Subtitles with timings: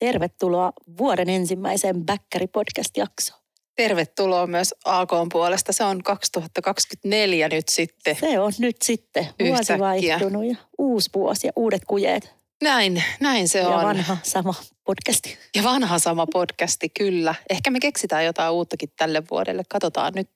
[0.00, 3.40] Tervetuloa vuoden ensimmäiseen Bäkkäri-podcast-jaksoon.
[3.76, 5.72] Tervetuloa myös AK puolesta.
[5.72, 8.16] Se on 2024 nyt sitten.
[8.20, 9.78] Se on nyt sitten vuosi Yhtäkkiä.
[9.78, 12.34] vaihtunut ja uusi vuosi ja uudet kujeet.
[12.62, 13.84] Näin, näin se Ja on.
[13.86, 15.38] vanha sama podcasti.
[15.56, 17.34] Ja vanha sama podcasti, kyllä.
[17.50, 19.62] Ehkä me keksitään jotain uuttakin tälle vuodelle.
[19.68, 20.30] Katsotaan nyt.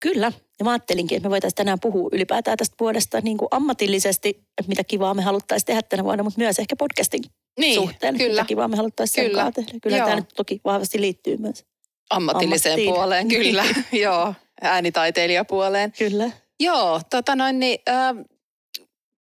[0.00, 0.32] Kyllä.
[0.58, 4.68] Ja mä ajattelinkin, että me voitaisiin tänään puhua ylipäätään tästä vuodesta niin kuin ammatillisesti, että
[4.68, 7.22] mitä kivaa me haluttaisiin tehdä tänä vuonna, mutta myös ehkä podcastin
[7.58, 8.32] Niin, suhteen, kyllä.
[8.42, 9.42] mitä kivaa me haluttaisiin sen Kyllä.
[9.42, 9.78] kanssa tehdä.
[9.82, 10.06] Kyllä Joo.
[10.06, 11.64] tämä nyt toki vahvasti liittyy myös.
[12.10, 12.94] Ammatilliseen Ammattiin.
[12.94, 13.64] puoleen, kyllä.
[14.04, 15.92] Joo, äänitaiteilijapuoleen.
[15.92, 16.30] Kyllä.
[16.60, 18.14] Joo, tota noin, niin, äh,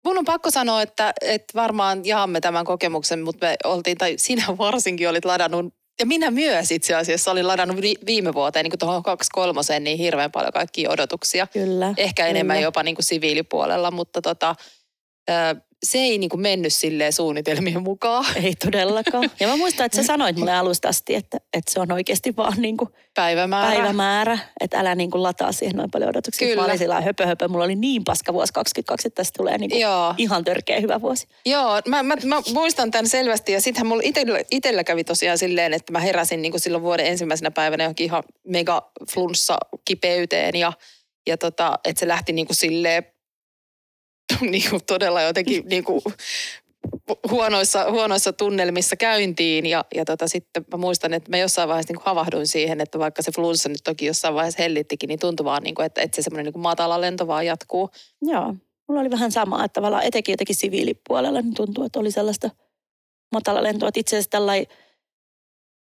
[0.06, 4.46] mun on pakko sanoa, että, että varmaan jaamme tämän kokemuksen, mutta me oltiin, tai sinä
[4.58, 9.04] varsinkin olit ladannut, ja minä myös itse asiassa olin ladannut vi- viime vuoteen niin tuohon
[9.04, 11.48] kaksi kolmoseen niin hirveän paljon kaikkia odotuksia.
[11.48, 11.94] Kyllä.
[11.98, 12.68] Ehkä enemmän Kyllä.
[12.68, 14.56] jopa niin kuin siviilipuolella, mutta tota,
[15.30, 15.56] äh,
[15.88, 18.26] se ei niin kuin mennyt silleen suunnitelmien mukaan.
[18.44, 19.32] Ei todellakaan.
[19.40, 22.62] Ja mä muistan, että sä sanoit mulle alusta asti, että, että se on oikeasti vaan
[22.62, 23.76] niin kuin Päivämäärä.
[23.76, 26.48] päivämäärä, että älä niin kuin lataa siihen noin paljon odotuksia.
[26.48, 26.62] Kyllä.
[26.62, 27.48] Mä olin sillä höpö, höpö.
[27.48, 30.14] Mulla oli niin paska vuosi 22, että tästä tulee niin kuin Joo.
[30.18, 31.28] ihan törkeä hyvä vuosi.
[31.46, 35.74] Joo, mä, mä, mä muistan tämän selvästi ja sittenhän mulla itellä, itellä kävi tosiaan silleen,
[35.74, 40.74] että mä heräsin niin kuin silloin vuoden ensimmäisenä päivänä johonkin ihan mega flunssa kipeyteen ja,
[41.28, 43.04] ja tota, että se lähti niin kuin silleen
[44.52, 46.02] niin kuin todella jotenkin niin kuin
[47.32, 51.98] huonoissa, huonoissa tunnelmissa käyntiin ja, ja tota, sitten mä muistan, että mä jossain vaiheessa niin
[51.98, 55.64] kuin havahduin siihen, että vaikka se flunssa nyt toki jossain vaiheessa hellittikin, niin tuntui vaan,
[55.64, 57.90] niin kuin, että, että se semmoinen niin matala lento vaan jatkuu.
[58.22, 58.56] Joo.
[58.88, 62.50] Mulla oli vähän sama, että tavallaan etenkin jotenkin siviilipuolella niin tuntuu, että oli sellaista
[63.32, 63.90] matala lentoa.
[63.90, 64.68] Että itse asiassa tällainen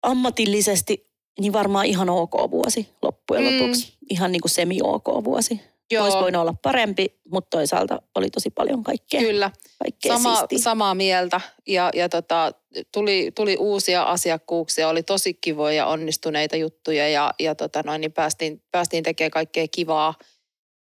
[0.03, 1.07] ammatillisesti
[1.39, 3.59] niin varmaan ihan ok vuosi loppujen Mm.
[3.59, 3.93] lopuksi.
[4.09, 5.61] Ihan niin kuin semi-ok vuosi.
[5.99, 9.51] Olisi voinut olla parempi, mutta toisaalta oli tosi paljon kaikkea, Kyllä.
[9.83, 10.59] kaikkea Sama, siistiä.
[10.59, 12.51] samaa mieltä ja, ja tota,
[12.93, 18.13] tuli, tuli uusia asiakkuuksia, oli tosi kivoja ja onnistuneita juttuja ja, ja tota noin, niin
[18.13, 20.13] päästiin, päästiin tekemään kaikkea kivaa.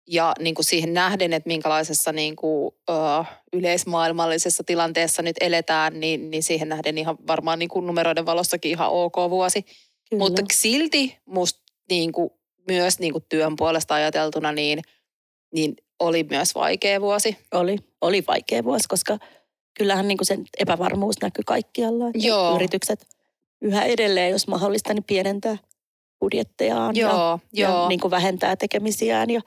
[0.07, 2.93] Ja niin kuin siihen nähden, että minkälaisessa niin kuin, ö,
[3.53, 8.89] yleismaailmallisessa tilanteessa nyt eletään, niin, niin siihen nähden ihan varmaan niin kuin numeroiden valossakin ihan
[8.89, 9.61] ok vuosi.
[9.61, 10.23] Kyllä.
[10.23, 12.29] Mutta silti musta niin kuin,
[12.67, 14.81] myös niin kuin työn puolesta ajateltuna, niin,
[15.53, 17.37] niin oli myös vaikea vuosi.
[17.53, 19.17] Oli, oli vaikea vuosi, koska
[19.73, 22.07] kyllähän niin kuin sen epävarmuus näkyy kaikkialla.
[22.07, 22.55] Että Joo.
[22.55, 23.07] Yritykset
[23.61, 25.57] yhä edelleen, jos mahdollista, niin pienentää
[26.19, 27.87] budjettejaan ja, Joo, ja joo.
[27.87, 29.29] niin kuin vähentää tekemisiään.
[29.29, 29.41] Ja,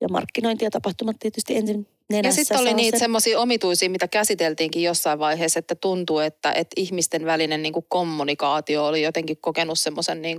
[0.00, 4.82] ja markkinointi ja tapahtumat tietysti ensin Ja nenässä sitten oli niitä semmoisia omituisia, mitä käsiteltiinkin
[4.82, 10.22] jossain vaiheessa, että tuntuu, että, että ihmisten välinen niin kuin kommunikaatio oli jotenkin kokenut semmoisen
[10.22, 10.38] niin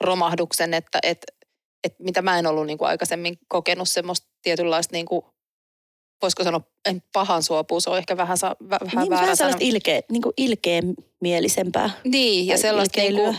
[0.00, 1.26] romahduksen, että, että,
[1.84, 5.22] että mitä mä en ollut niin kuin aikaisemmin kokenut semmoista tietynlaista, niin kuin,
[6.22, 9.64] voisiko sanoa, en pahan suopua, se on ehkä vähän, sa, vähän niin, väärä vähän sellaista
[9.64, 11.90] ilkeä, niin kuin ilkeämielisempää.
[12.04, 13.36] Niin, ja sellaista niin kuin,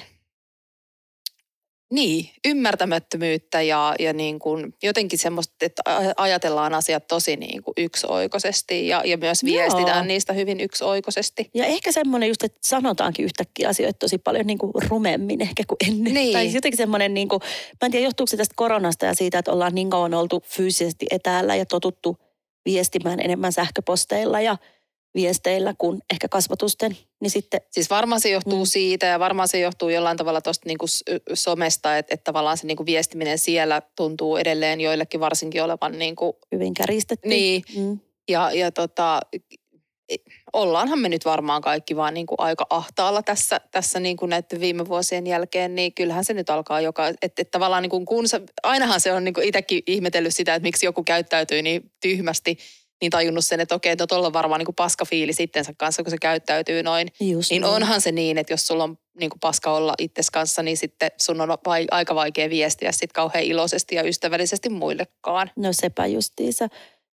[1.91, 5.81] niin, ymmärtämättömyyttä ja, ja niin kuin jotenkin semmoista, että
[6.17, 9.53] ajatellaan asiat tosi niin kuin yksioikoisesti ja, ja myös Joo.
[9.53, 11.49] viestitään niistä hyvin yksioikoisesti.
[11.53, 15.77] Ja ehkä semmoinen just, että sanotaankin yhtäkkiä asioita tosi paljon niin kuin rumemmin ehkä kuin
[15.87, 16.13] ennen.
[16.13, 16.33] Niin.
[16.33, 17.41] Tai jotenkin semmoinen, niin kuin,
[17.81, 21.05] mä en tiedä johtuuko se tästä koronasta ja siitä, että ollaan niin kauan oltu fyysisesti
[21.11, 22.17] etäällä ja totuttu
[22.65, 24.57] viestimään enemmän sähköposteilla ja
[25.15, 26.97] viesteillä kuin ehkä kasvatusten.
[27.21, 28.67] Niin sitten, Siis varmaan se johtuu Mm.
[28.67, 30.85] siitä ja varmaan se johtuu jollain tavalla tuosta niinku
[31.33, 36.73] somesta, että, että tavallaan se niinku viestiminen siellä tuntuu edelleen joillekin varsinkin olevan niinku, hyvin
[36.73, 37.29] kärjistetty.
[37.29, 37.63] niin.
[37.77, 37.99] Mm.
[38.29, 39.19] Ja, ja tota,
[40.53, 45.27] ollaanhan me nyt varmaan kaikki vaan niinku aika ahtaalla tässä, tässä niinku näiden viime vuosien
[45.27, 49.13] jälkeen, niin kyllähän se nyt alkaa joka, että, että tavallaan niinku kun sä, ainahan se
[49.13, 52.57] on niinku itsekin ihmetellyt sitä, että miksi joku käyttäytyy niin tyhmästi,
[53.01, 56.11] niin tajunnut sen, että okei, no tuolla on varmaan niinku paska fiili sittensä kanssa, kun
[56.11, 57.07] se käyttäytyy noin.
[57.19, 60.63] Just Niin onhan se niin, että jos sulla on niin kuin paska olla itses kanssa,
[60.63, 65.51] niin sitten sun on vai, aika vaikea viestiä sit kauhean iloisesti ja ystävällisesti muillekaan.
[65.55, 66.67] No sepä justiinsa.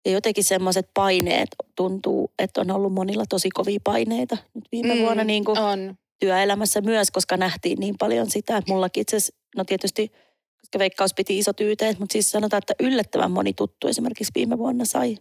[0.04, 5.00] Ja jotenkin semmoiset paineet tuntuu, että on ollut monilla tosi kovia paineita nyt viime mm.
[5.00, 5.94] vuonna niin kuin On.
[6.18, 10.12] työelämässä myös, koska nähtiin niin paljon sitä, että mullakin itse asiassa, no tietysti,
[10.60, 14.84] koska Veikkaus piti isot yteet, mutta siis sanotaan, että yllättävän moni tuttu esimerkiksi viime vuonna
[14.84, 15.18] sai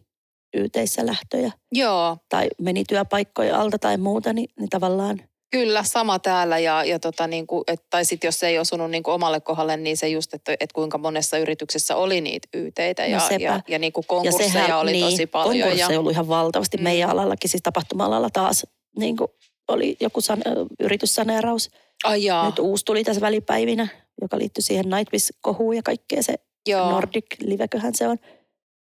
[0.55, 5.21] yteissä lähtöjä Joo, tai meni työpaikkoja alta tai muuta, niin, niin tavallaan
[5.51, 8.91] kyllä sama täällä ja, ja tota niin kuin, et, tai sitten jos se ei osunut
[8.91, 13.01] niin kuin omalle kohdalle, niin se just, että, että kuinka monessa yrityksessä oli niitä yteitä
[13.03, 13.43] No ja, sepä.
[13.43, 15.57] ja, ja niin kuin konkursseja oli tosi paljon.
[15.57, 16.83] Ja, Konkursseja ollut ihan valtavasti Mm.
[16.83, 18.65] meidän alallakin, siis tapahtuma-alalla taas
[18.99, 19.27] niin kuin
[19.67, 20.41] oli joku san,
[20.79, 21.69] yrityssaneeraus.
[22.03, 23.87] ai jaa, Nyt uusi tuli tässä välipäivinä,
[24.21, 26.33] joka liittyy siihen Nightwish-kohuun ja kaikkea se
[26.67, 26.91] joo.
[26.91, 28.17] Nordic Liveköhän se on.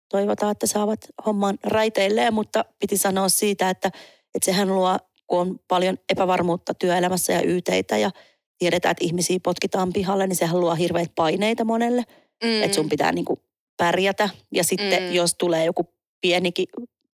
[0.09, 3.89] Toivotaan, että saavat homman raiteilleen, mutta piti sanoa siitä, että,
[4.35, 8.11] että sehän luo kun on paljon epävarmuutta työelämässä ja yteitä ja
[8.59, 12.03] tiedetään, että ihmisiä potkitaan pihalle, niin sehän luo hirveitä paineita monelle.
[12.45, 12.63] Mm.
[12.63, 13.41] Että sun pitää niin kuin
[13.77, 14.29] pärjätä.
[14.55, 15.13] Ja sitten mm.
[15.13, 16.67] jos tulee joku pienikin,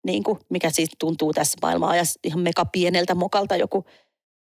[0.06, 3.84] niin kuin, mikä siis tuntuu tässä maailmanajassa ihan mega pieneltä mokalta joku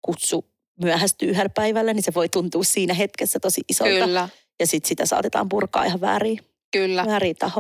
[0.03, 0.45] kutsu
[0.83, 4.05] myöhästyy yhdellä päivällä, niin se voi tuntua siinä hetkessä tosi isolta.
[4.05, 4.29] Kyllä.
[4.61, 6.39] Ja sitten sitä saatetaan purkaa ihan väärin.
[6.73, 7.05] Kyllä.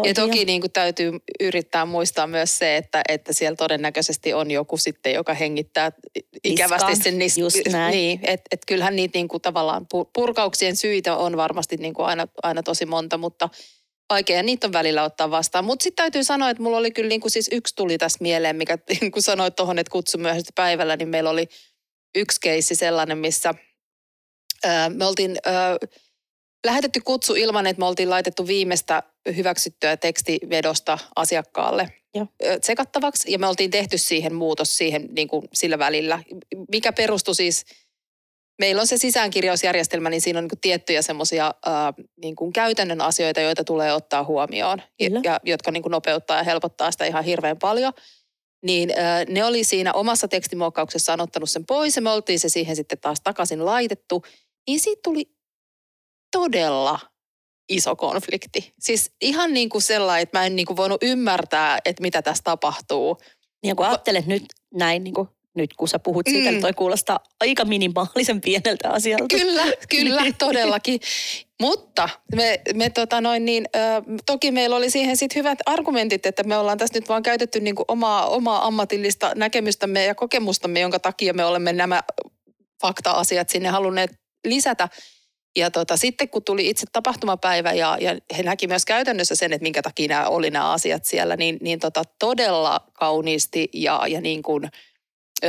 [0.04, 4.76] Ja toki niin kuin täytyy yrittää muistaa myös se, että, että siellä todennäköisesti on joku
[4.76, 5.92] sitten, joka hengittää
[6.44, 7.92] ikävästi sen nis- Just näin.
[7.92, 12.26] Niin, että et kyllähän niitä niin kuin tavallaan purkauksien syitä on varmasti niin kuin aina,
[12.42, 13.48] aina tosi monta, mutta
[14.10, 15.64] vaikea niitä on välillä ottaa vastaan.
[15.64, 18.56] Mutta sitten täytyy sanoa, että mulla oli kyllä niin kuin siis yksi tuli tässä mieleen,
[18.56, 21.46] mikä niin kuin sanoit tuohon, että kutsu myöhäisesti päivällä, niin meillä oli
[22.14, 23.54] yksi keissi sellainen, missä
[24.64, 25.36] ää, me oltiin...
[25.44, 25.76] Ää,
[26.66, 29.02] lähetetty kutsu ilman, että me oltiin laitettu viimeistä
[29.36, 32.26] hyväksyttyä tekstivedosta asiakkaalle Joo.
[32.60, 33.32] tsekattavaksi.
[33.32, 36.22] Ja me oltiin tehty siihen muutos siihen niin kuin sillä välillä,
[36.72, 37.64] mikä perustui siis,
[38.58, 41.54] meillä on se sisäänkirjausjärjestelmä, niin siinä on niin kuin tiettyjä semmoisia
[42.22, 46.44] niin kuin käytännön asioita, joita tulee ottaa huomioon, ja, ja jotka niin kuin nopeuttaa ja
[46.44, 47.92] helpottaa sitä ihan hirveän paljon.
[48.66, 52.76] Niin äh, ne oli siinä omassa tekstimuokkauksessaan ottanut sen pois ja me oltiin se siihen
[52.76, 54.24] sitten taas takaisin laitettu.
[54.68, 55.30] Niin siitä tuli
[56.32, 56.98] todella
[57.68, 58.72] iso konflikti.
[58.78, 62.44] Siis ihan niin kuin sellainen, että mä en niin kuin voinut ymmärtää, että mitä tässä
[62.44, 63.18] tapahtuu.
[63.62, 64.44] Niin kun ajattelet nyt
[64.74, 66.52] näin, niin kuin nyt kun sä puhut siitä, mm.
[66.52, 69.36] niin toi kuulostaa aika minimaalisen pieneltä asialta.
[69.36, 69.64] Kyllä,
[69.96, 71.00] kyllä, todellakin.
[71.60, 73.78] Mutta me, me tota noin niin, ö,
[74.26, 77.74] toki meillä oli siihen sitten hyvät argumentit, että me ollaan tässä nyt vaan käytetty niin
[77.74, 82.02] kuin omaa, omaa ammatillista näkemystämme ja kokemustamme, jonka takia me olemme nämä
[82.82, 84.10] fakta-asiat sinne halunneet
[84.44, 84.88] lisätä.
[85.56, 89.62] Ja tota, sitten kun tuli itse tapahtumapäivä ja, ja he näki myös käytännössä sen, että
[89.62, 94.42] minkä takia nämä oli nämä asiat siellä, niin, niin tota, todella kauniisti ja, ja niin
[94.42, 94.70] kuin,
[95.44, 95.48] ö,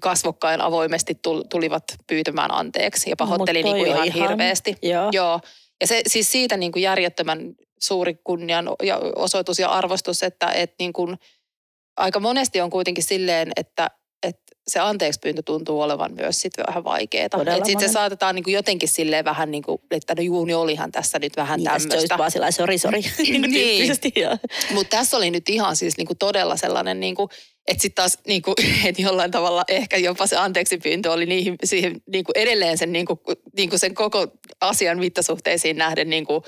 [0.00, 1.20] kasvokkain avoimesti
[1.50, 4.76] tulivat pyytämään anteeksi ja pahoitteli no, niin kuin ihan, ihan hirveästi.
[4.82, 5.10] Joo.
[5.12, 5.40] Joo.
[5.80, 10.76] Ja se, siis siitä niin kuin järjettömän suuri kunnian ja osoitus ja arvostus, että, että
[10.78, 11.16] niin kuin,
[11.96, 13.90] aika monesti on kuitenkin silleen, että
[14.68, 17.28] se anteeksi pyyntö tuntuu olevan myös sitten vähän vaikeaa.
[17.64, 21.36] Sitten se saatetaan niinku jotenkin silleen vähän niin kuin, että no juuni olihan tässä nyt
[21.36, 21.96] vähän niin, tämmöistä.
[21.96, 23.00] Niin, vaan sillä sori, sori.
[23.28, 23.92] niin.
[24.74, 27.28] Mutta tässä oli nyt ihan siis niinku todella sellainen, niinku,
[27.68, 28.54] että sitten taas niinku,
[28.86, 33.20] et jollain tavalla ehkä jopa se anteeksi pyyntö oli niihin, siihen niinku edelleen sen, niinku,
[33.56, 34.26] niinku sen koko
[34.60, 36.44] asian mittasuhteisiin nähden niinku,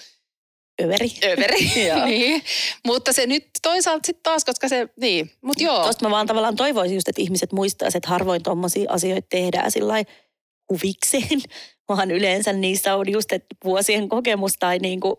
[0.82, 1.10] Överi.
[1.25, 1.70] Överi,
[2.06, 2.42] niin.
[2.86, 5.82] Mutta se nyt toisaalta sitten taas, koska se, niin, mutta joo.
[5.82, 9.94] Tuosta mä vaan tavallaan toivoisin just, että ihmiset muistaisivat, että harvoin tuommoisia asioita tehdään sillä
[10.72, 11.40] huvikseen,
[11.88, 15.16] vaan yleensä niissä on just että vuosien kokemus tai niin kuin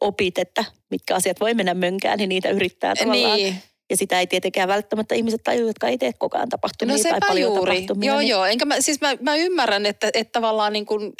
[0.00, 3.36] opit, että mitkä asiat voi mennä mönkään, niin niitä yrittää tavallaan.
[3.36, 3.62] Niin.
[3.90, 7.20] Ja sitä ei tietenkään välttämättä ihmiset tajua, jotka ei tee koko ajan tapahtumia no tai
[7.28, 7.72] paljon juuri.
[7.74, 8.10] tapahtumia.
[8.10, 8.28] Joo, niin...
[8.28, 8.44] joo.
[8.44, 11.12] Enkä mä, siis mä, mä ymmärrän, että, että tavallaan niin kuin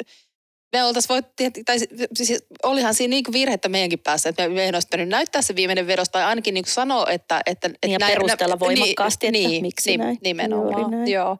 [0.73, 1.29] me oltaisiin voitu,
[1.65, 1.77] tai
[2.13, 6.09] siis olihan siinä niin virhettä meidänkin päässä, että me, ei olisi näyttää se viimeinen vedos,
[6.09, 7.41] tai ainakin niin sanoa, että...
[7.45, 10.17] että, niin ja näin, perustella nä, voimakkaasti, niin, että niin, miksi niin, näin.
[10.23, 11.07] Nimenomaan, näin.
[11.07, 11.37] joo.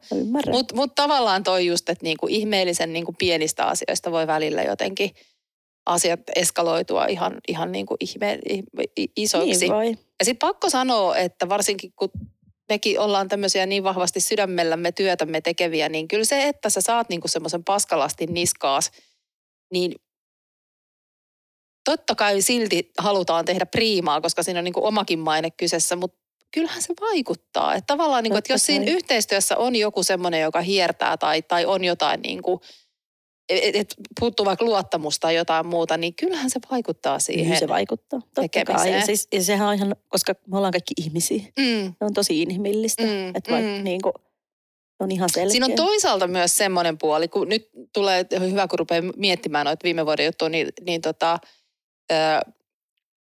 [0.51, 4.63] Mutta mut tavallaan toi just, että niin kuin ihmeellisen niin kuin pienistä asioista voi välillä
[4.63, 5.11] jotenkin
[5.85, 8.39] asiat eskaloitua ihan, ihan niin kuin ihme,
[9.15, 9.65] isoiksi.
[9.65, 9.87] Niin voi.
[10.19, 12.09] Ja sitten pakko sanoa, että varsinkin kun
[12.69, 17.27] mekin ollaan tämmöisiä niin vahvasti sydämellämme työtämme tekeviä, niin kyllä se, että sä saat niinku
[17.27, 18.91] semmoisen paskalastin niskaas–
[19.73, 19.91] niin
[21.85, 26.17] totta kai silti halutaan tehdä priimaa, koska siinä on niin omakin maine kyseessä, mutta
[26.53, 27.75] kyllähän se vaikuttaa.
[27.75, 31.65] Että tavallaan, niin kuin, että jos siinä yhteistyössä on joku semmoinen, joka hiertää tai, tai
[31.65, 32.59] on jotain niin kuin,
[33.49, 37.67] et, et puuttuu vaikka luottamusta tai jotain muuta, niin kyllähän se vaikuttaa siihen Kyllä se
[37.67, 38.93] vaikuttaa, totta kai.
[38.93, 41.43] Ja, siis, ja sehän on ihan, koska me ollaan kaikki ihmisiä.
[41.57, 41.83] Mm.
[41.83, 43.03] Se on tosi inhimillistä.
[43.03, 43.35] Mm.
[43.35, 43.83] Että vaikka mm.
[43.83, 44.13] niin kuin,
[44.99, 45.51] on ihan selkeä.
[45.51, 50.05] Siinä on toisaalta myös semmoinen puoli, kun nyt tulee hyvä, kun rupeaa miettimään noita viime
[50.05, 51.39] vuoden juttuja, niin, niin tota,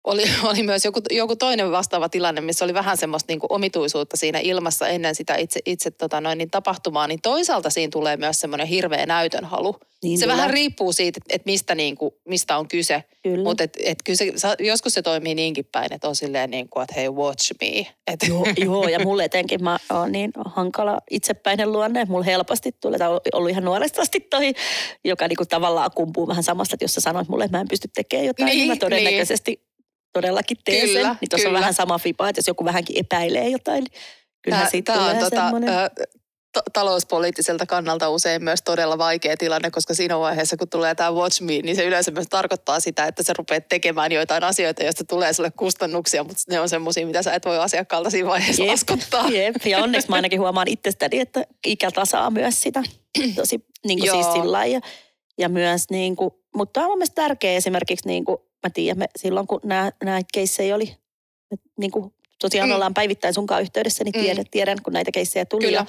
[0.04, 4.40] oli, oli myös joku, joku toinen vastaava tilanne, missä oli vähän semmoista niin omituisuutta siinä
[4.40, 8.68] ilmassa ennen sitä itse, itse tota noin, niin tapahtumaa, niin toisaalta siinä tulee myös semmoinen
[8.68, 9.76] hirveä näytön halu.
[10.04, 10.36] Niin se kyllä.
[10.38, 13.04] vähän riippuu siitä, että mistä, niin kuin, mistä on kyse.
[13.44, 16.84] Mutta et, et kyllä se, joskus se toimii niinkin päin, että on silleen niin kuin,
[16.84, 17.88] että hei watch me.
[18.08, 18.20] Et.
[18.28, 22.06] Joo, joo, ja mulle etenkin mä oon niin hankala itsepäinen luonne.
[22.06, 24.54] Mulla helposti tulee, tai on ollut ihan nuoresta asti toi,
[25.04, 27.68] joka niin kuin tavallaan kumpuu vähän samasta, että jos sä sanoit mulle, että mä en
[27.68, 29.73] pysty tekemään jotain, niin, niin mä todennäköisesti niin
[30.14, 31.18] todellakin teen kyllä, sen.
[31.22, 34.02] Niin tuossa on vähän sama fipa, että jos joku vähänkin epäilee jotain, niin
[34.42, 35.70] kyllähän siitä tulee tota, semmoinen.
[35.70, 35.90] Ö,
[36.54, 41.42] t- talouspoliittiselta kannalta usein myös todella vaikea tilanne, koska siinä vaiheessa, kun tulee tämä Watch
[41.42, 45.34] Me, niin se yleensä myös tarkoittaa sitä, että sä rupeat tekemään joitain asioita, joista tulee
[45.34, 49.30] sulle kustannuksia, mutta ne on semmoisia, mitä sä et voi asiakkaalta siinä vaiheessa Jep, laskuttaa.
[49.30, 52.84] Jep, ja onneksi mä ainakin huomaan itsestäni, että ikä tasaa myös sitä
[53.36, 54.80] tosi niin kuin siis sillä ja,
[55.38, 59.06] ja myös niin kuin, mutta on mun mielestä tärkeä esimerkiksi niin kuin, mä tiedän, me,
[59.20, 59.92] silloin kun nämä,
[60.34, 60.96] keissejä oli,
[61.80, 62.76] niin kuin tosiaan Mm.
[62.76, 64.22] ollaan päivittäin sunkaan yhteydessä, niin Mm.
[64.22, 65.78] tiedän, tiedän kun näitä keissejä tuli Kyllä.
[65.78, 65.86] ja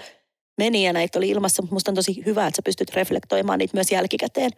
[0.58, 3.76] meni ja näitä oli ilmassa, mutta musta on tosi hyvä, että sä pystyt reflektoimaan niitä
[3.76, 4.50] myös jälkikäteen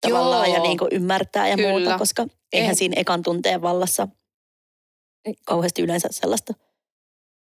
[0.00, 0.56] tavallaan Joo.
[0.56, 1.68] ja niin kuin ymmärtää ja Kyllä.
[1.70, 4.08] muuta, koska eihän En- siinä ekan tunteen vallassa
[5.46, 6.52] kauheasti yleensä sellaista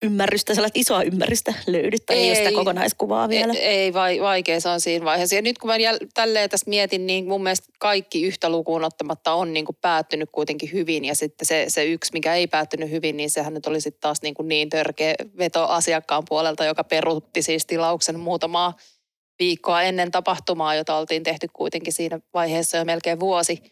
[0.02, 2.54] ymmärrystä, sellaista isoa ymmärrystä löydy tai ei, ole sitä Ei.
[2.54, 3.52] kokonaiskuvaa vielä.
[3.52, 5.36] Ei, ei vai, vaikea se on siinä vaiheessa.
[5.36, 9.32] Ja nyt kun mä jäl, tälleen tästä mietin, niin mun mielestä kaikki yhtä lukuun ottamatta
[9.32, 11.04] on niin kuin päättynyt kuitenkin hyvin.
[11.04, 14.22] Ja sitten se, se yksi, mikä ei päättynyt hyvin, niin sehän nyt oli sitten taas
[14.22, 18.74] niin, kuin niin törkeä veto asiakkaan puolelta, joka peruutti siis tilauksen muutamaa
[19.38, 23.62] viikkoa ennen tapahtumaa, jota oltiin tehty kuitenkin siinä vaiheessa jo melkein vuosi.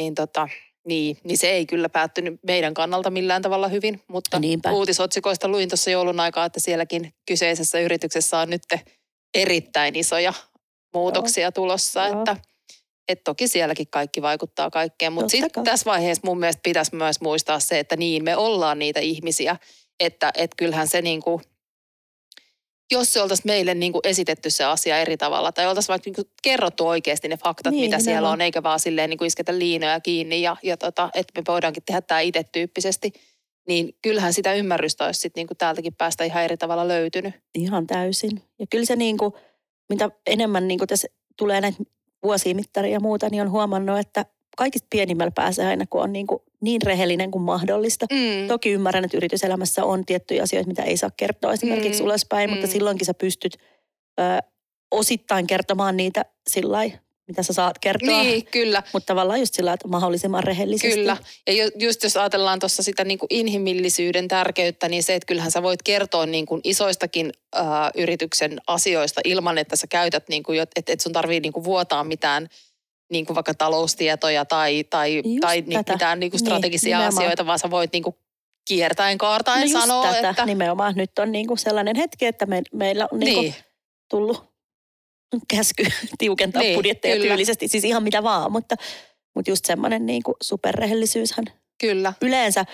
[0.00, 0.48] Niin tota,
[0.86, 4.72] niin, niin se ei kyllä päättynyt meidän kannalta millään tavalla hyvin, mutta Niinpä.
[4.72, 8.62] uutisotsikoista luin tuossa joulun aikaa, että sielläkin kyseisessä yrityksessä on nyt
[9.34, 10.32] erittäin isoja
[10.94, 12.18] muutoksia tulossa, Joo.
[12.18, 12.36] että
[13.08, 17.60] et toki sielläkin kaikki vaikuttaa kaikkeen, mutta sitten tässä vaiheessa mun mielestä pitäisi myös muistaa
[17.60, 19.56] se, että niin me ollaan niitä ihmisiä,
[20.00, 21.40] että et kyllähän se niinku,
[22.94, 26.86] jos se oltaisiin meille niinku esitetty se asia eri tavalla tai oltaisiin vaikka niinku kerrottu
[26.88, 28.32] oikeasti ne faktat, Niin, mitä siellä nimenomaan.
[28.32, 32.00] on, eikä vaan silleen niinku isketä liinoja kiinni ja, ja tota, että me voidaankin tehdä
[32.00, 33.12] tämä itse tyyppisesti,
[33.68, 37.34] niin kyllähän sitä ymmärrystä olisi sitten niinku täältäkin päästä ihan eri tavalla löytynyt.
[37.54, 38.42] Ihan täysin.
[38.58, 39.32] Ja kyllä se niin kuin,
[39.88, 41.08] mitä enemmän niin kuin tässä
[41.38, 41.78] tulee näitä
[42.22, 46.42] vuosimittaria ja muuta, niin on huomannut, että kaikista pienimmällä pääsee aina, kun on niin, kuin
[46.64, 48.06] niin rehellinen kuin mahdollista.
[48.12, 48.48] Mm.
[48.48, 52.66] Toki ymmärrän, että yrityselämässä on tiettyjä asioita, mitä ei saa kertoa esimerkiksi Mm, ulospäin, mutta
[52.66, 52.72] mm.
[52.72, 53.56] silloinkin sä pystyt
[54.20, 54.22] ö,
[54.90, 56.78] osittain kertomaan niitä sillä
[57.28, 58.22] mitä sä saat kertoa.
[58.22, 58.82] Niin, kyllä.
[58.92, 60.96] Mutta tavallaan just sillä että mahdollisimman rehellisesti.
[60.96, 61.16] Kyllä.
[61.46, 65.50] Ja ju- just jos ajatellaan tuossa sitä niin kuin inhimillisyyden tärkeyttä, niin se, että kyllähän
[65.50, 70.60] sä voit kertoa niin kuin isoistakin ää, yrityksen asioista ilman, että sä käytät, niin kuin,
[70.60, 72.48] että et sun tarvii niin kuin vuotaa mitään
[73.14, 77.24] niin kuin vaikka taloustietoja tai, tai, Just tai ni- mitään niin kuin Niin, strategisia nimenomaan.
[77.24, 78.16] asioita, vaan sä voit niin kuin
[78.68, 80.46] kiertäen kaartaen no sanoa, tätä että...
[80.46, 80.94] nimenomaan.
[80.96, 83.54] Nyt on niin kuin sellainen hetki, että me, meillä on niin kuin Niin,
[84.10, 84.44] tullut
[85.50, 85.84] käsky
[86.18, 87.28] tiukentaa Niin, niin, budjetteja kyllä.
[87.28, 88.74] tyylisesti, siis ihan mitä vaan, mutta,
[89.34, 91.44] mutta just semmoinen niin kuin superrehellisyyshän
[91.80, 92.12] kyllä.
[92.22, 92.64] yleensä,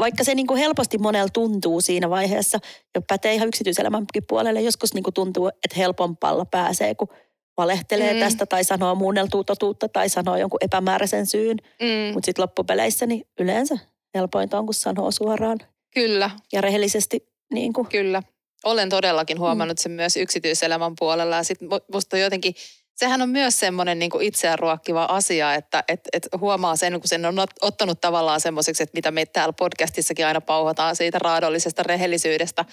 [0.00, 2.58] vaikka se niin kuin helposti monella tuntuu siinä vaiheessa,
[2.94, 7.08] ja pätee ihan yksityiselämänkin puolelle, joskus niin kuin tuntuu, että helpompalla pääsee, kun
[7.56, 8.16] valehtelee Mm.
[8.16, 8.20] mm.
[8.20, 13.26] tästä tai sanoo muunneltua totuutta tai sanoo jonkun epämääräisen syyn, Mm, mutta sitten loppupeleissä niin
[13.40, 13.78] yleensä
[14.14, 15.58] helpointa on, kun sanoo suoraan
[15.94, 16.30] kyllä.
[16.52, 18.22] ja rehellisesti niin kuin, Kyllä.
[18.64, 21.36] Olen todellakin huomannut sen myös yksityiselämän puolella.
[21.36, 22.54] Ja sit mu- musta jotenkin,
[22.96, 27.26] sehän on myös semmoinen niin itseään ruokkiva asia, että et, et huomaa sen, kun sen
[27.26, 32.64] on ot- ottanut tavallaan semmoiseksi, että mitä me täällä podcastissakin aina pauhataan siitä raadollisesta rehellisyydestä.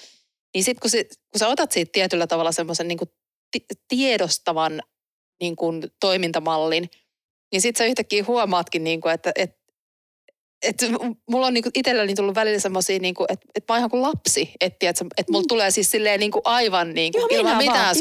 [0.53, 0.99] Niin sitten kun,
[1.31, 2.97] kun sä otat siitä tietyllä tavalla semmoisen niin
[3.51, 4.81] ti- tiedostavan
[5.41, 6.89] niin kuin toimintamallin,
[7.51, 9.61] niin sitten sä yhtäkkiä huomaatkin, niin kuin, että, että
[10.61, 10.85] että
[11.29, 14.51] mulla on niinku itselläni tullut välillä semmoisia, niinku, että, että mä oon ihan kuin lapsi.
[14.61, 17.95] Että, että, että mulla tulee siis silleen niinku aivan niinku, Joo, ilman vaan, mitään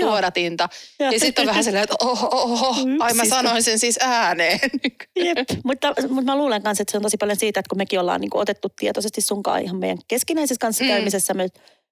[0.99, 1.13] joo.
[1.13, 4.61] Ja sitten on vähän silleen, että oho, oho, ai mä sanoin sen siis ääneen.
[5.25, 8.01] Jep, mutta, mutta mä luulen kanssa, että se on tosi paljon siitä, että kun mekin
[8.01, 11.41] ollaan niin otettu tietoisesti sunkaan ihan meidän keskinäisessä kanssakäymisessä, mm.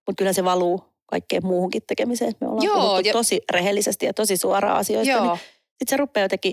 [0.06, 2.32] mutta kyllä se valuu kaikkeen muuhunkin tekemiseen.
[2.40, 5.36] Me ollaan Joo, puhuttu ja- tosi rehellisesti ja tosi suoraan asioista, niin Joo.
[5.68, 6.52] sitten se rupeaa jotenkin,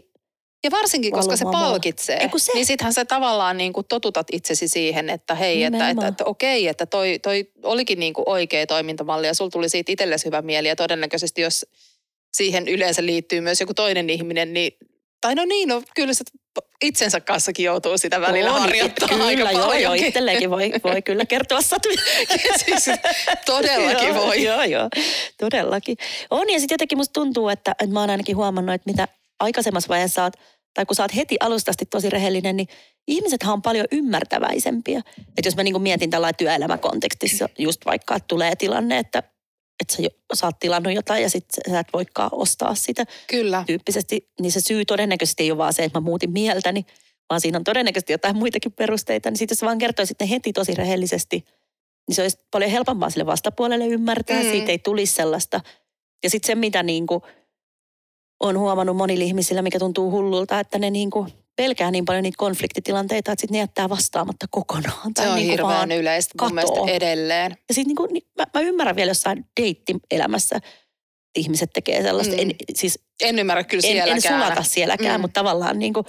[0.64, 2.54] Ja varsinkin, koska se palkitsee, Ei kun se.
[2.54, 6.68] niin sittenhän sä tavallaan niin kuin totutat itsesi siihen, että hei, että, että, että, okei,
[6.68, 10.68] että toi, toi olikin niin kuin oikea toimintamalli ja sulla tuli siitä itsellesi hyvä mieli
[10.68, 11.66] ja todennäköisesti jos
[12.34, 14.72] siihen yleensä liittyy myös joku toinen ihminen, niin
[15.26, 16.24] tai no niin, no kyllä se
[16.84, 20.08] itsensä kanssakin joutuu sitä välillä On, harjoittaa kyllä, aika joo, joo, paljonkin.
[20.08, 21.98] itselleenkin voi, voi kyllä kertoa satuja.
[22.66, 22.86] siis
[23.46, 24.44] todellakin joo, voi.
[24.44, 24.90] Joo, joo,
[25.40, 25.98] todellakin.
[26.30, 29.08] On ja sitten jotenkin musta tuntuu, että, että mä oon ainakin huomannut, että mitä
[29.40, 30.34] aikaisemmassa vaiheessa saat,
[30.74, 32.68] tai kun sä oot heti alustasti tosi rehellinen, niin
[33.08, 35.02] ihmisethän on paljon ymmärtäväisempiä.
[35.18, 39.24] Että jos mä niinku mietin tällainen työelämäkontekstissa, just vaikka että tulee tilanne, että,
[39.80, 43.64] että sä, jo, sä oot tilannut jotain ja sit sä et voikaan ostaa sitä Kyllä.
[43.68, 46.86] tyyppisesti, niin se syy todennäköisesti ei ole vaan se, että mä muutin mieltäni,
[47.30, 49.30] vaan siinä on todennäköisesti jotain muitakin perusteita.
[49.30, 51.46] Niin sitten jos sä vaan kertoisit ne heti tosi rehellisesti,
[52.08, 54.40] niin se olisi paljon helpompaa sille vastapuolelle ymmärtää.
[54.40, 54.46] Mm.
[54.46, 54.52] Mm.
[54.52, 55.62] Siitä ei tulisi sellaista.
[56.24, 57.22] Ja sitten se, mitä niin kuin
[58.40, 62.36] on huomannut monilla ihmisillä, mikä tuntuu hullulta, että ne niin kuin pelkää niin paljon niitä
[62.38, 65.12] konfliktitilanteita, että sitten ne jättää vastaamatta kokonaan.
[65.20, 66.88] Se on niin kuin hirveän yleistä mun mielestä katoo.
[66.96, 67.52] edelleen.
[67.70, 70.60] ja sitten niin kuin, niin mä, mä ymmärrän vielä jossain deittielämässä,
[71.38, 72.34] ihmiset tekee sellaista.
[72.36, 72.40] Mm.
[72.42, 74.44] En, siis En ymmärrä kyllä en, en sielläkään.
[74.44, 75.22] sulata sielläkään, Mm.
[75.22, 76.06] mutta tavallaan niin kuin,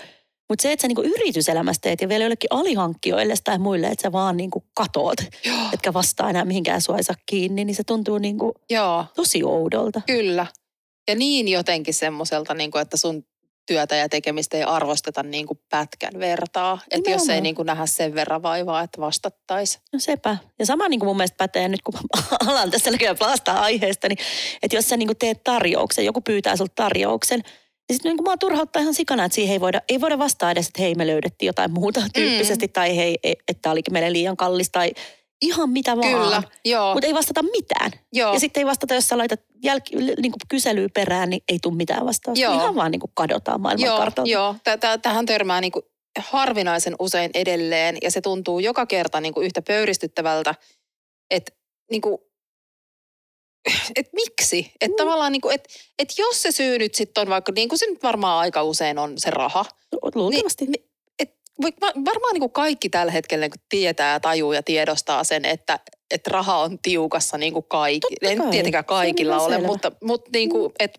[0.49, 4.03] mutta se, että sä niin kuin yrityselämässä teet ja vielä jollekin alihankkijoille tai muille, että
[4.03, 7.85] sä vaan niin kuin katoat, Joo, etkä vastaa enää mihinkään sua saa kiinni, niin se
[7.85, 10.01] tuntuu niin kuin joo, tosi oudolta.
[10.07, 10.47] kyllä.
[11.09, 13.25] Ja niin jotenkin semmoiselta, niin kuin, että sun
[13.67, 16.79] työtä ja tekemistä ei arvosteta niin kuin pätkän vertaa.
[16.91, 19.79] Että jos ei niin kuin nähdä sen verran vaivaa, että vastattaisi.
[19.93, 20.37] No sepä.
[20.59, 22.01] Ja sama niin kuin mun mielestä pätee nyt, kun mä
[22.51, 24.19] alan tässä näköjään plaastaa aiheesta, niin
[24.63, 27.41] että jos sä niin kuin teet tarjouksen, joku pyytää sulta tarjouksen,
[27.89, 30.51] niin sitten niin kuin mua turhauttaa ihan sikana, että siihen ei voida, ei voida vastaa
[30.51, 34.13] edes, että hei me löydettiin jotain muuta tyyppisesti, tai hei, e- että tämä olikin meille
[34.13, 34.93] liian kallis, tai
[35.43, 36.13] ihan mitä vaan.
[36.13, 36.93] Kyllä, joo.
[36.93, 37.91] Mutta ei vastata mitään.
[38.13, 38.33] joo.
[38.33, 41.75] Ja sitten ei vastata, jos sä laitat jälki, niin kuin kyselyä perään, niin ei tule
[41.77, 42.43] mitään vastausta.
[42.45, 42.55] Joo.
[42.55, 44.31] Ihan vaan niin kuin kadotaan Joo, maailmankartalta.
[44.31, 44.55] joo.
[44.65, 45.83] Tä- Tähän törmää niin kuin
[46.19, 50.55] harvinaisen usein edelleen ja se tuntuu joka kerta niin kuin yhtä pöyristyttävältä,
[51.31, 51.53] että
[51.91, 52.19] niin kuin,
[53.97, 54.73] et miksi?
[54.81, 54.97] Että Mm.
[55.07, 57.87] tavallaan, niin kuin, että et jos se syy nyt sitten on vaikka, niin kuin se
[57.87, 59.65] nyt varmaan aika usein on se raha,
[60.15, 60.65] Luultavasti.
[60.67, 65.25] Niin, et, va- varmaan niin kuin kaikki tällä hetkellä niin kuin tietää, tajuu ja tiedostaa
[65.25, 65.79] sen, että,
[66.11, 68.01] että raha on tiukassa niin kuin kaikki.
[68.01, 68.51] Totta Ei nyt kai.
[68.53, 69.67] tietenkään kaikilla ole, selvä.
[69.67, 70.99] mutta, mutta niin kuin, et,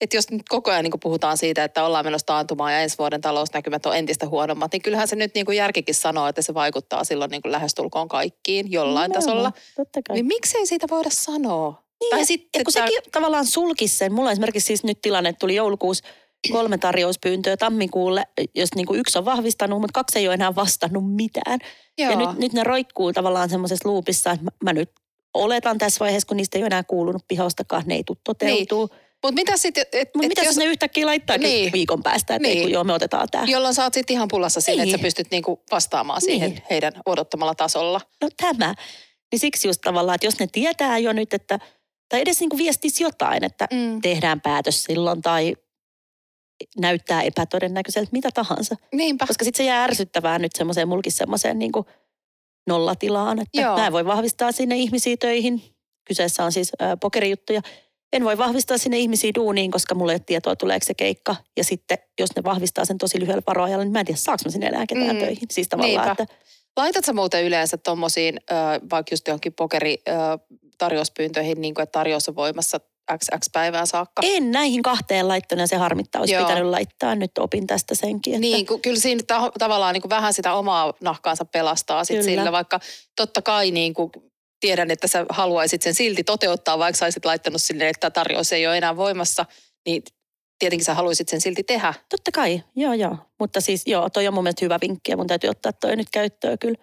[0.00, 2.98] et jos nyt koko ajan niin kuin puhutaan siitä, että ollaan menossa taantumaan ja ensi
[2.98, 6.54] vuoden talousnäkymät on entistä huonommat, niin kyllähän se nyt niin kuin järkikin sanoo, että se
[6.54, 9.34] vaikuttaa silloin niin kuin lähestulkoon kaikkiin jollain tasolla.
[9.34, 10.14] Nimenomaan, Totta kai.
[10.14, 11.82] Niin miksei siitä voida sanoa?
[12.00, 14.12] Niin, tai ja- sitten, kun että- sekin tavallaan sulkisi sen.
[14.12, 16.04] Mulla esimerkiksi siis nyt tilanne, tuli joulukuussa
[16.52, 18.24] kolme tarjouspyyntöä tammikuulle,
[18.54, 21.58] jos niin kuin yksi on vahvistanut, mutta kaksi ei ole enää vastannut mitään.
[21.98, 22.10] Joo.
[22.10, 24.90] Ja nyt, nyt ne roikkuu tavallaan semmoisessa luupissa, että mä, mä nyt
[25.34, 28.86] oletan tässä vaiheessa, kun niistä ei ole enää kuulunut pihostakaan, ne ei tule toteutuu.
[28.86, 29.00] Niin.
[29.22, 31.50] Mutta mitä sitten, et, Mutta et mitä jos ne yhtäkkiä laittaa Niin.
[31.50, 31.72] niin.
[31.72, 32.58] viikon päästä, että Niin.
[32.58, 32.70] niin.
[32.70, 33.44] joo me otetaan tämä.
[33.46, 35.02] Jolloin sä oot sitten ihan pulassa siinä, että sä Niin.
[35.04, 36.62] pystyt niinku vastaamaan siihen Niin.
[36.70, 38.00] heidän odottamalla tasolla.
[38.22, 38.74] No tämä.
[39.32, 41.58] Niin siksi just tavallaan, että jos ne tietää jo nyt, että,
[42.08, 44.00] tai edes niin kuin viestisi jotain, että Mm.
[44.00, 45.56] tehdään päätös silloin tai
[46.80, 48.76] näyttää epätodennäköiseltä, mitä tahansa.
[48.92, 49.26] Niinpä.
[49.26, 51.72] Koska sitten se jää ärsyttävään nyt semmoiseen mulkin semmoiseen niin
[52.66, 53.76] nollatilaan, että Joo.
[53.78, 55.62] Mä en voi vahvistaa sinne ihmisiä töihin.
[56.04, 57.60] Kyseessä on siis äh, pokerijuttuja.
[58.12, 61.36] En voi vahvistaa sinne ihmisiä duuniin, koska mulla ei ole tietoa, tuleeko se keikka.
[61.56, 64.50] Ja sitten, jos ne vahvistaa sen tosi lyhyellä varoajalla, niin mä en tiedä, saako mä
[64.50, 65.20] sinne enää ketään Mm.
[65.20, 65.48] töihin.
[65.50, 66.22] Siis tavallaan, Niinpä.
[66.22, 66.34] että
[66.76, 68.40] Laitat sä muuten yleensä tuommoisiin,
[68.90, 70.12] vaikka just johonkin pokeri ö,
[70.78, 72.80] tarjouspyyntöihin, niin kuin, että tarjous on voimassa
[73.18, 74.22] XX päivään saakka?
[74.24, 76.20] en näihin kahteen laittanut ja se harmittaa.
[76.20, 76.46] Olisi Joo.
[76.46, 77.14] pitänyt laittaa.
[77.14, 78.34] Nyt opin tästä senkin.
[78.34, 82.14] Että Niin, kun, kyllä siinä ta- tavallaan niin kuin vähän sitä omaa nahkaansa pelastaa sit
[82.18, 82.30] Kyllä.
[82.30, 82.80] sillä, vaikka
[83.16, 84.10] totta kai niin kuin
[84.60, 88.66] tiedän, että sä haluaisit sen silti toteuttaa, vaikka sä olisit laittanut sinne, että tarjous ei
[88.66, 89.46] ole enää voimassa,
[89.86, 90.02] niin
[90.58, 91.94] tietenkin sä haluaisit sen silti tehdä.
[92.08, 93.16] Totta kai, joo joo.
[93.40, 96.10] Mutta siis joo, toi on mun mielestä hyvä vinkki ja mun täytyy ottaa toi nyt
[96.12, 96.78] käyttöön kyllä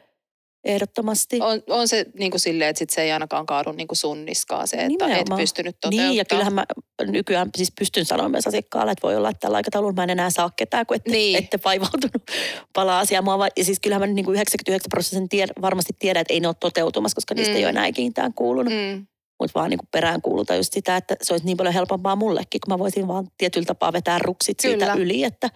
[0.66, 1.40] ehdottomasti.
[1.42, 4.26] On, on se niin kuin silleen, että sit se ei ainakaan kaadu niin kuin sun
[4.26, 5.40] niskaan se, että et Nimenomaan.
[5.42, 6.10] pystynyt toteuttamaan.
[6.10, 6.66] Niin, ja kyllähän mä
[7.08, 10.30] nykyään siis pystyn sanomaan myös asiakkaalle, että voi olla, että tällä aikataululla mä en enää
[10.30, 11.38] saa ketään, kun ette, Niin.
[11.38, 12.24] ette vaivautunut
[12.76, 13.22] palaa asiaa.
[13.22, 16.40] Mua, va- ja siis kyllähän mä niin kuin 99 prosenttia tied, varmasti tiedän, että ei
[16.40, 17.58] ne ole toteutumassa, koska niistä Mm.
[17.58, 18.74] ei ole enää ikinään kuulunut.
[18.74, 18.80] Mm.
[18.80, 19.08] Mm,
[19.40, 22.62] Mutta vaan niin kuin perään kuuluta just sitä, että se olisi niin paljon helpompaa mullekin,
[22.66, 24.86] kun mä voisin vaan tietyllä tapaa vetää ruksit Kyllä.
[24.86, 25.50] siitä yli, että,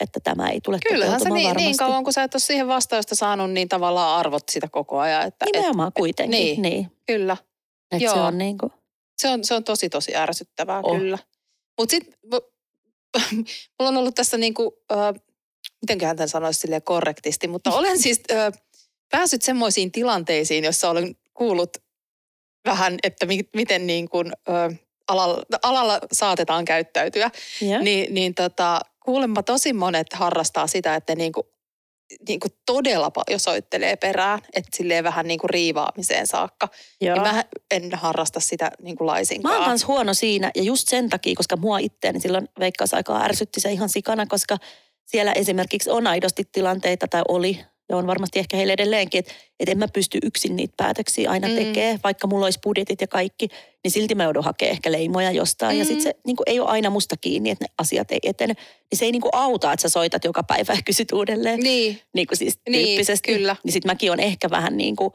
[0.00, 1.66] että tämä ei tule Kyllähän se toteutumaan niin, varmasti.
[1.66, 5.26] niin kauan, kun sä et ole siihen vastausta saanut, niin tavallaan arvot sitä koko ajan.
[5.26, 6.62] Että, et, Nimenomaan kuitenkin, niin.
[6.62, 6.74] niin.
[6.74, 6.90] niin.
[7.06, 7.36] kyllä.
[7.90, 8.14] Että Joo.
[8.14, 8.72] se on niin kuin,
[9.18, 10.98] Se on, se on tosi, tosi ärsyttävää, oh.
[10.98, 11.18] Kyllä.
[11.78, 12.14] Mutta sitten
[13.78, 15.14] mulla on ollut tässä niinku, äh,
[15.82, 18.52] mitenköhän tämän sanoisi silleen korrektisti, mutta olen siis äh,
[19.10, 21.76] päässyt semmoisiin tilanteisiin, jossa olen kuullut
[22.64, 27.30] vähän, että mi, miten niin kuin, äh, alalla, alalla saatetaan käyttäytyä.
[27.60, 27.78] ja.
[27.78, 31.42] Niin, niin tota, kuulemma tosi monet harrastaa sitä, että ne niinku,
[32.28, 36.68] niinku todella paljon soittelee perään, että silleen vähän niinku riivaamiseen saakka.
[37.00, 37.16] Joo.
[37.16, 39.54] Ja mä en harrasta sitä niinku Mä laisinkaan.
[39.54, 43.72] oon kans huono siinä ja just sen takia, koska mua itteeni silloin veikkausaikaa ärsytti se
[43.72, 44.56] ihan sikana, koska
[45.06, 49.72] siellä esimerkiksi on aidosti tilanteita tai oli ja on varmasti ehkä heille edelleenkin, että, että
[49.72, 51.54] en mä pysty yksin niitä päätöksiä aina Mm.
[51.54, 53.48] tekemään, vaikka mulla olisi budjetit ja kaikki,
[53.84, 55.76] niin silti mä joudun hakemaan ehkä leimoja jostain.
[55.76, 55.78] Mm.
[55.78, 58.54] Ja sitten se niin ei ole aina musta kiinni, että ne asiat ei etene.
[58.90, 62.26] Niin se ei niin auta, että sä soitat joka päivä ja kysyt uudelleen Niin, niin
[62.26, 63.34] kuin siis Niin, tyyppisesti.
[63.34, 63.56] kyllä.
[63.64, 65.10] Niin sit mäkin on ehkä vähän niin kuin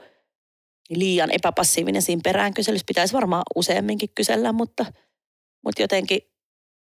[0.89, 2.85] liian epäpassiivinen siinä perään kyselyssä.
[2.87, 4.85] Pitäisi varmaan useamminkin kysellä, mutta,
[5.65, 6.19] mutta jotenkin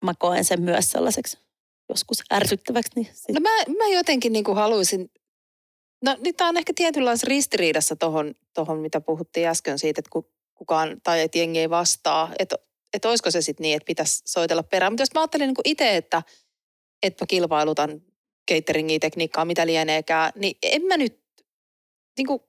[0.06, 1.38] mä koen sen myös sellaiseksi
[1.90, 2.92] joskus ärsyttäväksi.
[2.96, 5.12] Niin sit, no mä, mä jotenkin niinku haluaisin,
[6.06, 10.32] no niin tää on ehkä tietynlaisessa ristiriidassa tohon, tohon, mitä puhuttiin äsken siitä, että ku-
[10.56, 12.56] kukaan tai että jengi ei vastaa, että
[12.94, 14.94] että olisiko se sitten niin, että pitäisi soitella perään.
[14.94, 16.24] Mutta jos mä ajattelin niinku itse, että,
[17.04, 18.02] että mä kilpailutan
[18.52, 21.20] cateringia, tekniikkaa, mitä lieneekään, niin en mä nyt,
[22.18, 22.40] niin kuin,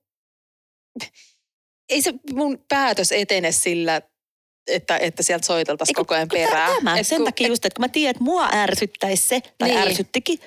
[1.89, 4.03] ei se mun päätös etene sillä,
[4.67, 6.77] että, että sieltä soiteltaisiin koko ajan perään.
[6.77, 9.69] Tämä, Et sen kun- takia just, että kun mä tiedän, että mua ärsyttäisi se, tai
[9.69, 9.79] Niin.
[9.81, 9.89] niin.
[9.89, 10.39] ärsyttikin.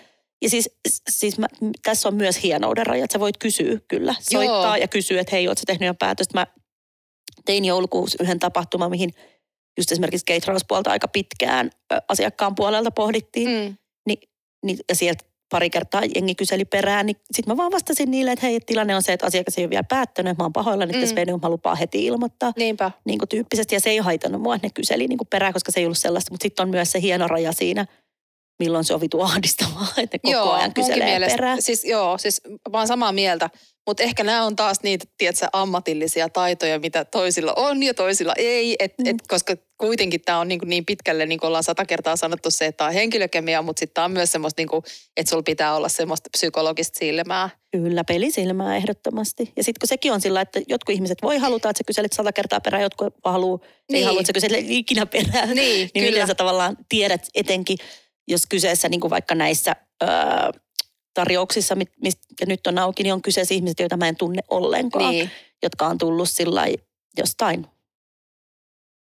[0.43, 0.69] Ja siis,
[1.09, 1.47] siis mä,
[1.83, 4.15] tässä on myös hienouden raja, että sä voit kysyä kyllä.
[4.19, 4.75] Soittaa Joo.
[4.75, 6.39] ja kysyä, että hei, ootko tehnyt jo päätöstä.
[6.39, 6.47] Mä
[7.45, 9.09] tein joulukuussa yhden tapahtuman, mihin
[9.77, 11.69] just esimerkiksi Gate aika pitkään
[12.07, 13.49] asiakkaan puolelta pohdittiin.
[13.49, 13.77] Mm.
[14.09, 14.17] Mm,
[14.65, 18.45] Niin, ja sieltä pari kertaa jengi kyseli perään, niin sitten mä vaan vastasin niille, että
[18.45, 20.97] hei, tilanne on se, että asiakas ei ole vielä päättänyt, että mä oon pahoillani, että
[21.05, 21.15] Mm.
[21.15, 22.91] tässä mä lupaan heti ilmoittaa niinpä.
[23.05, 23.75] niin kuin tyyppisesti.
[23.75, 25.97] Ja se ei haitannut mua, että ne kyseli niin kuin perään, koska se ei ollut
[25.97, 26.31] sellaista.
[26.31, 27.85] Mutta sitten on myös se hieno raja siinä,
[28.59, 31.61] milloin se on vitu ahdistavaa, että koko ajan munkin kyselee mielestä, perään.
[31.61, 33.49] Siis, joo, siis vaan samaa mieltä.
[33.87, 38.75] Mutta ehkä nämä on taas niitä, tiedätkö, ammatillisia taitoja, mitä toisilla on ja toisilla ei.
[38.79, 39.07] Et, Mm.
[39.07, 42.65] et, koska kuitenkin tämä on niin, niin pitkälle, niin kuin ollaan sata kertaa sanottu se,
[42.65, 44.83] että tämä on henkilökemia, mutta sitten tämä on myös semmoista, niin kuin,
[45.17, 47.49] että sulla pitää olla semmoista psykologista silmää.
[47.71, 49.51] Kyllä, pelisilmää ehdottomasti.
[49.55, 52.33] Ja sitten kun sekin on sillä, että jotkut ihmiset voi haluta, että sä kyselet sata
[52.33, 53.59] kertaa perään, jotkut haluaa,
[53.91, 53.97] niin.
[53.97, 55.49] ei halua, että sä kyselet ikinä perään.
[55.49, 56.09] Niin, niin kyllä.
[56.09, 57.77] miten sä tavallaan tiedät etenkin,
[58.27, 60.09] jos kyseessä niin kuin vaikka näissä öö,
[61.13, 65.11] tarjouksissa, mit- mistä nyt on auki, niin on kyseessä ihmiset, joita mä en tunne ollenkaan,
[65.11, 65.31] Niin.
[65.63, 66.65] jotka on tullut sillä
[67.17, 67.67] jostain.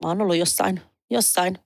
[0.05, 0.81] Mä oon ollut jossain,
[1.11, 1.59] jossain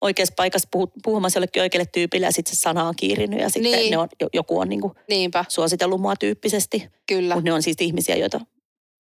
[0.00, 3.72] oikeassa paikassa puhu, puhumassa jollekin oikealle tyypille ja sitten se sana on kiirinyt ja sitten
[3.72, 3.90] Niin.
[3.90, 7.34] ne on, jo- joku on niin kuin Niinpä, suositellut mua tyyppisesti, kyllä.
[7.34, 8.40] mutta ne on siis ihmisiä, joita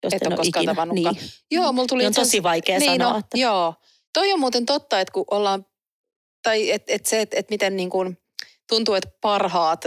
[0.03, 0.85] joista Et ole koskaan ikinä.
[1.11, 1.31] Niin.
[1.51, 3.11] Joo, mulla tuli Niin on tosi vaikea niin, sanoa.
[3.13, 3.73] No, että, Joo.
[4.13, 5.65] Toi on muuten totta, että kun ollaan,
[6.43, 8.17] tai että et se, että et miten niin kuin
[8.69, 9.85] tuntuu, että parhaat,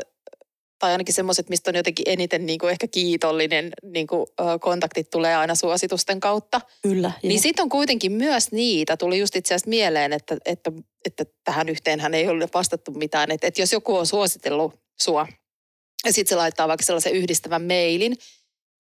[0.79, 4.27] tai ainakin semmoiset, mistä on jotenkin eniten niin kuin ehkä kiitollinen niin kuin,
[4.61, 6.61] kontaktit tulee aina suositusten kautta.
[6.83, 7.13] Kyllä.
[7.23, 10.73] Niin sitten on kuitenkin myös niitä, tuli just itse asiassa mieleen, että, että,
[11.05, 13.31] että tähän yhteenhän ei ole vastattu mitään.
[13.31, 15.27] Että, että jos joku on suositellut sua,
[16.05, 18.17] ja sitten se laittaa vaikka sellaisen yhdistävän mailin,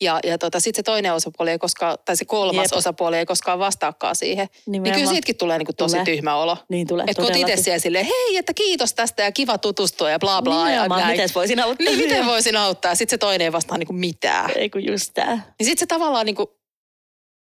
[0.00, 2.78] ja, ja tota, sitten se toinen osapuoli ei koskaan, tai se kolmas Jep.
[2.78, 4.46] osapuoli ei koskaan vastaakaan siihen.
[4.46, 5.08] Niin kyllä Nimenomaan.
[5.14, 6.04] siitäkin tulee niinku tosi Tulee.
[6.04, 6.56] tyhmä olo.
[6.68, 10.18] Niin tulee Että kun itse siellä silleen, hei, että kiitos tästä ja kiva tutustua ja
[10.18, 11.06] bla bla ja näin.
[11.10, 11.86] miten voisin auttaa?
[11.86, 12.94] Niin miten voisin auttaa?
[12.94, 14.50] Sitten se toinen ei vastaa niinku mitään.
[14.56, 15.34] Ei kun just tää.
[15.58, 16.56] Niin sitten se tavallaan niinku,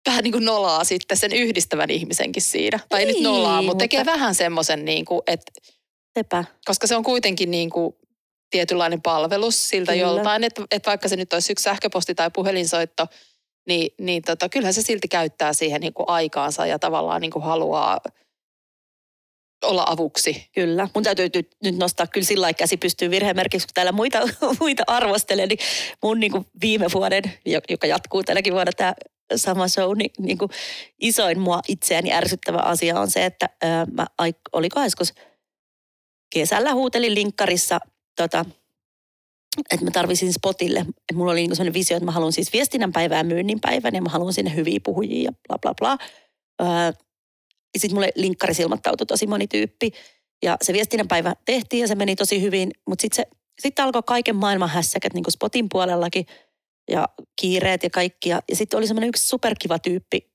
[0.09, 2.81] vähän niin kuin nolaa sitten sen yhdistävän ihmisenkin siinä.
[2.89, 5.53] Tai ei nyt Niin, nolaa, mutta mutta- tekee vähän semmoisen, niinku, että
[6.19, 6.45] Sepä.
[6.65, 7.99] koska se on kuitenkin niinku
[8.51, 10.07] tietynlainen palvelus siltä Kyllä.
[10.07, 13.07] joltain, että, että vaikka se nyt olisi yksi sähköposti tai puhelinsoitto,
[13.67, 18.01] niin, niin tota, kyllähän se silti käyttää siihen niinku aikaansa ja tavallaan niinku haluaa
[19.65, 20.49] olla avuksi.
[20.55, 20.89] Kyllä.
[20.95, 24.21] Mun täytyy nyt, nostaa kyllä sillä lailla käsi pystyy virhemerkiksi, kun täällä muita,
[24.61, 25.59] muita arvostelee, niin
[26.03, 28.95] mun niin kuin viime vuoden, jo- joka jatkuu tälläkin vuonna tämä
[29.37, 30.51] sama show, niin, niin kuin
[31.01, 34.07] isoin mua itseäni ärsyttävä asia on se, että ää, mä
[34.53, 35.15] oliko joskus
[36.35, 37.81] kesällä huutelin linkkarissa,
[38.17, 38.45] tota,
[39.71, 42.93] että mä tarvisin spotille, että mulla oli niin sellainen visio, että mä haluan siis viestinnän
[42.93, 46.07] päivää myynnin päivän ja mä haluan sinne hyviä puhujia ja bla bla bla.
[46.59, 46.87] Ää,
[47.75, 49.91] ja sitten mulle linkkarissa ilmoittautui tosi moni tyyppi.
[50.43, 53.27] Ja se viestinnän päivä tehtiin ja se meni tosi hyvin, mutta sitten
[53.63, 56.27] sit alkoi kaiken maailman hässäkät niin kuin Spotin puolellakin
[56.91, 57.09] ja
[57.41, 58.29] kiireet ja kaikki.
[58.29, 60.31] Ja, ja sitten oli semmoinen yksi superkiva tyyppi,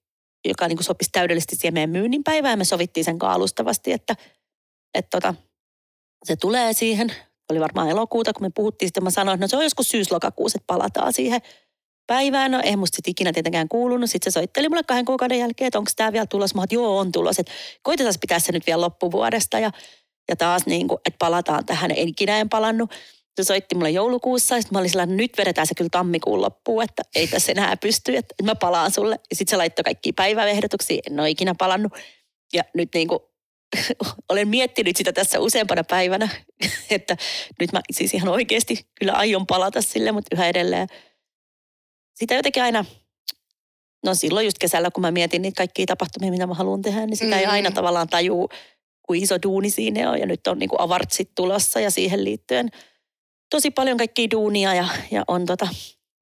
[0.46, 2.58] joka niin kuin sopisi täydellisesti siihen meidän myynnin päivään.
[2.58, 4.16] Me sovittiin sen alustavasti, että,
[4.94, 5.34] että tota,
[6.24, 7.16] se tulee siihen.
[7.52, 8.90] Oli varmaan elokuuta, kun me puhuttiin.
[8.90, 11.42] Sitten mä sanoin, että no se on joskus syyslokakuussa, että palataan siihen
[12.08, 12.52] päivään.
[12.52, 14.10] No ei musta sit ikinä tietenkään kuulunut.
[14.10, 16.58] Sitten se soitteli mulle kahden kuukauden jälkeen, että onko tämä vielä tulossa.
[16.58, 17.42] Mä että joo on tulossa.
[17.42, 19.60] Että koitetaan pitää se nyt vielä loppuvuodesta.
[19.60, 19.72] Ja,
[20.30, 21.92] ja taas niin kuin, että palataan tähän.
[21.92, 22.92] En ikinä en palannut.
[23.36, 26.84] Se soitti mulle joulukuussa ja sitten mä olin sellainen, nyt vedetään se kyllä tammikuun loppuun,
[26.84, 29.20] että ei tässä enää pysty, että mä palaan sulle.
[29.30, 31.92] Ja sitten se laittoi kaikki päiväehdotuksia, en ole ikinä palannut.
[32.54, 33.20] Ja nyt niin kuin,
[34.30, 36.30] olen miettinyt sitä tässä useampana päivänä,
[36.90, 37.18] että
[37.60, 40.88] nyt mä siis ihan oikeasti kyllä aion palata sille, mutta yhä edelleen.
[42.16, 42.86] Sitä jotenkin aina,
[44.06, 47.18] no silloin just kesällä, kun mä mietin niitä kaikkia tapahtumia, mitä mä haluan tehdä, niin
[47.18, 47.40] sitä mm.
[47.40, 48.50] ei aina tavallaan tajuu,
[49.08, 50.20] kuin iso duuni siinä on.
[50.20, 52.70] Ja nyt on niin avartsit tulossa ja siihen liittyen
[53.50, 55.68] tosi paljon kaikkia duunia ja, ja on, tota,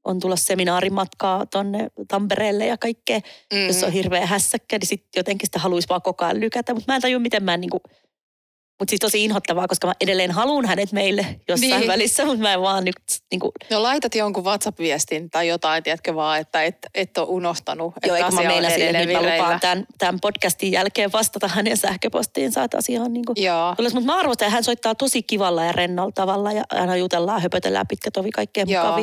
[0.10, 3.20] on tulossa seminaarimatkaa tonne Tampereelle ja kaikkea.
[3.54, 3.68] Mm.
[3.68, 6.74] Jos on hirveä hässäkkä, niin sitten jotenkin sitä haluaisi vaan koko ajan lykätä.
[6.74, 7.82] Mutta mä en tajua, miten mä en niinku...
[8.80, 11.80] Mutta siis tosi inhottavaa, koska mä edelleen haluan hänet meille jossain Niin.
[11.80, 11.88] niin.
[11.88, 12.96] välissä, mutta mä en vaan nyt
[13.32, 13.52] niinku...
[13.72, 18.32] No laitat jonkun WhatsApp-viestin tai jotain, tiedätkö vaan, että et, et ole unohtanut, Joo, että
[18.32, 22.78] mä on että edelleen nyt mä lupaan tämän, tämän podcastin jälkeen vastata hänen sähköpostiinsa, että
[22.78, 23.34] asia on niinku...
[23.36, 27.42] Joo, Mutta mä arvostan, että hän soittaa tosi kivalla ja rennolla tavalla ja aina jutellaan,
[27.42, 28.98] höpötellään pitkä tovi kaikkea Joo.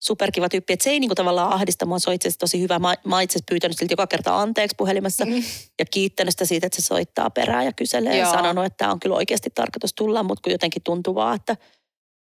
[0.00, 2.78] Superkiva tyyppi, että se ei niinku tavallaan ahdista mua, se on itse tosi hyvä.
[2.78, 5.42] Mä, mä itse pyytänyt siltä joka kerta anteeksi puhelimessa Mm.
[5.78, 8.32] ja kiittänyt sitä siitä, että se soittaa perään ja kyselee ja Joo.
[8.32, 11.56] sanonut, että tämä on kyllä oikeasti tarkoitus tulla, mutta kun jotenkin tuntuu vaan, että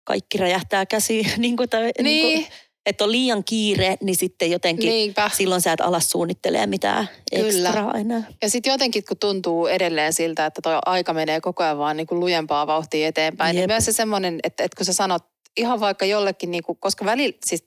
[0.04, 1.30] kaikki räjähtää käsiin.
[1.36, 2.04] niin kuin, tai, Niin.
[2.04, 2.52] niin kuin,
[2.86, 5.30] että on liian kiire, niin sitten jotenkin Niinpä.
[5.36, 7.46] silloin sä et ala suunnittelee mitään Kyllä.
[7.48, 8.22] ekstraa enää.
[8.42, 12.06] Ja sitten jotenkin, kun tuntuu edelleen siltä, että tuo aika menee koko ajan vaan niin
[12.06, 13.68] kuin lujempaa vauhtia eteenpäin, niin Jep.
[13.70, 15.22] myös se semmoinen, että, että kun sä sanot
[15.58, 17.64] ihan vaikka jollekin, niin kuin, koska välillä siis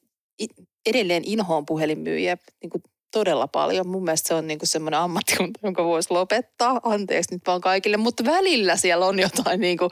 [0.86, 3.88] edelleen inhoon puhelinmyyjiä niin kuin todella paljon.
[3.88, 6.80] Mun mielestä se on niin semmoinen ammattikunta, jonka voisi lopettaa.
[6.84, 9.90] Anteeksi nyt vaan kaikille, mutta välillä siellä on jotain niin kuin,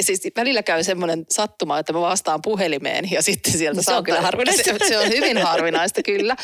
[0.00, 4.04] siis välillä käy semmoinen sattuma, että mä vastaan puhelimeen ja sitten sieltä No se on
[4.04, 4.62] kyllä harvinaista.
[4.62, 6.36] Se, se on hyvin harvinaista kyllä.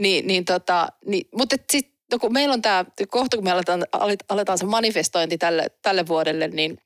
[0.00, 3.82] Niin, niin tota, niin, mutta sitten no kun meillä on tämä, kohta kun me aletaan,
[3.96, 6.78] alet- aletaan se manifestointi tälle, tälle vuodelle, niin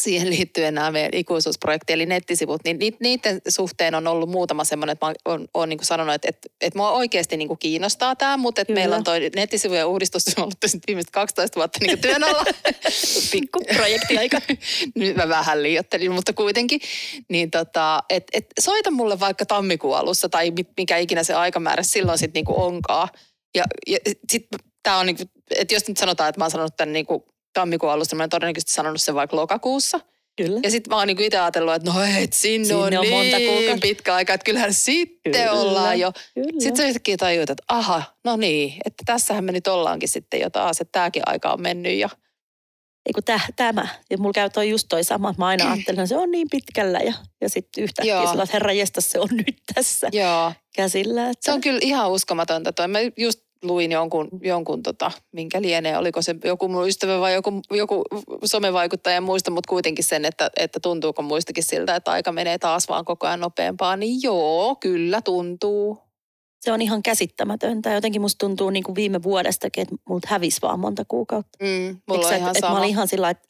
[0.00, 4.92] siihen liittyen nämä meidän ikuisuusprojekti, eli nettisivut, niin ni- niiden suhteen on ollut muutama semmoinen,
[4.92, 8.60] että mä oon, oon niin sanonut, että, että, että mua oikeasti niin kiinnostaa tämä, mutta
[8.60, 8.80] että Kyllä.
[8.80, 12.44] meillä on toi nettisivujen uudistus ollut tässä viimeiset 12 vuotta niin työn alla.
[13.32, 14.40] Pikku projektiaika.
[14.94, 16.80] Nyt mä vähän liioittelin, mutta kuitenkin.
[17.28, 22.18] Niin tota, et, et soita mulle vaikka tammikuun alussa tai mikä ikinä se aikamäärä silloin
[22.18, 23.08] sitten niinku onkaan.
[23.54, 23.98] Ja, ja
[24.30, 27.92] sitten tämä on niinku, että jos nyt sanotaan, että mä oon sanonut tämän niinku tammikuun
[27.92, 30.00] alussa, mä olen todennäköisesti sanonut sen vaikka lokakuussa.
[30.36, 30.60] Kyllä.
[30.62, 33.38] Ja sitten mä oon niinku itse ajatellut, että no et sinne, Sinne on, on monta
[33.38, 33.82] niin kuukautta.
[33.82, 36.12] pitkä aika, että kyllähän sitten Kyllä, ollaan jo.
[36.34, 36.60] Kyllä.
[36.60, 40.50] Sitten sä yhtäkkiä tajuut, että aha, no niin, että tässähän me nyt ollaankin sitten jo
[40.50, 42.08] taas, että tämäkin aika on mennyt ja
[43.06, 43.88] Ei kun täh, tämä.
[44.10, 45.34] Ja mulla käy toi just toi sama.
[45.38, 46.98] Mä aina ajattelen, että se on niin pitkällä.
[46.98, 48.30] Ja, ja sitten yhtäkkiä Joo.
[48.30, 50.52] sillä, että herra jestas, se on nyt tässä joo.
[50.76, 51.22] käsillä.
[51.22, 52.72] Että Se on kyllä ihan uskomatonta.
[52.72, 52.88] Toi.
[52.88, 57.60] Mä just luin jonkun, jonkun tota, minkä lienee, oliko se joku mun ystävä vai joku,
[57.70, 58.04] joku
[58.44, 62.88] somevaikuttaja, en muista, mutta kuitenkin sen, että, että tuntuuko muistakin siltä, että aika menee taas
[62.88, 63.96] vaan koko ajan nopeampaa.
[63.96, 65.98] Niin joo, kyllä tuntuu.
[66.60, 67.92] se on ihan käsittämätöntä.
[67.92, 71.58] Jotenkin musta tuntuu niin kuin viime vuodestakin, että multa hävisi vaan monta kuukautta.
[71.62, 72.72] Mm, mulla Eikö on sä, ihan että sama.
[72.72, 73.48] mä olin ihan sillä että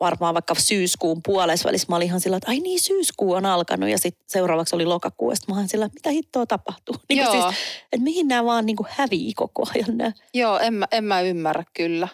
[0.00, 3.88] varmaan vaikka syyskuun puolessa välissä mä olin ihan sillä että ai niin syyskuu on alkanut
[3.90, 5.30] ja sitten seuraavaksi oli lokakuu.
[5.30, 6.94] Ja mä olin sillä, että mitä hittoa tapahtuu.
[7.08, 7.44] Niin Joo, siis,
[7.92, 10.12] että mihin nämä vaan niin kuin hävii koko ajan nämä.
[10.34, 12.08] joo en, mä, en mä ymmärrä kyllä.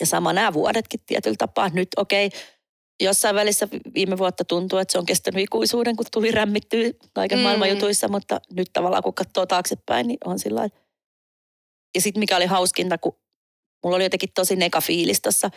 [0.00, 1.68] Ja sama nämä vuodetkin tietyllä tapaa.
[1.68, 2.30] Nyt okei,
[3.02, 7.42] jossain välissä viime vuotta tuntuu, että se on kestänyt ikuisuuden, kun tuli rämmittyä kaiken Mm.
[7.42, 10.68] maailman jutuissa, mutta nyt tavallaan kun katsoo taaksepäin, niin on sillä.
[11.94, 13.16] Ja sitten mikä oli hauskinta, kun
[13.84, 15.50] mulla oli jotenkin tosi neka fiilis tuossa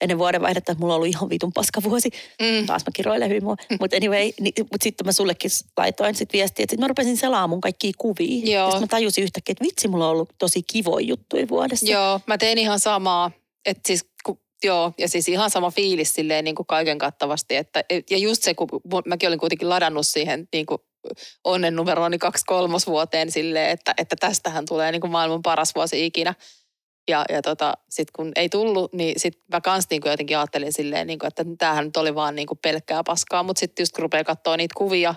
[0.00, 2.10] ennen vuodenvaihdetta, että mulla oli ihan vitun paska vuosi.
[2.42, 2.66] Mm.
[2.66, 3.56] Taas mä kiroilen hymoa.
[3.80, 7.50] Mutta anyway, niin, mutta sitten mä sullekin laitoin sit viestiä, että sit mä rupesin selaamaan
[7.50, 8.54] mun kaikkia kuvia.
[8.56, 8.74] Joo.
[8.74, 11.92] Ja mä tajusin yhtäkkiä, että vitsi, mulla on ollut tosi kivoja juttuja vuodessa.
[11.92, 13.30] Joo, mä tein ihan samaa.
[13.66, 17.56] Että siis, ku, joo, ja siis ihan sama fiilis silleen niin kuin kaiken kattavasti.
[17.56, 18.68] Että, ja just se, kun
[19.06, 20.78] mäkin olin kuitenkin ladannut siihen niin kuin
[21.44, 26.34] onnen numerooni kaksi kolmosvuoteen silleen, että, että tästähän tulee niin kuin maailman paras vuosi ikinä.
[27.08, 30.72] Ja, ja tota, sitten kun ei tullut, niin sitten mä kans niin kuin jotenkin ajattelin
[30.72, 33.42] silleen, niin kuin, että tämähän nyt oli vaan niin kuin pelkkää paskaa.
[33.42, 35.14] Mutta sitten just kun rupeaa katsoa niitä kuvia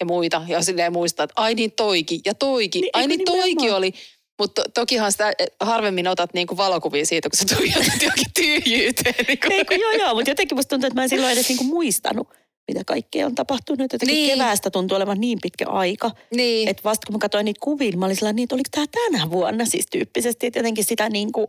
[0.00, 3.76] ja muita, ja silleen muistaa, että ai niin toikin ja toikin, Niin, ai niin nimenomaan?
[3.76, 3.92] oli.
[4.38, 9.14] Mutta to, tokihan sitä eh, harvemmin otat niinku valokuvia siitä, kun sä tuijotat johonkin tyhjyyteen.
[9.28, 9.46] Niinku.
[9.50, 12.28] Ei kun joo joo, mutta jotenkin musta tuntuu, että mä en silloin edes niinku muistanut,
[12.70, 13.80] mitä kaikkea on tapahtunut.
[13.92, 14.26] Jotenkin Niin.
[14.26, 14.38] niin.
[14.38, 16.10] keväästä tuntuu olevan niin pitkä aika.
[16.34, 16.68] Niin.
[16.68, 18.86] Että vasta kun mä katsoin niitä kuvia, niin mä olin sellainen, niin, että oliko tämä
[18.86, 20.46] tänä vuonna siis tyyppisesti.
[20.46, 21.46] Että jotenkin sitä niin kuin,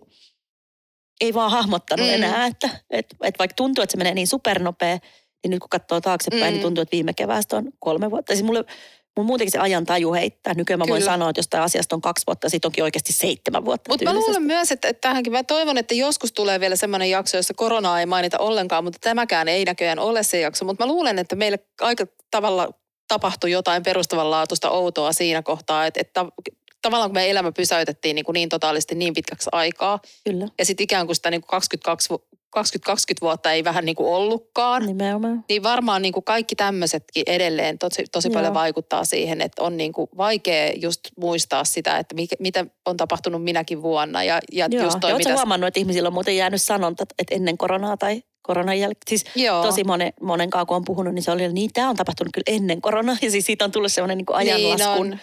[1.21, 2.13] ei vaan hahmottanut Mm.
[2.13, 2.45] enää.
[2.45, 4.97] Että, että, että vaikka tuntuu, että se menee niin supernopea,
[5.43, 6.47] niin nyt kun katsoo taaksepäin, Mm.
[6.47, 6.51] mm.
[6.53, 8.33] niin tuntuu, että viime keväästä on kolme vuotta.
[8.33, 8.63] Siis mulle,
[9.17, 10.53] mulla muutenkin se ajan taju heittää.
[10.53, 11.11] Nykyään mä voin Kyllä.
[11.11, 13.91] sanoa, että jostain asiasta on kaksi vuotta, siitä onkin oikeasti seitsemän vuotta.
[13.91, 17.37] Mutta mä luulen myös, että, että tähänkin, mä toivon, että joskus tulee vielä semmoinen jakso,
[17.37, 20.65] jossa koronaa ei mainita ollenkaan, mutta tämäkään ei näköjään ole se jakso.
[20.65, 22.69] Mutta mä luulen, että meille aika tavalla
[23.07, 26.25] tapahtui jotain perustavanlaatuista outoa siinä kohtaa, että, että
[26.81, 30.83] tavallaan kun meidän elämä pysäytettiin niin, kuin niin totaalisesti niin pitkäksi aikaa, Kyllä, ja sitten
[30.83, 35.45] ikään kuin sitä niin kuin 22, vu- 20-20 vuotta ei vähän niin kuin ollutkaan, nimenomaan.
[35.49, 38.33] Niin varmaan niin kuin kaikki tämmöisetkin edelleen tosi, tosi Joo.
[38.33, 42.97] paljon vaikuttaa siihen, että on niin kuin vaikea just muistaa sitä, että mikä, mitä on
[42.97, 44.23] tapahtunut minäkin vuonna.
[44.23, 45.33] Ja, ja Joo, just toi, ja mitä...
[45.33, 49.09] huomannut, että ihmisillä on muuten jäänyt sanonta, että ennen koronaa tai koronan jälkeen.
[49.09, 49.63] Siis Joo.
[49.63, 52.57] tosi monen, monen kanssa, kun on puhunut, niin se oli, niin tämä on tapahtunut kyllä
[52.57, 53.17] ennen koronaa.
[53.21, 55.19] Ja siis siitä on tullut semmoinen niin ajanlaskun Niin on.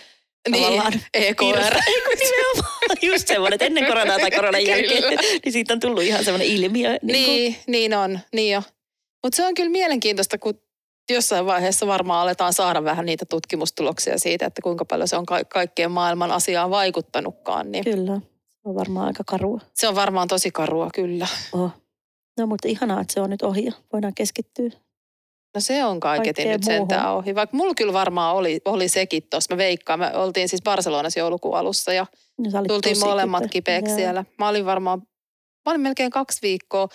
[0.52, 1.44] Niin, tavallaan EKR.
[1.86, 5.18] Ei kun nimenomaan just semmoinen, että ennen koronaa tai koronan jälkeen.
[5.44, 6.98] Niin siitä on tullut ihan semmoinen ilmiö.
[7.02, 8.62] Niin, Niin, niin on, niin jo.
[9.24, 10.60] Mutta se on kyllä mielenkiintoista, kun
[11.10, 15.44] jossain vaiheessa varmaan aletaan saada vähän niitä tutkimustuloksia siitä, että kuinka paljon se on ka-
[15.44, 17.72] kaikkeen maailman asiaan vaikuttanutkaan.
[17.72, 18.20] Niin Kyllä,
[18.62, 19.60] se on varmaan aika karua.
[19.74, 21.26] se on varmaan tosi karua, kyllä.
[21.52, 21.70] Oh.
[22.38, 24.70] No mutta ihanaa, että se on nyt ohi ja voidaan keskittyä.
[25.54, 27.18] No se on kaiketin nyt sentään muuhun.
[27.22, 27.34] ohi.
[27.34, 29.54] Vaikka mulla kyllä varmaan oli, oli sekin tuossa.
[29.54, 29.98] Me veikkaan.
[30.00, 32.06] Me oltiin siis Barcelonassa joulukuun alussa ja
[32.38, 33.50] No, tultiin molemmat kipeä.
[33.52, 33.96] kipeäksi Joo.
[33.98, 34.24] siellä.
[34.38, 34.98] Mä olin varmaan,
[35.66, 36.88] mä olin melkein kaksi viikkoa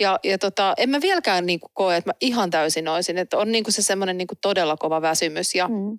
[0.00, 3.18] Ja, ja tota, en mä vieläkään niin kuin koe, että mä ihan täysin olisin.
[3.18, 5.54] Että on niin kuin se semmoinen niin kuin todella kova väsymys.
[5.54, 5.98] Ja, Mm.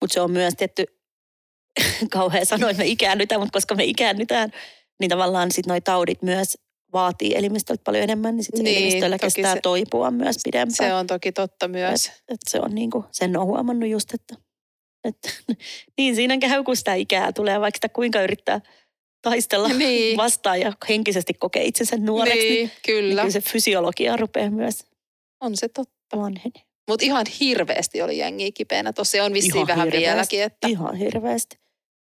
[0.00, 0.84] Mutta se on myös tietty,
[2.12, 4.50] kauhean sanoa, että me ikäännytään, mutta koska me ikäännytään,
[5.00, 6.58] niin tavallaan sitten noi taudit myös
[6.92, 10.74] vaatii elimistöltä paljon enemmän, niin sitten Niin, niin, elimistöllä kestää se- toipua myös pidempään.
[10.88, 12.06] se on toki totta myös.
[12.06, 14.34] Et, et se on niinku, sen on huomannut just, että,
[15.04, 15.28] että
[15.98, 18.60] niin siinä käy, kun sitä ikää tulee, vaikka sitä kuinka yrittää
[19.22, 20.16] taistella Niin.
[20.24, 23.20] vastaan ja henkisesti kokee itsensä nuoreksi, niin, Niin, niin kyllä.
[23.22, 24.86] kyllä se fysiologia rupeaa myös
[25.40, 26.16] On se totta.
[26.16, 26.66] vanhenemaan.
[26.90, 28.92] Mutta ihan hirveästi oli jengiä kipeänä.
[28.92, 30.06] Tossa on vissiin Ihan vähän hirveästi.
[30.10, 31.58] vieläkin, että Ihan hirveästi.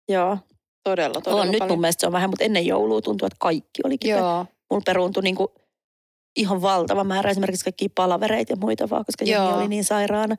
[0.10, 0.38] Joo,
[0.84, 1.74] todella, todella on nyt paljon.
[1.74, 4.18] mun mielestä se on vähän, mutta ennen joulua tuntuu, että kaikki oli kipeä.
[4.18, 5.54] Joo, Mulla peruuntui niinku
[6.38, 9.58] ihan valtava määrä esimerkiksi kaikkia palavereita ja muita vaan, koska jengi Joo.
[9.58, 10.36] oli niin sairaana,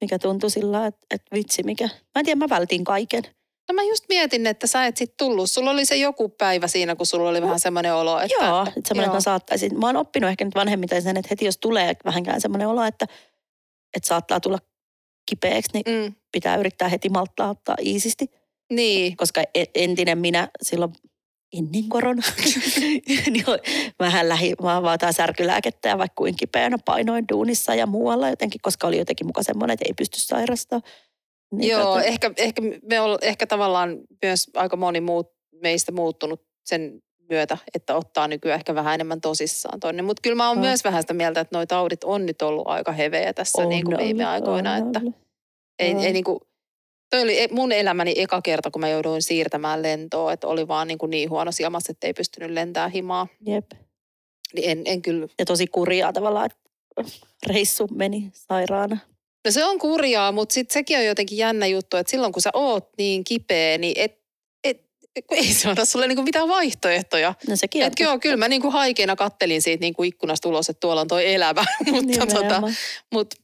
[0.00, 1.84] mikä tuntui sillä, että, että vitsi mikä.
[1.84, 3.22] Mä en tiedä, mä vältin kaiken.
[3.68, 5.50] No mä just mietin, että sä et sit tullut.
[5.50, 8.44] Sulla oli se joku päivä siinä, kun sulla oli vähän semmoinen olo, että...
[8.44, 9.78] Joo, että semmoinen, että mä saattaisin.
[9.78, 13.06] Mä oon oppinut ehkä nyt vanhemmiten sen, että heti jos tulee vähänkään semmoinen olo, että,
[13.96, 14.58] että saattaa tulla
[15.30, 18.26] kipeäksi, niin Mm, pitää yrittää heti malttaa ottaa iisisti.
[18.72, 20.92] niin, Koska e- entinen minä silloin
[21.58, 22.22] ennen korona,
[23.32, 23.44] niin
[23.98, 28.60] mähän lähi, mä vaan jotain särkylääkettä ja vaikka kuin kipeänä painoin duunissa ja muualla jotenkin,
[28.62, 30.82] koska oli jotenkin muka semmoinen, että ei pysty sairastamaan.
[31.52, 36.42] Niin joo, tota, ehkä, ehkä, me ol, ehkä tavallaan myös aika moni muut, meistä muuttunut
[36.64, 40.02] sen myötä, että ottaa nykyään ehkä vähän enemmän tosissaan tonne.
[40.02, 40.64] Mutta kyllä mä oon On.
[40.64, 43.84] myös vähän sitä mieltä, että noi taudit on nyt ollut aika hevejä tässä on niin
[43.84, 44.72] kuin viime aikoina.
[44.72, 45.14] on Että ollut.
[45.78, 46.40] ei, ei niin kuin,
[47.14, 50.88] toi oli e- mun elämäni eka kerta, kun mä jouduin siirtämään lentoa, että oli vaan
[50.88, 53.26] niin, kuin niin huono silmassa, että ei pystynyt lentämään himaa.
[53.46, 53.70] Jep.
[54.54, 56.58] Niin en, en kyllä Ja tosi kurjaa tavallaan, että
[57.46, 58.98] reissu meni sairaana.
[59.44, 62.50] No se on kurjaa, mutta sitten sekin on jotenkin jännä juttu, että silloin kun sä
[62.54, 64.18] oot niin kipeä, niin et,
[64.64, 64.80] et,
[65.26, 67.34] kun ei se anna sulle niinku mitään vaihtoehtoja.
[67.48, 67.86] No sekin on.
[67.86, 71.34] Et joo, kyllä mä niinku haikeena kattelin siitä niinku ikkunasta ulos, että tuolla on toi
[71.34, 71.64] elämä.
[71.92, 72.62] mutta tota,
[73.12, 73.34] mut,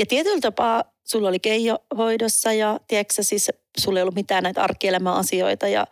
[0.00, 4.62] Ja tietyllä tapaa sulla oli Keijo hoidossa ja tiedätkö siis sulla ei ollut mitään näitä
[4.62, 5.86] arkielämän asioita ja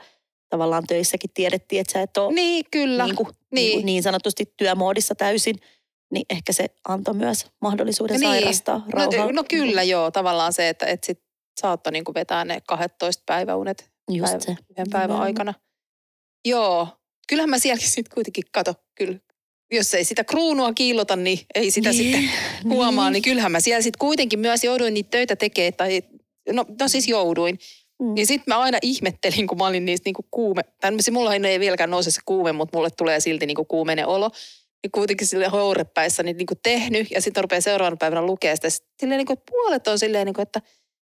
[0.48, 3.04] tavallaan töissäkin tiedettiin, että sä et ole niin kyllä.
[3.04, 3.36] niin, kuin, niin.
[3.50, 3.76] Niin.
[3.76, 5.56] Niin, niin sanotusti työmoodissa täysin,
[6.12, 8.30] niin ehkä se antoi myös mahdollisuuden Niin.
[8.30, 9.32] sairastaa no, rauhaa.
[9.32, 11.20] no kyllä joo, tavallaan se, että et sit
[11.60, 14.50] saattoi niinku vetää ne 12 päiväunet Just päivä- se.
[14.50, 15.22] yhden päivän Nimenomaan.
[15.22, 15.54] aikana.
[16.44, 16.88] Joo,
[17.28, 19.18] kyllähän mä sielläkin sitten kuitenkin kato, kyllä.
[19.72, 22.30] Jos ei sitä kruunua kiillota, niin ei sitä Niin, sitten
[22.68, 26.02] huomaa, niin kyllähän mä siellä sitten kuitenkin myös jouduin niitä töitä tekemään, tai
[26.52, 27.58] no, no siis jouduin.
[28.02, 28.14] Mm.
[28.14, 31.90] Niin sitten mä aina ihmettelin, kun mä olin niistä niinku kuume, tai mulla ei vieläkään
[31.90, 34.30] nouse se kuume, mutta mulle tulee silti niinku kuumenen olo.
[34.82, 38.68] Niin kuitenkin sille hourepäissä niin niinku tehnyt, ja sitten rupeaa seuraavana päivänä lukea sitä.
[39.00, 40.60] Silleen niinku, että puolet on silleen, niinku, että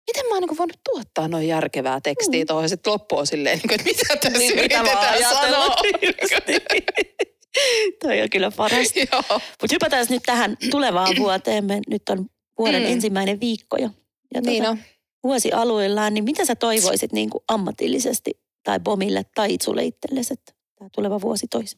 [0.08, 2.48] miten mä oon niinku voinut tuottaa noin järkevää tekstiä Mm.
[2.48, 5.42] tuohon, ja sitten loppu on silleen, niinku, että mitä tässä Niin, mitä yritetään ajatella.
[5.42, 5.76] sanoa.
[7.56, 7.94] Niin.
[8.04, 9.00] Toi on kyllä parasta.
[9.12, 9.24] Joo.
[9.30, 11.66] Mutta hypätään nyt tähän tulevaan vuoteen.
[11.66, 12.26] Me nyt on
[12.60, 12.88] vuoden Mm.
[12.88, 12.94] mm.
[12.94, 13.90] ensimmäinen viikko jo.
[14.34, 14.80] Ja Niin tota, on.
[15.24, 18.32] vuosi aluillaan, niin mitä sä toivoisit niin kuin ammatillisesti
[18.64, 21.78] tai Bomille tai sulle itsellesi, että tämä tuleva vuosi toisi?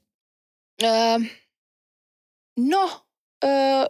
[0.84, 0.90] Öö,
[2.60, 3.06] no,
[3.44, 3.86] öö,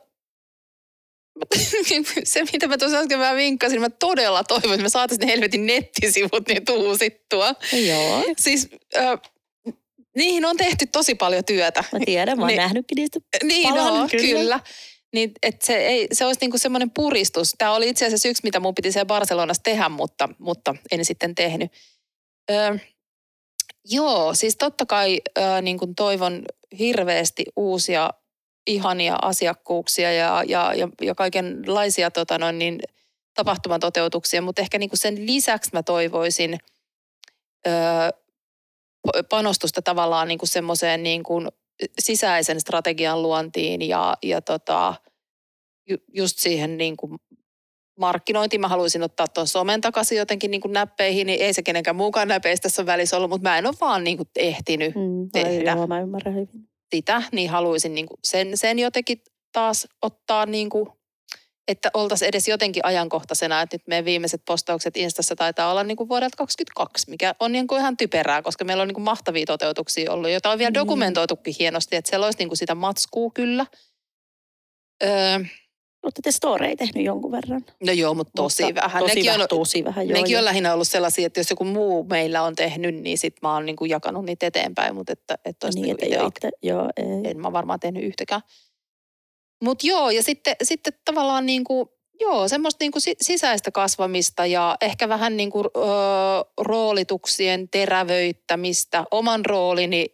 [2.23, 5.65] se mitä mä tuossa äsken vähän vinkkasin, mä todella toivon, että me saataisiin ne helvetin
[5.65, 7.55] nettisivut niin uusittua.
[7.87, 8.23] Joo.
[8.37, 9.17] Siis öö,
[10.15, 11.84] niihin on tehty tosi paljon työtä.
[11.91, 12.58] Mä tiedän, mä oon Niin.
[12.58, 13.19] nähnytkin niistä.
[13.43, 14.24] Niin Palan, on, kyllä.
[14.24, 14.60] kyllä.
[15.13, 17.56] Niin, et se, ei, se olisi niinku semmoinen puristus.
[17.58, 21.36] Tämä oli itse asiassa yksi, mitä mun piti siellä Barcelonassa tehdä, mutta, mutta en sitten
[21.36, 21.71] tehnyt.
[22.52, 22.76] Öö,
[23.86, 26.41] joo, siis totta kai öö, niin kuin toivon
[26.80, 28.10] hirveästi uusia
[28.67, 32.80] ihania asiakkuuksia ja, ja, ja, ja kaikenlaisia tota noin, niin,
[33.34, 36.60] tapahtumatoteutuksia, mutta ehkä niin kuin sen lisäksi mä toivoisin
[37.67, 37.74] öö,
[39.29, 41.47] panostusta tavallaan niin kuin semmoiseen niin kuin
[41.99, 44.95] sisäisen strategian luontiin ja, ja tota,
[45.89, 47.17] ju, just siihen niin kuin
[47.99, 48.61] markkinointiin.
[48.61, 52.27] Mä haluaisin ottaa tuon somen takaisin jotenkin niin kuin näppeihin, niin ei se kenenkään muukaan
[52.27, 55.71] näpeistä tässä on välissä ollut, mutta mä en ole vaan niin kuin ehtinyt Mm, Tehdä.
[55.71, 56.69] Joo, mä ymmärrän hyvin.
[56.95, 60.89] sitä, niin haluaisin niin kuin sen, sen jotenkin taas ottaa niin kuin,
[61.67, 66.10] että oltaisiin edes jotenkin ajankohtaisena, että nyt meidän viimeiset postaukset Instassa taitaa olla niin kuin
[66.10, 70.12] vuodelta 2022, mikä on niin kuin ihan typerää, koska meillä on niin kuin mahtavia toteutuksia
[70.12, 70.74] ollut, joita on vielä Niin.
[70.74, 73.65] dokumentoitukin hienosti, että siellä olisi niin kuin sitä matskua kyllä.
[75.04, 75.39] Öö,
[76.04, 77.65] Olette te storeja tehnyt jonkun verran.
[77.86, 79.04] no joo, mutta tosi Mutta vähän.
[79.04, 80.08] Tosi nekin vähän, on, tosi vähän.
[80.10, 80.39] Joo, nekin joo.
[80.39, 83.66] on lähinnä ollut sellaisia, että jos joku muu meillä on tehnyt, niin sit mä oon
[83.66, 86.57] niin kuin jakanut niitä eteenpäin, mutta että, että olisi Niin, niin että itse.
[86.64, 87.32] Joo, ei.
[87.32, 88.41] en mä varmaan tehnyt yhtäkään.
[89.62, 91.89] Mutta joo, ja sitten, sitten tavallaan niin kuin,
[92.20, 95.84] joo, semmoista niin kuin sisäistä kasvamista ja ehkä vähän niin kuin, öö,
[96.57, 100.05] roolituksien terävöittämistä, oman roolini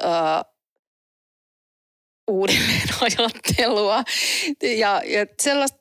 [0.00, 0.08] öö,
[2.30, 4.02] uudelleen ajattelua.
[4.62, 5.78] Ja, ja sellaista,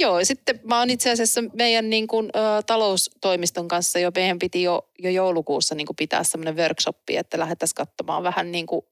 [0.00, 4.62] joo, sitten mä oon itse asiassa meidän niin kuin, ä, taloustoimiston kanssa jo, meidän piti
[4.62, 8.82] jo, jo joulukuussa niin kuin pitää semmoinen workshoppi, että lähdettäisiin katsomaan vähän niin kuin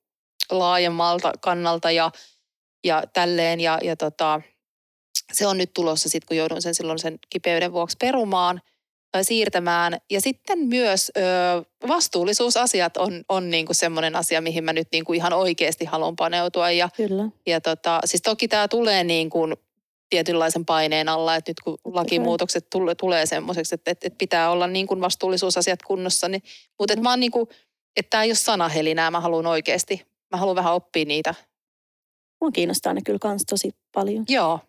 [0.50, 2.10] laajemmalta kannalta ja,
[2.84, 3.60] ja tälleen.
[3.60, 4.40] Ja, ja tota,
[5.32, 8.60] se on nyt tulossa sitten, kun joudun sen silloin sen kipeyden vuoksi perumaan–
[9.22, 9.98] siirtämään.
[10.10, 11.20] Ja sitten myös ö,
[11.88, 16.16] vastuullisuusasiat on, on niin kuin semmoinen asia, mihin mä nyt niin kuin ihan oikeasti haluan
[16.16, 16.70] paneutua.
[16.70, 17.28] Ja, Kyllä.
[17.46, 19.54] ja tota, siis toki tämä tulee niin kuin
[20.10, 24.66] tietynlaisen paineen alla, että nyt kun lakimuutokset tule, tulee semmoiseksi, että, että, että pitää olla
[24.66, 26.28] niin kuin vastuullisuusasiat kunnossa.
[26.28, 26.42] Niin,
[26.78, 27.48] mutta että mä oon niin kuin,
[27.96, 31.34] että tämä ei ole sanahelinää, mä haluan oikeasti, mä haluan vähän oppia niitä.
[32.44, 34.24] Mua kiinnostaa ne kyllä kans tosi paljon.
[34.28, 34.60] Joo.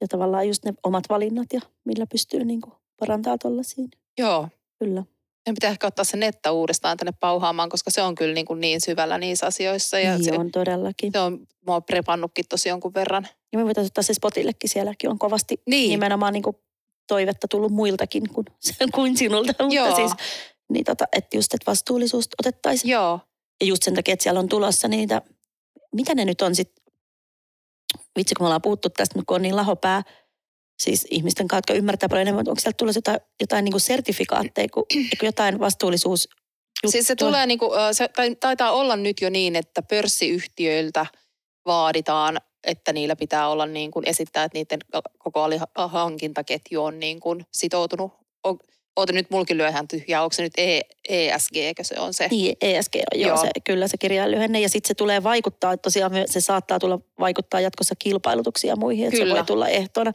[0.00, 3.88] Ja tavallaan just ne omat valinnat ja millä pystyy niin kuin parantaa tuollaisiin.
[4.18, 4.48] Joo.
[4.78, 5.00] Kyllä.
[5.00, 8.60] Meidän pitää ehkä ottaa se netta uudestaan tänne pauhaamaan, koska se on kyllä niin, kuin
[8.60, 9.98] niin syvällä niissä asioissa.
[9.98, 11.12] Ja niin se, on todellakin.
[11.12, 13.28] se on mua prepannutkin tosi jonkun verran.
[13.52, 14.70] Ja me voitaisiin ottaa se spotillekin.
[14.70, 15.90] Sielläkin on kovasti Niin.
[15.90, 16.56] nimenomaan niin kuin
[17.06, 18.46] toivetta tullut muiltakin kuin,
[18.94, 19.52] kuin sinulta.
[19.62, 19.96] Mutta Joo.
[19.96, 20.12] siis,
[20.70, 22.90] niin tota, että just, että vastuullisuus otettaisiin.
[22.90, 23.20] Joo.
[23.60, 25.22] Ja just sen takia, että siellä on tulossa niitä,
[25.94, 26.83] mitä ne nyt on sitten,
[28.16, 30.02] vitsi kun me ollaan puhuttu tästä, mutta kun on niin lahopää,
[30.82, 34.84] siis ihmisten jotka ymmärtää paljon enemmän, onko sieltä tulossa jotain, jotain niin kuin sertifikaatteja, kun,
[35.22, 36.28] jotain vastuullisuus
[36.86, 41.06] Siis se tulee niin kuin, se tai- taitaa olla nyt jo niin, että pörssiyhtiöiltä
[41.66, 44.78] vaaditaan, että niillä pitää olla niin kuin esittää, että niiden
[45.18, 48.12] koko alihankintaketju on niin kuin sitoutunut.
[48.96, 52.28] Oota nyt mulkin lyö ihan tyhjää, onko se nyt e, ESG, eikö se on se?
[52.28, 53.36] Niin, ESG on joo, Joo.
[53.36, 54.60] Se, kyllä se kirjaan lyhenne.
[54.60, 59.06] Ja sitten se tulee vaikuttaa, että tosiaan se saattaa tulla vaikuttaa jatkossa kilpailutuksiin ja muihin,
[59.06, 59.34] että se Kyllä.
[59.34, 60.12] voi tulla ehtona,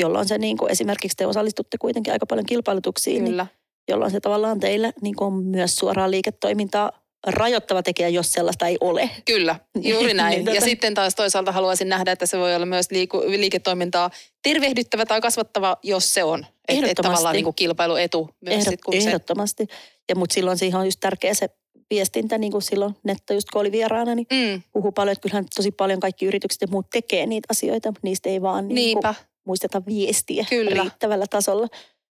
[0.00, 3.46] jolloin se niin kuin esimerkiksi te osallistutte kuitenkin aika paljon kilpailutuksiin, niin, Kyllä.
[3.88, 8.76] jolloin se tavallaan teille niin kuin on myös suoraan liiketoimintaa rajoittava tekijä, jos sellaista ei
[8.80, 9.10] ole.
[9.24, 10.44] Kyllä, juuri näin.
[10.44, 14.10] Niin, ja tota- sitten taas toisaalta haluaisin nähdä, että se voi olla myös liiku, liiketoimintaa
[14.42, 16.46] tervehdyttävä tai kasvattava, jos se on.
[16.68, 19.08] Että et tavallaan niin kuin kilpailuetu myös Ehdot, sit, kun se...
[19.08, 19.66] ehdottomasti.
[20.08, 21.48] Ja mutta silloin siihen on just tärkeä se
[21.90, 25.46] viestintä, niin kuin silloin Netto just kun oli vieraana, niin Mm, puhuu paljon, että kyllähän
[25.56, 29.14] tosi paljon kaikki yritykset ja muut tekee niitä asioita, mutta niistä ei vaan niin kuin
[29.44, 30.82] muisteta viestiä Kyllä.
[30.82, 31.66] riittävällä tasolla.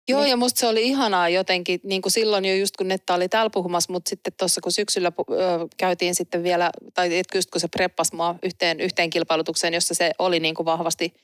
[0.08, 0.30] Joo, Niin.
[0.30, 3.50] ja musta se oli ihanaa jotenkin, niin kuin silloin jo just kun Netta oli täällä
[3.50, 5.32] puhumassa, mutta sitten tuossa kun syksyllä ö,
[5.76, 10.10] käytiin sitten vielä, tai et just kun se preppasi mua yhteen, yhteen kilpailutukseen, jossa se
[10.18, 11.14] oli niin kuin vahvasti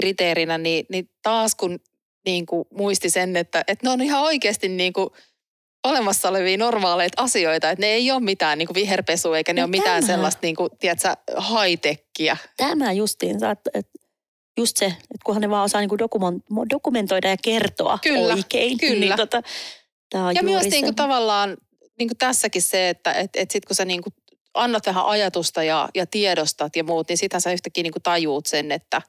[0.00, 1.78] kriteerinä, niin, niin taas kun
[2.24, 5.08] niin kuin muisti sen, että, että ne on ihan oikeasti niin kuin
[5.84, 9.64] olemassa olevia normaaleita asioita, että ne ei ole mitään niin kuin viherpesua, eikä ne No
[9.64, 11.08] ole mitään sellaista niin kuin, tiedätkö,
[11.40, 12.36] high-techia.
[12.56, 13.92] Tämä justiinsa, että, että
[14.58, 15.90] just se, että kunhan ne vaan osaa niin
[16.70, 18.78] dokumentoida ja kertoa Kyllä, oikein.
[18.78, 19.00] kyllä.
[19.00, 19.42] Niin tota,
[20.10, 20.68] tämä on Ja myös se.
[20.68, 21.56] niin kuin tavallaan
[21.98, 24.14] niin kuin tässäkin se, että et, et sit kun sä niin kuin
[24.54, 28.46] annat vähän ajatusta ja, ja tiedostat ja muut, niin sitähän sä yhtäkkiä niin kuin tajuut
[28.46, 29.02] sen, että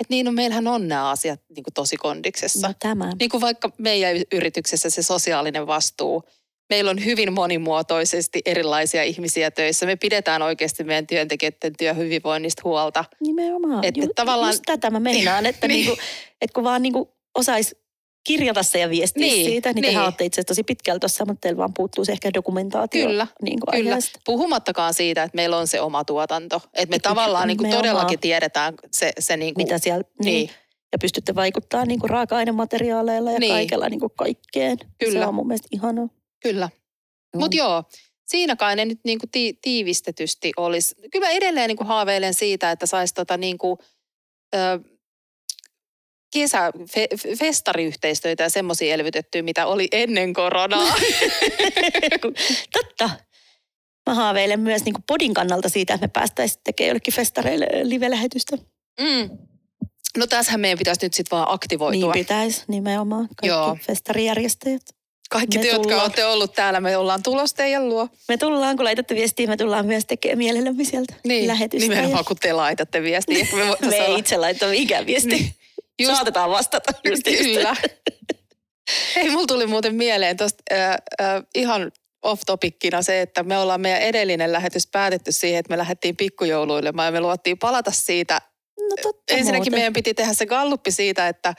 [0.00, 2.68] et niin no meillähän on nämä asiat niin kuin tosi kondiksessa.
[2.68, 3.12] No tämä.
[3.18, 6.22] Niin kuin vaikka meidän yrityksessä se sosiaalinen vastuu.
[6.70, 9.86] Meillä on hyvin monimuotoisesti erilaisia ihmisiä töissä.
[9.86, 13.04] Me pidetään oikeasti meidän työntekijöiden työhyvinvoinnista huolta.
[13.20, 13.84] Nimenomaan.
[13.84, 15.76] Että Ju, tavallaan- Just tätä mä meinaan, että, Niin.
[15.78, 15.86] niin.
[15.86, 16.02] niinku,
[16.40, 17.76] että kun vaan niinku osaisi
[18.26, 19.84] kirjata se ja viestiä Niin, siitä, niin, niin.
[19.90, 23.06] tehän olette itse asiassa tosi pitkällä tuossa, mutta teillä vaan puuttuu se ehkä dokumentaatio.
[23.06, 23.88] Kyllä, niin kuin Kyllä.
[23.94, 24.20] aiheesta.
[24.24, 26.56] Puhumattakaan siitä, että meillä on se oma tuotanto.
[26.56, 30.24] Että me Kyllä, tavallaan niin kuin todellakin tiedetään se, se niin kuin, Mitä siellä, niin.
[30.34, 30.50] Niin.
[30.92, 33.52] Ja pystytte vaikuttaa niin kuin raaka-ainemateriaaleilla ja Niin.
[33.52, 34.78] kaikella niin kuin kaikkeen.
[34.98, 35.20] Kyllä.
[35.20, 36.08] Se on mun mielestä ihanaa.
[36.44, 36.68] Kyllä.
[37.36, 37.84] Mutta joo,
[38.26, 40.94] siinä kai ne nyt niinku ti- tiivistetysti olisi.
[41.12, 43.78] Kyllä mä edelleen niinku haaveilen siitä, että saisi tota niinku,
[44.54, 44.58] ö,
[46.34, 50.94] kesä, fe, festariyhteistyötä ja semmoisia elvytettyä, mitä oli ennen koronaa.
[52.72, 53.10] Totta.
[54.10, 58.56] Mä haaveilen myös niin kuin podin kannalta siitä, että me päästäisiin tekemään jollekin festareille live-lähetystä.
[59.00, 59.38] mm.
[60.16, 62.12] No tässähän meidän pitäisi nyt sitten vaan Niin aktivoitua.
[62.12, 63.24] pitäisi nimenomaan.
[63.28, 63.78] Kaikki Joo.
[63.86, 64.82] festarijärjestäjät.
[65.38, 68.08] Kaikki me te, jotka olette ollut täällä, me ollaan tulos teidän luo.
[68.28, 71.88] Me tullaan, kun laitatte viestiä, me tullaan myös tekemään mielellämme sieltä Niin, lähetystä.
[71.88, 73.46] nimenomaan kun te laitatte viestiä.
[73.52, 75.28] Me, me ei olla- itse laita mikään viesti.
[75.30, 75.54] Niin.
[76.02, 76.92] Just- Saatetaan vastata.
[77.10, 77.76] Just Kyllä.
[79.16, 84.00] Hei, mulla tuli muuten mieleen tuosta äh, äh, ihan off-topikkina se, että me ollaan meidän
[84.02, 88.40] edellinen lähetys päätetty siihen, että me lähdettiin pikkujouluilemaan ja me luottiin palata siitä.
[88.80, 89.72] No totta Ensinnäkin muuten.
[89.72, 91.54] meidän piti tehdä se galluppi siitä, että,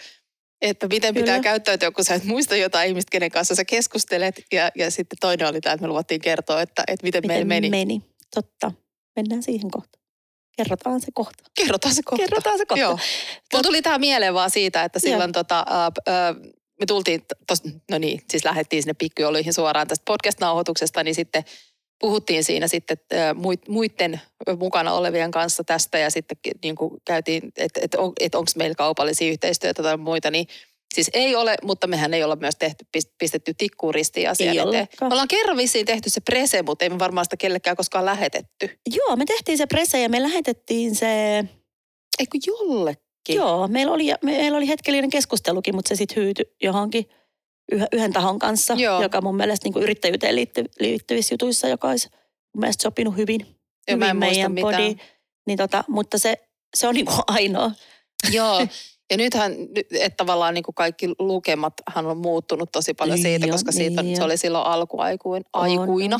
[0.70, 1.26] että miten Kyllä.
[1.26, 4.42] pitää käyttäytyä, kun sä et muista jotain ihmistä, kenen kanssa sä keskustelet.
[4.52, 7.48] Ja, ja sitten toinen oli tämä, että me luottiin kertoa, että, että miten, miten meillä
[7.48, 7.70] meni.
[7.70, 8.02] meni.
[8.36, 8.72] Totta.
[9.16, 10.06] Mennään siihen kohtaan.
[10.58, 11.44] Kerrotaan se kohta.
[11.56, 12.24] Kerrotaan se kohta.
[12.24, 12.82] Kerrotaan se kohta.
[12.82, 13.00] Joo.
[13.54, 16.36] Mulla tuli tämä mieleen vaan siitä, että silloin tota, äh, äh,
[16.80, 21.44] me tultiin, tos, no niin, siis lähdettiin sinne pikkujouluihin suoraan tästä podcast-nauhoituksesta, niin sitten
[22.00, 22.98] puhuttiin siinä sitten
[23.36, 24.22] muit- muiden
[24.60, 28.76] mukana olevien kanssa tästä ja sitten niin kuin käytiin, että et, on, et onko meillä
[28.76, 30.48] kaupallisia yhteistyötä tai muita, niin
[30.96, 34.88] Siis ei ole, mutta mehän ei olla myös tehty, pist- pistetty tikkuun ristiin asian eteen.
[35.02, 38.80] Me ollaan kerran vissiin tehty se prese, mutta ei me varmaan sitä kellekään koskaan lähetetty.
[38.96, 41.38] Joo, me tehtiin se presse ja me lähetettiin se,
[42.20, 43.36] Eikö jollekin?
[43.36, 47.10] joo, meillä oli, meillä oli hetkellinen keskustelukin, mutta se sitten hyytyi johonkin
[47.72, 49.02] yhden tahon kanssa, Joo.
[49.02, 52.10] joka mun mielestä niin kuin yrittäjyyteen liitty, liittyvissä jutuissa, joka olisi
[52.54, 53.40] mun mielestä sopinut hyvin,
[53.88, 55.00] Joo, mä en hyvin meidän podiin.
[55.48, 57.72] Niin tota, mutta se, se on niin kuin ainoa.
[58.32, 58.68] Joo.
[59.12, 63.46] Ja nythän, nyt- että tavallaan niin kuin kaikki lukemathan on muuttunut tosi paljon Niin siitä,
[63.46, 64.26] on, koska siitä, niin se on.
[64.26, 66.18] oli silloin alkuaikuin, On, aikuina.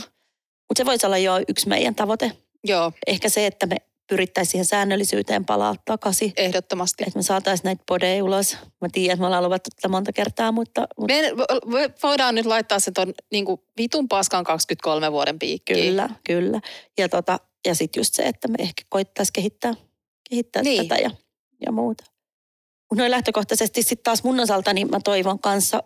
[0.70, 2.32] Mutta se voisi olla jo yksi meidän tavoite.
[2.64, 3.76] Joo, Ehkä se, että me
[4.08, 6.34] pyrittäisiin siihen säännöllisyyteen palaa takaisin.
[6.38, 7.04] ehdottomasti.
[7.08, 8.58] Että me saataisiin näitä podeja ulos.
[8.82, 11.14] Mä tiedän, että me ollaan luvattu tätä monta kertaa, mutta, mutta
[11.66, 15.86] Me voidaan nyt laittaa se ton niin kuin vitun paskan 23 vuoden piikkiin.
[15.88, 16.62] kyllä, kyllä.
[16.98, 19.74] Ja, tota, ja sitten just se, että me ehkä koittaisiin kehittää,
[20.30, 20.88] kehittää Niin.
[20.88, 21.12] tätä ja,
[21.66, 22.04] ja muuta.
[22.96, 25.84] Noin lähtökohtaisesti sitten taas mun osalta, niin mä toivon kanssa,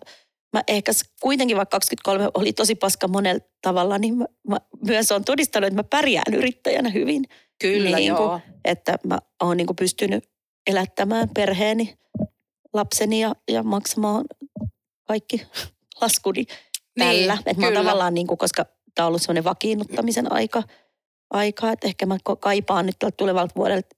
[0.54, 0.92] mä ehkä
[1.22, 5.80] kuitenkin vaikka 23 oli tosi paska monella tavalla, niin mä, mä myös on todistanut, että
[5.80, 7.24] mä pärjään yrittäjänä hyvin.
[7.62, 8.39] Kyllä, Niin kuin- joo.
[8.66, 10.24] että mä oon niin pystynyt
[10.68, 11.97] elättämään perheeni,
[12.74, 14.26] lapseni ja, ja maksamaan
[15.07, 15.41] kaikki
[16.01, 16.45] laskuni
[16.99, 17.34] tällä.
[17.36, 20.64] Niin, että mä oon tavallaan, niin kuin, koska tämä on ollut semmoinen vakiinnuttamisen aika,
[21.30, 23.95] aika, että ehkä mä kaipaan nyt tulevalta vuodelta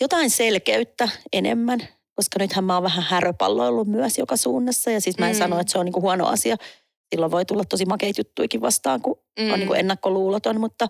[0.00, 1.80] jotain selkeyttä enemmän,
[2.14, 5.38] koska nythän mä oon vähän häröpalloillut myös joka suunnassa ja siis mä en Mm.
[5.38, 6.56] sano, että se on niin kuin huono asia.
[7.14, 9.52] Silloin voi tulla tosi makeita juttuikin vastaan, kun Mm.
[9.52, 10.86] on niin kuin ennakkoluuloton, mutta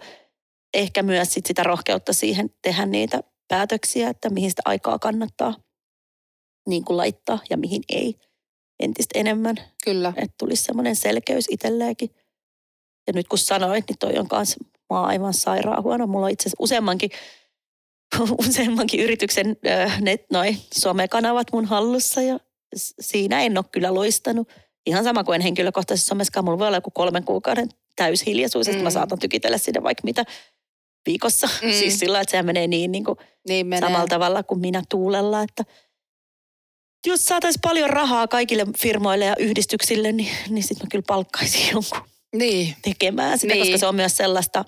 [0.75, 5.55] ehkä myös sit sitä rohkeutta siihen tehdä niitä päätöksiä, että mihin sitä aikaa kannattaa
[6.69, 8.15] niin kuin laittaa ja mihin ei
[8.81, 9.57] entistä enemmän.
[9.85, 10.13] Kyllä.
[10.17, 12.11] Että tulisi semmoinen selkeys itselleenkin.
[13.07, 14.57] Ja nyt kun sanoit, niin toi on kanssa,
[14.91, 16.07] mä oon aivan sairaan huono.
[16.07, 17.11] Mulla on itse asiassa useammankin,
[18.49, 22.39] useammankin yrityksen äh, net, noi, somekanavat mun hallussa ja
[23.01, 24.49] siinä en ole kyllä loistanut.
[24.87, 26.45] Ihan sama kuin en henkilökohtaisessa someskaan.
[26.45, 28.71] Mulla voi olla joku kolmen kuukauden täyshiljaisuus, mm.
[28.71, 28.93] että mä Mm.
[28.93, 30.25] saatan tykitellä sinne vaikka mitä
[31.07, 31.49] viikossa.
[31.63, 31.71] Mm.
[31.73, 33.19] Siis sillä että sehän menee niin, niin kuin
[33.49, 33.89] Niin menee.
[33.89, 35.65] samalla tavalla kuin minä tuulella, että
[37.07, 42.01] jos saataisiin paljon rahaa kaikille firmoille ja yhdistyksille, niin, niin sitten mä kyllä palkkaisin jonkun
[42.37, 42.75] Niin.
[42.83, 43.65] tekemään sitä, Niin.
[43.65, 44.65] koska se on myös sellaista,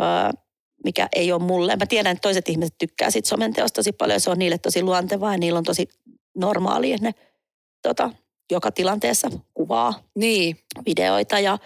[0.00, 0.06] öö,
[0.84, 1.76] mikä ei ole mulle.
[1.76, 5.32] Mä tiedän, että toiset ihmiset tykkää siitä somenteosta tosi paljon, se on niille tosi luontevaa
[5.32, 5.88] ja niillä on tosi
[6.36, 7.14] normaalia, että ne
[7.82, 8.10] tota,
[8.52, 10.56] joka tilanteessa kuvaa Niin.
[10.86, 11.58] videoita ja,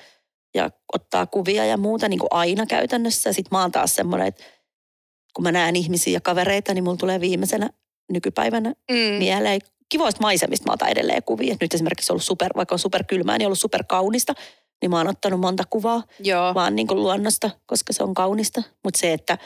[0.55, 3.33] ja ottaa kuvia ja muuta niin kuin aina käytännössä.
[3.33, 4.45] Sitten mä oon taas semmoinen, että
[5.35, 7.71] kun mä näen ihmisiä ja kavereita, niin mulla tulee viimeisenä
[8.13, 8.97] nykypäivänä Mm.
[9.19, 11.53] mieleen kivoista maisemista mä otan edelleen kuvia.
[11.55, 14.35] Et Nyt esimerkiksi on ollut super, vaikka on superkylmää, niin on ollut superkaunista,
[14.83, 16.55] niin mä oon ottanut monta kuvaa Joo.
[16.55, 18.63] vaan niin kuin luonnosta, koska se on kaunista.
[18.85, 19.39] Mutta se, että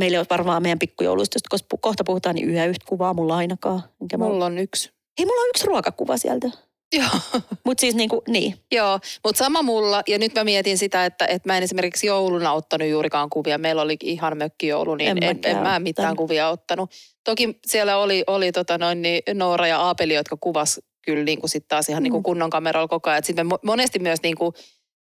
[0.00, 3.82] meillä on varmaan meidän pikkujouluista, koska kohta puhutaan, niin yhä yhtä kuvaa mulla ainakaan.
[4.18, 4.90] Mulla on yksi.
[5.18, 6.50] Hei, mulla on yksi ruokakuva sieltä.
[6.92, 7.40] Joo.
[7.64, 8.54] Mutta siis niin, kuin, niin.
[8.72, 12.52] Joo, mutta sama mulla, ja nyt mä mietin sitä, että, että mä en esimerkiksi jouluna
[12.52, 13.58] ottanut juurikaan kuvia.
[13.58, 16.90] Meillä oli ihan mökkijoulu, niin En en, en, mä mitään kuvia ottanut.
[17.24, 21.50] Toki siellä oli, oli tota noin, niin Noora ja Aapeli, jotka kuvas kyllä niin kuin
[21.50, 22.24] sit taas ihan niin kuin Mm.
[22.24, 23.24] kunnon kameralla koko ajan.
[23.24, 24.52] Sitten mo- monesti myös niin kuin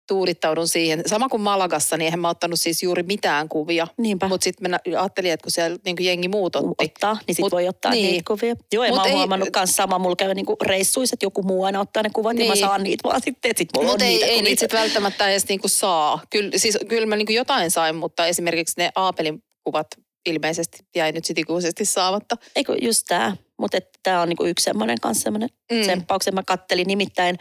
[0.09, 1.03] tuudittaudun siihen.
[1.07, 3.87] Sama kuin Malagassa, niin eihän mä ottanut siis juuri mitään kuvia.
[3.99, 4.29] Niinpä.
[4.29, 6.69] Mutta sitten mä ajattelin, että kun siellä niin kuin jengi muut otti.
[6.85, 8.11] ottaa, niin sit Mut- voi ottaa niin.
[8.13, 8.55] niitä kuvia.
[8.73, 11.65] Joo, ja mä oon ei- huomannut myös sama, mulla käy niinku reissuissa, että joku muu
[11.65, 12.47] aina ottaa ne kuvat niin.
[12.49, 12.63] ja Niin.
[12.65, 15.69] mä saan niitä vaan sitten, sit Mutta ei, niitä ei niitä sit välttämättä edes niinku
[15.69, 16.21] saa.
[16.31, 19.87] Kyllä, siis, kyllä mä niinku jotain sain, mutta esimerkiksi ne Aapelin kuvat
[20.27, 22.37] ilmeisesti jäi nyt sit ikuisesti saamatta.
[22.57, 25.77] Eikö just tää, mutta tämä on niinku yksi semmoinen kanssa semmoinen Mm.
[25.77, 25.83] mm.
[25.83, 26.35] tsemppauksen.
[26.35, 27.37] Mä kattelin nimittäin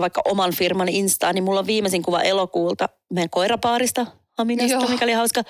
[0.00, 4.06] vaikka oman firman Instaan, niin mulla on viimeisin kuva elokuulta meidän koirapaarista
[4.38, 4.88] Haminasta, Joo.
[4.88, 5.42] mikä oli hauska.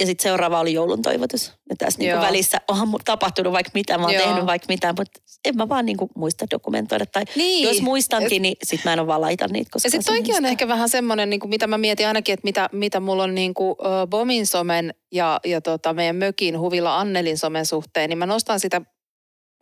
[0.00, 1.52] Ja sitten seuraava oli joulun toivotus.
[1.70, 4.22] Ja tässä niinku välissä onhan tapahtunut vaikka mitä, mä oon Joo.
[4.22, 7.06] tehnyt vaikka mitä, mutta en mä vaan niinku muista dokumentoida.
[7.06, 7.68] Tai Niin.
[7.68, 10.44] jos muistankin, niin sit mä en ole vaan laita niitä, koska Ja sitten toikin on
[10.44, 13.70] ehkä vähän semmoinen, niin mitä mä mietin ainakin, että mitä, mitä mulla on niin kuin,
[13.70, 18.60] uh, Bomin somen ja, ja tota, meidän mökin huvilla Annelin somen suhteen, niin mä nostan
[18.60, 18.80] sitä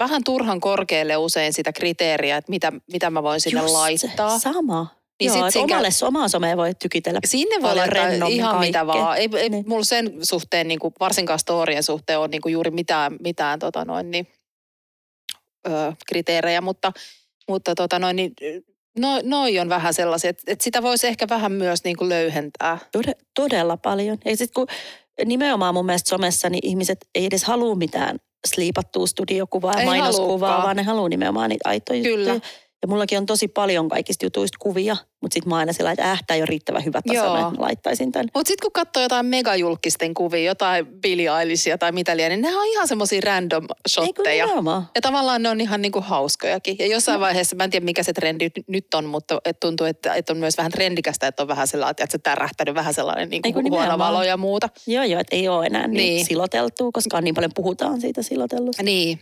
[0.03, 4.39] vähän turhan korkealle usein sitä kriteeriä, että mitä, mitä mä voin sinne Just laittaa.
[4.39, 4.83] Se, sama.
[4.83, 7.21] Niin Niin sit Joo, siinä omalle, omaa somea voi tykitellä.
[7.27, 8.87] Sinne voi laittaa ihan mitä kaikkea.
[8.87, 9.19] vaan.
[9.19, 9.65] Ei, ei Niin.
[9.69, 13.85] mulla sen suhteen, niin kuin, varsinkaan storien suhteen, ole niin kuin juuri mitään, mitään tota
[13.85, 14.27] noin, niin,
[15.69, 16.93] ö, kriteerejä, mutta,
[17.49, 18.33] mutta tota noin, niin,
[18.99, 22.79] no, noi on vähän sellaisia, että, että sitä voisi ehkä vähän myös niin kuin löyhentää.
[22.93, 24.19] Tode, todella paljon.
[24.25, 24.67] Ja sitten kun
[25.25, 28.19] nimenomaan mun mielestä somessa, niin ihmiset ei edes halua mitään
[28.49, 30.63] sliipattua studiokuvaa ja mainoskuvaa, haluukaan.
[30.63, 32.33] vaan ne haluaa nimenomaan niitä aitoja Kyllä.
[32.33, 32.53] juttuja.
[32.83, 36.23] Ja mullakin on tosi paljon kaikista jutuista kuvia, mutta sitten mä aina sillä että äh,
[36.27, 38.27] tää ei ole riittävän hyvä taso, että mä laittaisin tämän.
[38.35, 42.57] Mutta sitten kun katsoo jotain megajulkisten kuvia, jotain Billie Eilishia tai mitä liian, niin ne
[42.57, 44.47] on ihan semmoisia random shotteja.
[44.95, 46.77] Ja tavallaan ne on ihan niinku hauskojakin.
[46.79, 47.21] Ja jossain no.
[47.21, 50.37] vaiheessa, mä en tiedä mikä se trendi nyt on, mutta et tuntuu, että, että on
[50.37, 53.99] myös vähän trendikästä, että on vähän sellainen, että se tärähtänyt vähän sellainen niinku Eiku, huono
[53.99, 54.69] valo ja muuta.
[54.87, 56.27] Joo, joo, että ei ole enää niin, niin.
[56.27, 58.83] siloteltua, koska niin paljon puhutaan siitä silotellusta.
[58.83, 59.21] Niin.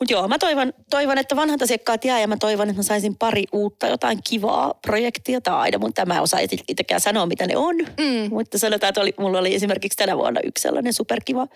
[0.00, 3.16] Mutta joo, mä toivon, toivon, että vanhat asiakkaat jää ja mä toivon, että mä saisin
[3.16, 7.76] pari uutta jotain kivaa projektia tai aina, mutta mä osaa itsekään sanoa, mitä ne on.
[7.76, 8.30] Mm.
[8.30, 11.46] Mutta sanotaan, että oli, mulla oli esimerkiksi tänä vuonna yksi sellainen superkiva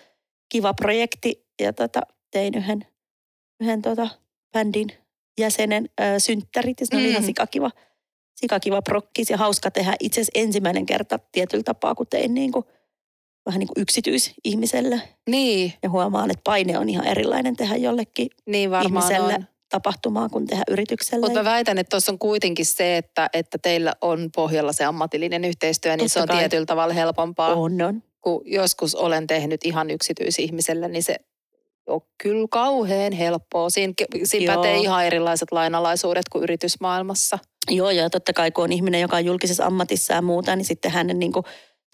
[0.49, 2.85] kiva projekti ja tota, tein yhden,
[3.61, 4.07] yhden tota,
[4.53, 4.87] bändin
[5.39, 6.99] jäsenen ö, synttärit ja se mm.
[6.99, 7.25] oli ihan mm.
[7.25, 7.71] sikakiva,
[8.35, 12.65] sikakiva prokkis ja hauska tehdä itse asiassa ensimmäinen kerta tietyllä tapaa, kun tein niin kuin
[13.45, 15.01] vähän niin kuin yksityisihmiselle.
[15.29, 15.73] Niin.
[15.83, 19.45] Ja huomaan, että paine on ihan erilainen tehdä jollekin niin ihmiselle on.
[19.69, 21.25] tapahtumaa kuin tehdä yritykselle.
[21.25, 25.45] Mutta mä väitän, että tuossa on kuitenkin se, että, että teillä on pohjalla se ammatillinen
[25.45, 26.37] yhteistyö, niin Totta se on kai.
[26.37, 27.55] tietyllä tavalla helpompaa.
[27.55, 28.03] On, on.
[28.21, 31.15] Kun joskus olen tehnyt ihan yksityisihmiselle, niin se
[31.87, 33.69] on kyllä kauhean helppoa.
[33.69, 33.93] Siinä,
[34.23, 37.39] siinä pätee ihan erilaiset lainalaisuudet kuin yritysmaailmassa.
[37.71, 40.91] Joo, ja totta kai kun on ihminen, joka on julkisessa ammatissa ja muuta, niin sitten
[40.91, 41.45] hänen niin kuin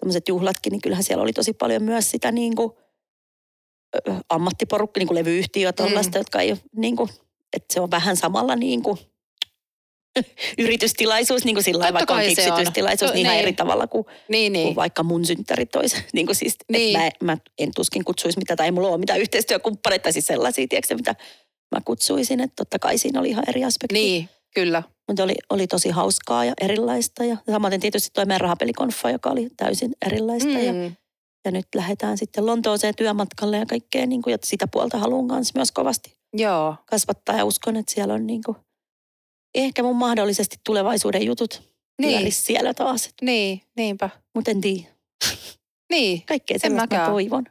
[0.02, 2.72] tämmöiset juhlatkin, niin kyllähän siellä oli tosi paljon myös sitä niin kuin,
[4.28, 6.20] ammattiporukki, niin kuin levyyhtiö tuollaista, mm.
[6.20, 7.08] jotka ei niin kuin,
[7.52, 8.98] että se on vähän samalla niin kuin,
[10.58, 13.42] yritystilaisuus, niin kuin sillä lailla, vaikka on yksityistilaisuus, niin ihan niin.
[13.42, 14.66] eri tavalla kuin, niin, niin.
[14.66, 15.96] kuin vaikka mun synttärit toisa.
[16.12, 16.98] Niin kuin siis, niin.
[16.98, 20.94] mä, mä, en tuskin kutsuisi mitä, tai ei mulla ole mitään yhteistyökumppaneita, siis sellaisia, tiedätkö,
[20.94, 21.14] mitä
[21.74, 23.94] mä kutsuisin, että totta kai siinä oli ihan eri aspekti.
[23.94, 24.82] Niin, kyllä.
[25.08, 27.24] Mutta oli, oli tosi hauskaa ja erilaista.
[27.24, 30.48] Ja samaten tietysti toi meidän rahapelikonfa, joka oli täysin erilaista.
[30.48, 30.84] Mm.
[30.84, 30.90] Ja,
[31.44, 34.06] ja nyt lähdetään sitten Lontooseen työmatkalle ja kaikkea.
[34.06, 36.76] Niin kuin, ja sitä puolta haluan kanssa myös kovasti Joo.
[36.86, 37.36] kasvattaa.
[37.36, 38.56] Ja uskon, että siellä on niin kuin,
[39.54, 41.62] ehkä mun mahdollisesti tulevaisuuden jutut
[42.02, 42.32] niin.
[42.32, 43.10] siellä taas.
[43.22, 44.10] Niin, niinpä.
[44.34, 44.88] Mutta en tiedä.
[45.92, 46.22] Niin.
[46.26, 47.44] Kaikkea sellaista mä toivon.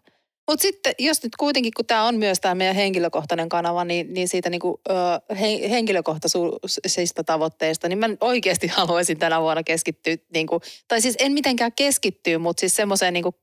[0.47, 4.27] Mutta sitten, jos nyt kuitenkin, kun tämä on myös tämä meidän henkilökohtainen kanava, niin, niin
[4.27, 4.93] siitä niinku, ö,
[5.35, 11.71] he, henkilökohtaisista tavoitteista, niin mä oikeasti haluaisin tänä vuonna keskittyä, niinku, tai siis en mitenkään
[11.75, 13.35] keskittyä, mutta siis semmoiseen niinku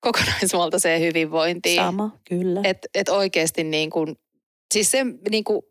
[0.00, 1.76] kokonaisvaltaiseen hyvinvointiin.
[1.76, 2.60] Sama, kyllä.
[2.64, 4.16] Että et oikeasti niin kuin,
[4.74, 5.62] siis se niin kuin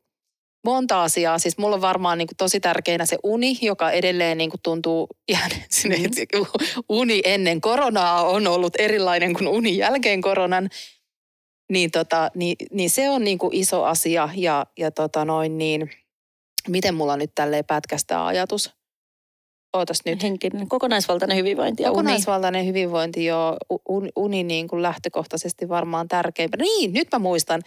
[0.64, 1.40] monta asiaa.
[1.40, 5.08] Siis mulla on varmaan niin kuin tosi tärkeänä se uni, joka edelleen niin kuin tuntuu
[5.28, 6.46] ihan sinne, mm.
[6.90, 10.70] uni ennen koronaa on ollut erilainen kuin uni jälkeen koronan.
[11.72, 15.92] Niin, tota, niin, niin se on niin kuin iso asia ja, ja tota noin niin,
[16.68, 18.72] miten mulla nyt tälleen pätkästä ajatus?
[19.74, 20.24] Ootas nyt.
[20.24, 22.68] Henkinen, kokonaisvaltainen hyvinvointi ja Kokonaisvaltainen uni.
[22.70, 23.58] hyvinvointi, joo.
[23.90, 26.58] Uni, uni niin kuin lähtökohtaisesti varmaan tärkeimpä.
[26.58, 27.62] Niin, nyt mä muistan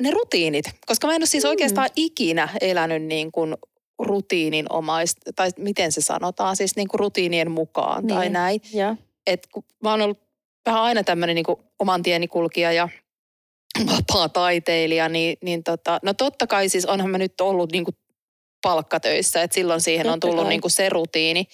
[0.00, 1.50] ne rutiinit, koska mä en ole siis mm.
[1.50, 3.54] oikeastaan ikinä elänyt niin kuin
[3.98, 8.16] rutiininomaista, tai miten se sanotaan, siis niin kuin rutiinien mukaan niin.
[8.16, 8.60] tai näin.
[8.72, 8.96] Ja.
[9.26, 10.18] Et kun mä oon ollut
[10.66, 12.88] vähän aina tämmöinen niin kuin oman tieni kulkija ja
[13.96, 17.96] vapaa taiteilija, niin, niin tota, no totta kai siis onhan mä nyt ollut niin kuin
[18.62, 21.46] palkkatöissä, että silloin siihen on tullut niin kuin se rutiini.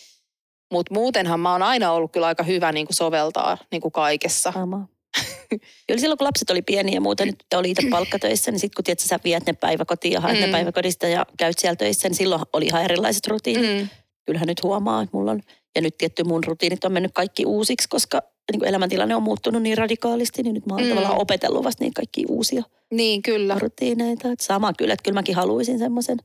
[0.72, 4.52] Mutta muutenhan mä oon aina ollut kyllä aika hyvä niin kuin soveltaa niin kuin kaikessa.
[4.52, 4.88] Sama.
[5.86, 8.84] Kyllä silloin, kun lapset oli pieniä ja muuta, nyt oli itse palkkatöissä, niin sitten kun
[8.84, 10.40] tiedät, sä viet ne päiväkotiin ja haet mm.
[10.40, 13.80] ne päiväkodista ja käyt siellä töissä, niin silloin oli ihan erilaiset rutiinit.
[13.80, 13.88] Mm.
[14.26, 15.40] Kyllähän nyt huomaa, että mulla on,
[15.74, 19.62] ja nyt tietty mun rutiinit on mennyt kaikki uusiksi, koska niin kuin elämäntilanne on muuttunut
[19.62, 20.88] niin radikaalisti, niin nyt mä oon mm.
[20.88, 23.58] tavallaan opetellut vasta niin kaikki uusia niin, kyllä.
[23.58, 24.32] rutiineita.
[24.32, 26.18] Että sama kyllä, että kyllä mäkin haluaisin semmoisen.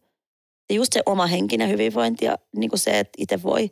[0.70, 3.72] Ja just se oma henkinen hyvinvointi ja niin kuin se, että itse voi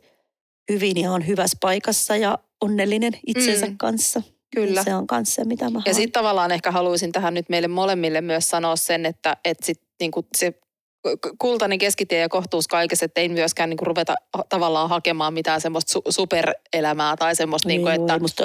[0.72, 3.78] hyvin ja on hyvässä paikassa ja onnellinen itsensä mm.
[3.78, 4.22] kanssa.
[4.56, 4.84] Kyllä.
[4.84, 8.20] Se on kanssa se, mitä mä Ja sitten tavallaan ehkä haluaisin tähän nyt meille molemmille
[8.20, 10.54] myös sanoa sen, että, että sit niinku se
[11.38, 14.14] kultainen keskitie ja kohtuus kaikessa, että ei myöskään niinku ruveta
[14.48, 18.14] tavallaan hakemaan mitään semmoista su- superelämää tai semmoista, niinku, että...
[18.14, 18.44] Ei musta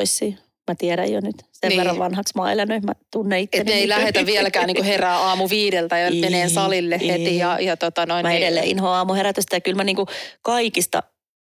[0.68, 1.36] Mä tiedän jo nyt.
[1.52, 1.78] Sen niin.
[1.78, 3.62] verran vanhaksi mä elänyt, mä tunnen itteni.
[3.62, 7.08] Että ei lähetä vieläkään niin herää aamu viideltä ja ei, menee salille ei.
[7.08, 7.38] heti.
[7.38, 10.08] Ja, ja tota noin, mä niin- edelleen inhoan aamuherätystä ja kyllä mä niin kuin
[10.42, 11.04] kaikista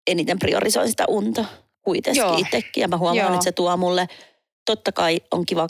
[0.07, 1.45] eniten priorisoin sitä unta
[1.83, 2.81] kuitenkin itsekin.
[2.81, 3.35] Ja mä huomaan, Joo.
[3.35, 4.09] että se tuo mulle
[4.73, 5.69] totta kai on kiva,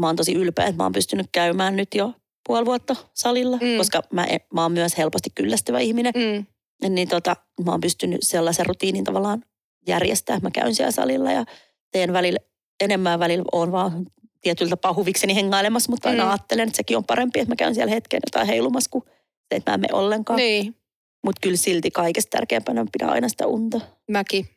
[0.00, 2.12] mä oon tosi ylpeä, että mä oon pystynyt käymään nyt jo
[2.46, 3.76] puoli vuotta salilla, mm.
[3.78, 6.12] koska mä, mä oon myös helposti kyllästyvä ihminen.
[6.16, 6.46] Mm.
[6.94, 9.44] Niin tota, mä oon pystynyt sellaisen rutiinin tavallaan
[9.86, 10.40] järjestää.
[10.42, 11.44] Mä käyn siellä salilla ja
[11.92, 12.38] teen välillä,
[12.80, 14.06] enemmän välillä on vaan
[14.40, 16.30] tietyllä tapaa huvikseni hengailemassa, mutta aina mm.
[16.30, 19.04] ajattelen, että sekin on parempi, että mä käyn siellä hetken jotain heilumassa, kuin
[19.48, 20.36] se, että mä en mene ollenkaan.
[20.36, 20.76] Niin.
[21.24, 23.80] Mutta kyllä silti kaikesta tärkeämpänä pidän aina sitä unta.
[24.10, 24.48] Mäkin.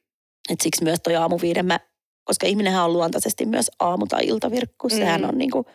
[0.50, 1.80] Et siksi myös toi aamu viiden mä
[2.24, 4.88] koska ihminenhän on luontaisesti myös aamu- tai iltavirkku.
[4.88, 4.96] Mm.
[4.96, 5.66] Sehän on niin kuin,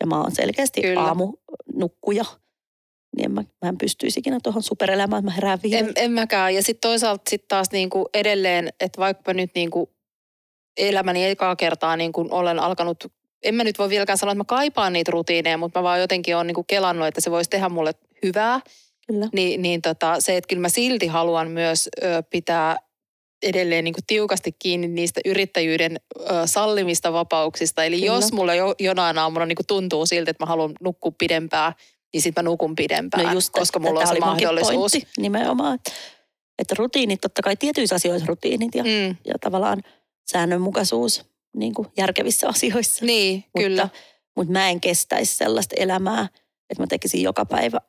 [0.00, 1.00] ja mä oon selkeästi Kyllä.
[1.00, 2.24] aamunukkuja.
[3.16, 5.92] niin en mä, mä en pystyisi ikinä tuohon superelämään, mä herään En, vihdoin.
[5.96, 6.54] en mäkään.
[6.54, 9.90] Ja sitten toisaalta sit taas niinku edelleen, että vaikka nyt niinku
[10.76, 13.04] elämäni ekaa kertaa niinku olen alkanut,
[13.42, 16.36] en mä nyt voi vieläkään sanoa, että mä kaipaan niitä rutiineja, mutta mä vaan jotenkin
[16.36, 17.92] olen niinku kelannut, että se voisi tehdä mulle
[18.24, 18.60] hyvää.
[19.06, 19.28] Kyllä.
[19.32, 22.76] Niin, niin tota, se, että kyllä mä silti haluan myös ö, pitää
[23.42, 27.84] edelleen niin kuin tiukasti kiinni niistä yrittäjyyden ö, sallimista vapauksista.
[27.84, 28.14] Eli Kyllä.
[28.14, 31.72] jos mulla jo, jonain aamuna niin kuin tuntuu siltä, että mä haluan nukkua pidempään,
[32.12, 34.92] niin sitten mä nukun pidempään, No just, koska mulla on se mahdollisuus.
[34.92, 35.78] Pointti, nimenomaan,
[36.58, 39.82] että, rutiinit, totta kai tietyissä asioissa rutiinit ja, Mm, ja tavallaan
[40.32, 41.24] säännönmukaisuus
[41.56, 43.04] niin kuin järkevissä asioissa.
[43.04, 43.82] niin, kyllä.
[43.82, 43.98] Mutta,
[44.36, 46.28] mutta mä en kestäisi sellaista elämää,
[46.70, 47.80] että mä tekisin joka päivä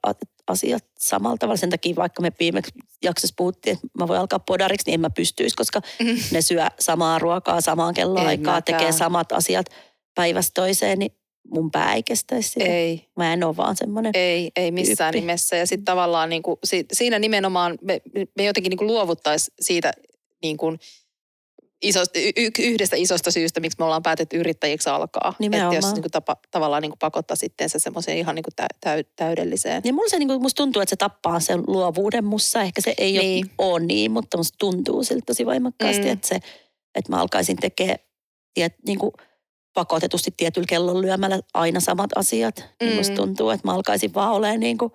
[0.48, 1.58] asiat samalla tavalla.
[1.58, 2.72] Sen takia vaikka me viimeksi
[3.04, 6.16] jaksossa puhuttiin, että mä voin alkaa podariksi, niin en mä pystyisi, koska Mhm.
[6.32, 8.64] ne syö samaa ruokaa samaan kelloaikaa, mäkään.
[8.80, 9.66] tekee samat asiat
[10.16, 11.12] päivästä toiseen, niin
[11.54, 12.66] mun pää ei kestäisi sitä.
[12.66, 14.12] Ei, Mä en ole vaan semmoinen.
[14.16, 15.22] ei, ei missään Tyyppi.
[15.22, 15.56] nimessä.
[15.56, 18.02] Ja sitten tavallaan niin kuin, si, siinä nimenomaan me,
[18.38, 19.92] me jotenkin niin kuin luovuttaisiin siitä
[20.42, 20.80] niin kuin
[21.82, 25.34] isosta, y, yhdestä isosta syystä, miksi me ollaan päätetty yrittäjiksi alkaa.
[25.40, 25.76] Nimenomaan.
[25.76, 28.54] Että jos niin kuin tapa, tavallaan niin kuin pakottaa sitten se semmoiseen ihan niin kuin
[28.56, 29.82] tä, täy, täydelliseen.
[29.86, 32.62] Ja mulla se, niin kuin, musta tuntuu, että se tappaa sen luovuuden mussa.
[32.62, 33.22] Ehkä se ei Niin.
[33.22, 33.52] niin.
[33.58, 36.10] ole, niin, mutta musta tuntuu siltä tosi voimakkaasti, Mm.
[36.12, 36.36] että, se,
[36.96, 37.98] että mä alkaisin tekemään
[38.54, 39.12] tiet, niin kuin
[39.74, 42.66] pakotetusti tietyllä kellon lyömällä aina samat asiat.
[42.84, 42.90] Mm.
[42.90, 42.96] Mm.
[42.96, 44.92] Musta tuntuu, että mä alkaisin vaan olemaan niin kuin,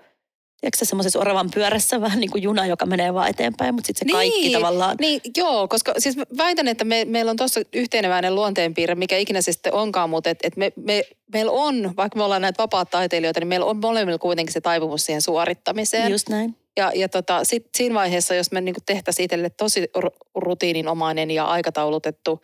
[0.63, 4.13] tiedätkö semmoisessa oravan pyörässä vähän niin kuin juna, joka menee vaan eteenpäin, mutta sitten se
[4.13, 4.53] kaikki Niin.
[4.53, 4.97] tavallaan...
[5.01, 9.53] Niin, joo, koska siis väitän, että me, meillä on tuossa yhteneväinen luonteenpiirre, mikä ikinä se
[9.53, 11.03] sitten onkaan, mutta et, et me, me,
[11.33, 15.07] meillä on, vaikka me ollaan näitä vapaat taiteilijoita, niin meillä on molemmilla kuitenkin se taipumus
[15.07, 16.13] siihen suorittamiseen.
[16.13, 16.57] Just näin.
[16.77, 21.45] Ja, ja tota, sit siinä vaiheessa, jos me niinku tehtäisiin itselle tosi ru- rutiininomainen ja
[21.45, 22.43] aikataulutettu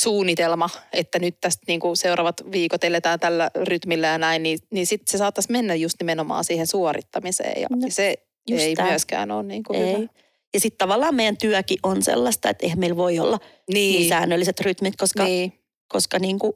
[0.00, 5.12] suunnitelma, että nyt tästä niinku seuraavat viikot eletään tällä rytmillä ja näin, niin, niin sitten
[5.12, 7.60] se saattaisi mennä just nimenomaan siihen suorittamiseen.
[7.62, 8.14] Ja No, se
[8.48, 8.88] just ei tää.
[8.88, 9.80] myöskään ole niinku Ei.
[9.80, 10.08] hyvä.
[10.54, 13.38] Ja sitten tavallaan meidän työkin on sellaista, että eihän meillä voi olla
[13.72, 15.52] niin, niin säännölliset rytmit, koska niin.
[15.88, 16.52] koska niin kuin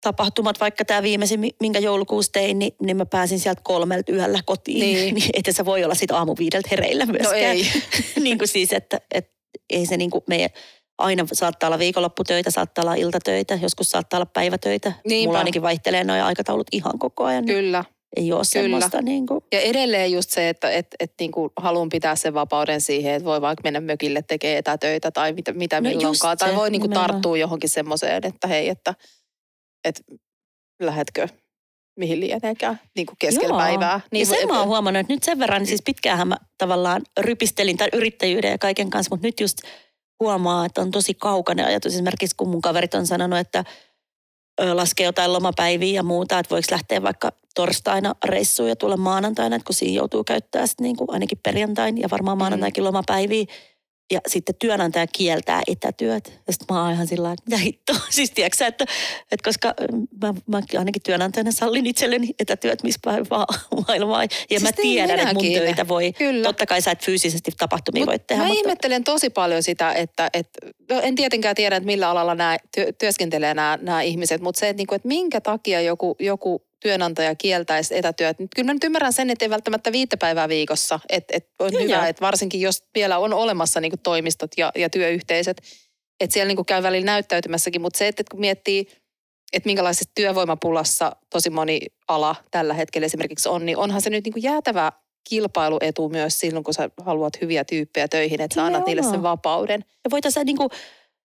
[0.00, 4.40] tapahtumat, vaikka tämä viimeisin, mi- minkä joulukuussa tein, niin, niin mä pääsin sieltä kolmelta yöllä
[4.46, 4.80] kotiin.
[4.80, 5.14] Niin.
[5.14, 7.32] niin että sä voi olla sitten aamu viideltä hereillä myöskään.
[7.32, 7.66] No ei.
[8.24, 9.36] niin kuin siis, että, että
[9.70, 10.50] ei se niin kuin meidän,
[10.98, 14.92] aina saattaa olla viikonlopputöitä, saattaa olla iltatöitä, joskus saattaa olla päivätöitä.
[15.08, 15.28] Niinpä.
[15.28, 17.44] Mulla ainakin vaihtelee nuo aikataulut ihan koko ajan.
[17.44, 17.84] Niin Kyllä.
[18.16, 18.44] ei ole Kyllä.
[18.44, 22.80] semmoista niin kuin, Ja edelleen just se, että et, et niinku haluan pitää sen vapauden
[22.80, 26.38] siihen, että voi vaikka mennä mökille tekemään etätöitä tai mitä, mitä No milloinkaan.
[26.38, 27.10] Tai voi niinku nimenomaan.
[27.10, 28.94] tarttua johonkin semmoiseen, että hei, että
[29.84, 30.02] et,
[30.82, 31.28] lähetkö
[31.98, 33.58] mihin lieneekään niinku keskellä Joo.
[33.58, 34.00] päivää.
[34.12, 36.36] Niin ja sen et- mä oon huomannut, että nyt sen verran, niin siis pitkäänhän mä
[36.58, 39.58] tavallaan rypistelin tämän yrittäjyyden ja kaiken kanssa, mutta nyt just
[40.20, 41.94] huomaa, että on tosi kaukainen ajatus.
[41.94, 43.64] Esimerkiksi kun mun kaverit on sanonut, että
[44.72, 49.66] laskee jotain lomapäiviä ja muuta, että voiko lähteä vaikka torstaina reissuun ja tulla maanantaina, että
[49.66, 53.44] kun siinä joutuu käyttämään sitten niin kuin ainakin perjantain ja varmaan maanantainakin lomapäiviä.
[54.10, 56.40] Ja sitten työnantaja kieltää etätyöt.
[56.46, 57.96] Ja sitten mä oon ihan sillä mitä hittoa.
[58.10, 58.84] Siis tiedätkö että,
[59.32, 59.74] että koska
[60.22, 63.46] mä, mä ainakin työnantajana sallin itselleni etätyöt missä päin vaan
[63.86, 64.22] maailmaa.
[64.22, 65.62] Ja Siis mä tiedän, että mun minäkin.
[65.62, 66.12] töitä voi.
[66.12, 66.42] Kyllä.
[66.42, 68.42] Totta kai sä et fyysisesti tapahtumia Mut voi tehdä.
[68.42, 72.34] Mä mutta ihmettelen tosi paljon sitä, että, että no en tietenkään tiedä, että millä alalla
[72.34, 76.62] nämä työ, työskentelee nämä, nämä ihmiset, mutta se, että, niinku, että minkä takia joku, joku
[76.86, 78.38] työnantaja kieltäisi etätyöt.
[78.38, 81.00] Nyt Kyllä mä nyt ymmärrän sen, että ei välttämättä viittä päivää viikossa.
[81.08, 84.90] Että, että on Joo, hyvä, että varsinkin jos vielä on olemassa niinku toimistot ja, ja
[84.90, 85.56] työyhteisöt,
[86.20, 87.80] että siellä niinku käy välillä näyttäytymässäkin.
[87.80, 88.86] Mutta se, että kun miettii,
[89.52, 94.40] että minkälaisessa työvoimapulassa tosi moni ala tällä hetkellä esimerkiksi on, niin onhan se nyt niinku
[94.42, 94.92] jäätävä
[95.28, 99.84] kilpailuetu myös silloin, kun sä haluat hyviä tyyppejä töihin, että sä annat niille sen vapauden.
[100.04, 100.70] Ja voitaisiin niin kuin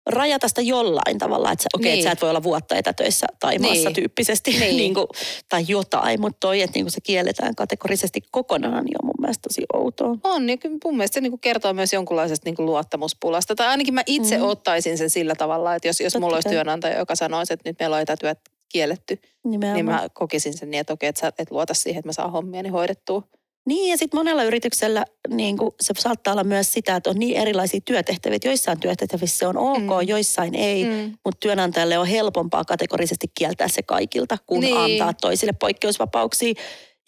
[0.06, 1.98] rajata sitä jollain tavalla, että okei, Niin.
[1.98, 3.94] että sä et voi olla vuotta etätöissä tai maassa Niin.
[3.94, 4.76] tyyppisesti Niin.
[4.76, 5.06] niin kuin,
[5.48, 9.42] tai jotain, mutta toi, että niin kuin se kielletään kategorisesti kokonaan, niin on mun mielestä
[9.48, 10.16] tosi outoa.
[10.24, 13.54] On, niin kyllä mun mielestä se niin kertoo myös jonkunlaisesta niin luottamuspulasta.
[13.54, 14.44] Tai ainakin mä itse Mm.
[14.44, 17.76] ottaisin sen sillä tavalla, että jos, jos Totta mulla olisi työnantaja, joka sanoisi, että nyt
[17.80, 18.38] meillä on etätyöt
[18.72, 19.74] kielletty, Nimenomaan.
[19.74, 22.32] niin mä kokisin sen niin, että okei, että sä et luota siihen, että mä saan
[22.32, 23.22] hommiani hoidettua.
[23.66, 27.36] Niin ja sitten monella yrityksellä niin kuin se saattaa olla myös sitä, että on niin
[27.36, 30.08] erilaisia työtehtäviä, että joissain työtehtävissä se on ok, Mm.
[30.08, 30.90] joissain ei, mm.
[31.24, 34.74] Mutta työnantajalle on helpompaa kategorisesti kieltää se kaikilta, kun Niin.
[34.76, 35.02] niin.
[35.02, 36.54] antaa toisille poikkeusvapauksia,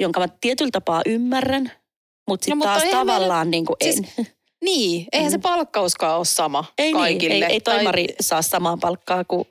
[0.01, 1.73] jonka mä tietyllä tapaa ymmärrän,
[2.29, 4.27] mutta sitten No, mutta taas eihän meillä- tavallaan niin kuin siis en.
[4.65, 5.43] Niin, eihän se Mm.
[5.43, 7.35] palkkauskaan ole sama Ei kaikille.
[7.35, 9.45] niin, ei, ei Tai- toimari saa samaa palkkaa kuin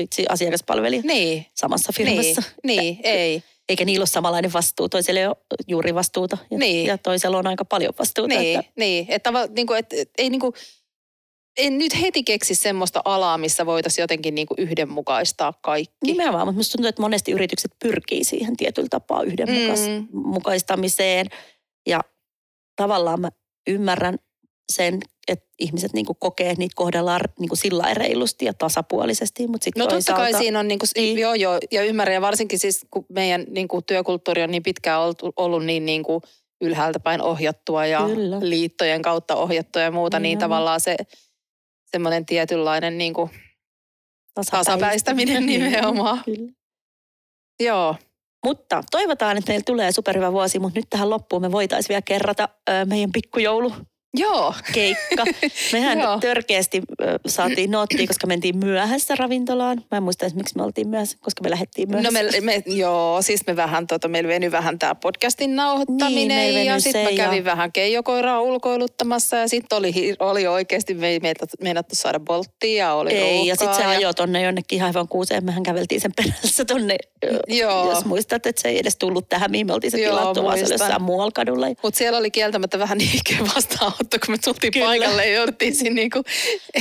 [0.00, 2.42] vitsi asiakaspalvelija Niin, samassa niin, firmassa.
[2.64, 3.42] niin, ei.
[3.68, 4.88] Eikä niillä ole samanlainen vastuu.
[4.88, 5.36] Toiselle ei ole
[5.68, 6.86] juuri vastuuta ja, Niin.
[6.86, 8.38] ja toisella on aika paljon vastuuta.
[8.38, 9.06] Niin, Että, niin.
[9.08, 10.52] Että niin kuin, et, et, ei niin kuin,
[11.56, 15.94] en nyt heti keksi semmoista alaa, missä voitaisiin jotenkin niin kuin yhdenmukaistaa kaikki.
[16.04, 21.26] Nimenomaan, mutta musta tuntuu, että monesti yritykset pyrkii siihen tietyllä tapaa yhdenmukaistamiseen.
[21.26, 21.32] Mm.
[21.86, 22.00] Ja
[22.76, 23.28] tavallaan mä
[23.66, 24.18] ymmärrän
[24.72, 29.46] sen, että ihmiset niinku kokee, että niitä kohdellaan niinku sillä reilusti ja tasapuolisesti.
[29.46, 31.18] Mutta sit no toisaalta, totta kai siinä on, niinku, Niin.
[31.18, 35.22] joo joo, ja ymmärrän, ja varsinkin siis kun meidän niinku, työkulttuuri on niin pitkään ollut,
[35.36, 36.22] ollut niin niinku,
[36.60, 38.36] ylhäältä päin ohjattua ja Kyllä.
[38.40, 40.50] liittojen kautta ohjattua ja muuta, niin Nimenomaan.
[40.50, 40.96] tavallaan se
[41.90, 43.30] semmoinen tietynlainen, niinku,
[44.34, 46.22] tasapäistäminen Niin, nimenomaan.
[46.24, 46.52] Kyllä.
[47.60, 47.96] joo,
[48.44, 52.48] Mutta toivotaan, että meillä tulee superhyvä vuosi, mutta nyt tähän loppuun me voitaisiin vielä kerrata
[52.68, 53.72] ö, meidän pikkujoulu
[54.18, 55.24] joo, keikka.
[55.72, 56.18] Mehän Joo.
[56.20, 56.82] törkeästi
[57.26, 59.82] saatiin noottia, koska mentiin myöhässä ravintolaan.
[59.90, 62.22] Mä en muista miksi me oltiin myöhässä, koska me lähdettiin myöhässä.
[62.22, 66.66] No me, me, joo, siis me vähän, tota, meillä veny vähän tämä podcastin nauhoittaminen Niin,
[66.66, 71.20] ja sitten mä kävin ja- vähän keijokoiraa ulkoiluttamassa ja sitten oli, oli oikeasti, me ei
[71.60, 75.44] meinattu saada bolttia ja oli Ei, ja sitten se ajoi tonne jonnekin aivan kuuseen.
[75.44, 77.90] Mehän käveltiin sen perässä tonne, ö, Joo.
[77.90, 80.58] jos muistat, että se ei edes tullut tähän, mihin me oltiin se Joo, tilattu, vaan
[80.58, 81.66] se jossain muualla kadulla.
[81.82, 83.44] Mutta siellä oli kieltämättä vähän niikkeen
[84.06, 84.86] vastaanotto, kun me tultiin Kyllä.
[84.86, 86.24] paikalle ja jouduttiin siinä niinku On,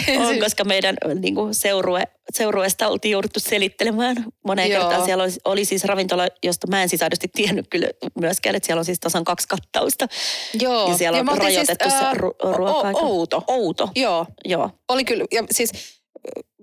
[0.07, 0.39] ensin.
[0.39, 2.03] koska meidän niin kuin seurue,
[2.33, 4.81] seurueesta oltiin jouduttu selittelemään moneen Joo.
[4.81, 5.05] kertaan.
[5.05, 7.87] Siellä oli, oli siis ravintola, josta mä en sisäisesti tiennyt kyllä
[8.19, 10.07] myöskään, että siellä on siis tasan kaksi kattausta.
[10.59, 10.89] Joo.
[10.89, 12.99] Ja siellä on me oltiin rajoitettu se ää, ruoka-aika.
[12.99, 13.43] Outo.
[13.47, 14.69] Outo, Joo, joo.
[14.89, 15.25] oli kyllä.
[15.31, 15.71] Ja siis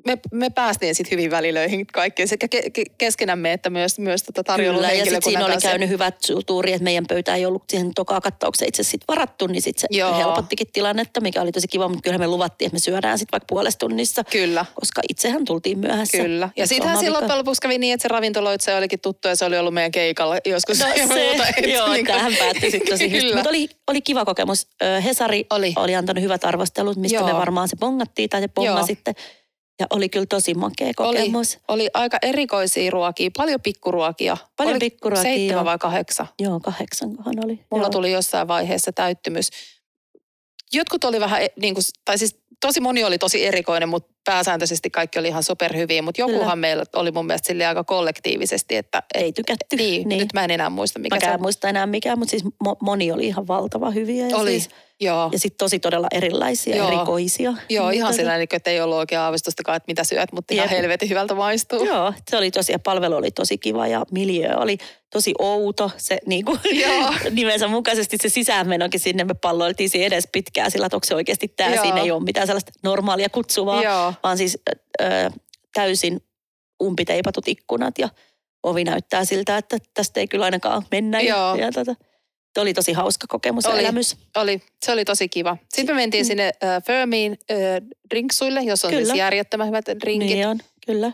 [0.06, 4.44] me, me päästiin sitten hyvin välilöihin kaikkeen sekä ke, ke, keskenämme että myös, myös tota
[4.44, 7.94] tarjoulun Kyllä, ja sitten siinä oli käynyt hyvät tuuri, että meidän pöytä ei ollut siihen
[7.94, 10.16] tokaa kattaukseen itse sitten varattu, niin sitten se Joo.
[10.16, 13.46] helpottikin tilannetta, mikä oli tosi kiva, mutta kyllähän me luvattiin, että me syödään sitten vaikka
[13.48, 14.64] puolesta tunnissa, Kyllä.
[14.74, 16.18] koska itsehän tultiin myöhässä.
[16.18, 16.48] Kyllä.
[16.56, 17.12] Ja sittenhän vika.
[17.12, 20.36] loppujen lopuksi kävi niin, että se ravintoloitsija olikin tuttu ja se oli ollut meidän keikalla
[20.46, 20.78] joskus.
[20.78, 23.20] No se, muuta, että joo, niinku- tähän päättyi sitten tosi hyvin.
[23.20, 23.34] Kyllä.
[23.34, 24.66] Mutta oli, oli kiva kokemus.
[25.04, 25.72] Hesari Oli.
[25.76, 27.26] oli antanut hyvät arvostelut, mistä Joo.
[27.26, 29.14] me varmaan se bongattiin tai te bongasitte.
[29.80, 31.54] Ja oli kyllä tosi makea kokemus.
[31.54, 34.36] Oli, oli aika erikoisia ruokia, paljon pikkuruokia.
[34.56, 35.64] Paljon oli pikkuruokia, Seitsemän joo.
[35.64, 36.28] vai kahdeksan.
[36.40, 37.60] Joo, kahdeksankohan oli.
[37.70, 37.90] Mulla joo.
[37.90, 39.50] tuli jossain vaiheessa täyttymys.
[40.72, 44.90] Jotkut oli vähän, e- niin kuin, tai siis tosi moni oli tosi erikoinen, mutta pääsääntöisesti
[44.90, 46.02] kaikki oli ihan superhyviä.
[46.02, 46.56] Mutta jokuhan Kyllä.
[46.56, 49.76] meillä oli mun mielestä sille aika kollektiivisesti, että Ei tykätty.
[49.76, 52.30] niin, niin, nyt mä en enää muista mikä Mäkään se en muista enää mikään, mutta
[52.30, 54.26] siis mo- moni oli ihan valtava hyviä.
[54.28, 54.50] Ja oli.
[54.50, 54.70] Siis,
[55.02, 56.88] Joo, ja sitten tosi todella erilaisia, Joo.
[56.88, 57.54] erikoisia.
[57.68, 60.70] joo Niin ihan sillä että ei ollut oikein aavistustakaan, että mitä syöt, mutta ihan Jep.
[60.70, 61.84] helvetin hyvältä maistuu.
[61.84, 64.78] Joo, se oli tosi, ja palvelu oli tosi kiva ja miljö oli
[65.12, 65.90] tosi outo.
[65.96, 67.14] Se niin kuin, Joo.
[67.30, 71.48] nimensä mukaisesti se sisäänmenokin sinne, me palloiltiin siinä edes pitkään sillä, että onko se oikeasti
[71.48, 71.84] tämä, Joo.
[71.84, 74.11] siinä ei ole mitään sellaista normaalia kutsuvaa, Joo.
[74.22, 74.58] Vaan siis
[75.00, 75.04] ö,
[75.74, 76.20] täysin
[76.82, 78.08] umpiteipatut ikkunat ja
[78.62, 81.20] ovi näyttää siltä, että tästä ei kyllä ainakaan mennä.
[81.20, 81.54] Ja, Joo.
[81.54, 81.94] ja tota,
[82.54, 83.80] se oli tosi hauska kokemus ja Oli.
[83.80, 84.16] elämys.
[84.36, 85.56] Oli, se oli tosi kiva.
[85.74, 87.58] Sitten me mentiin sinne äh, Fermiin äh,
[88.10, 89.04] drinksuille, jos on Kyllä.
[89.04, 90.30] siis järjettömän hyvät drinkit.
[90.30, 91.12] Niin on, kyllä.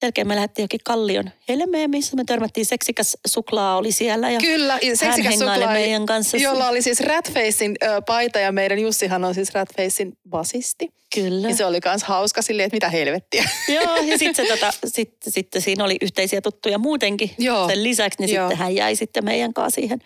[0.00, 4.30] Selkeä me lähdettiin jokin Kallion helmeen, missä me törmättiin seksikäs suklaa oli siellä.
[4.30, 6.36] Ja Kyllä, seksikäs suklaa, meidän kanssa.
[6.36, 10.92] jolla oli siis Ratfacein ö, paita ja meidän Jussihan on siis Ratfacein basisti.
[11.14, 11.48] Kyllä.
[11.48, 13.44] Ja se oli kans hauska silleen, että mitä helvettiä.
[13.74, 17.68] Joo, ja sitten tota, sit, sitten siinä oli yhteisiä tuttuja muutenkin Joo.
[17.68, 18.48] sen lisäksi, niin Joo.
[18.48, 19.98] sitten hän jäi sitten meidän kanssa siihen,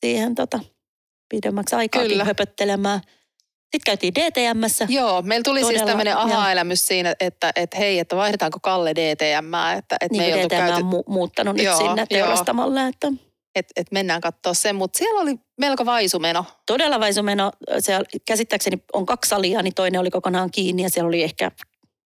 [0.00, 0.60] siihen tota,
[1.28, 2.24] pidemmäksi aikaa Kyllä.
[2.24, 3.00] höpöttelemään.
[3.72, 4.86] Sitten käytiin DTMssä.
[4.88, 6.20] Joo, meillä tuli siis Todella, tämmöinen joo.
[6.20, 10.48] aha-elämys siinä, että, että hei, että vaihdetaanko Kalle DTM, että, että Niin me ei DTM
[10.48, 13.12] käyty, on mu- muuttanut nyt Joo, sinne teurastamalle, että
[13.54, 16.44] että, että mennään katsoa sen, mutta siellä oli melko vaisumeno.
[16.66, 17.52] todella vaisumeno.
[17.78, 21.50] Se käsittääkseni on kaksi salia, niin toinen oli kokonaan kiinni ja siellä oli ehkä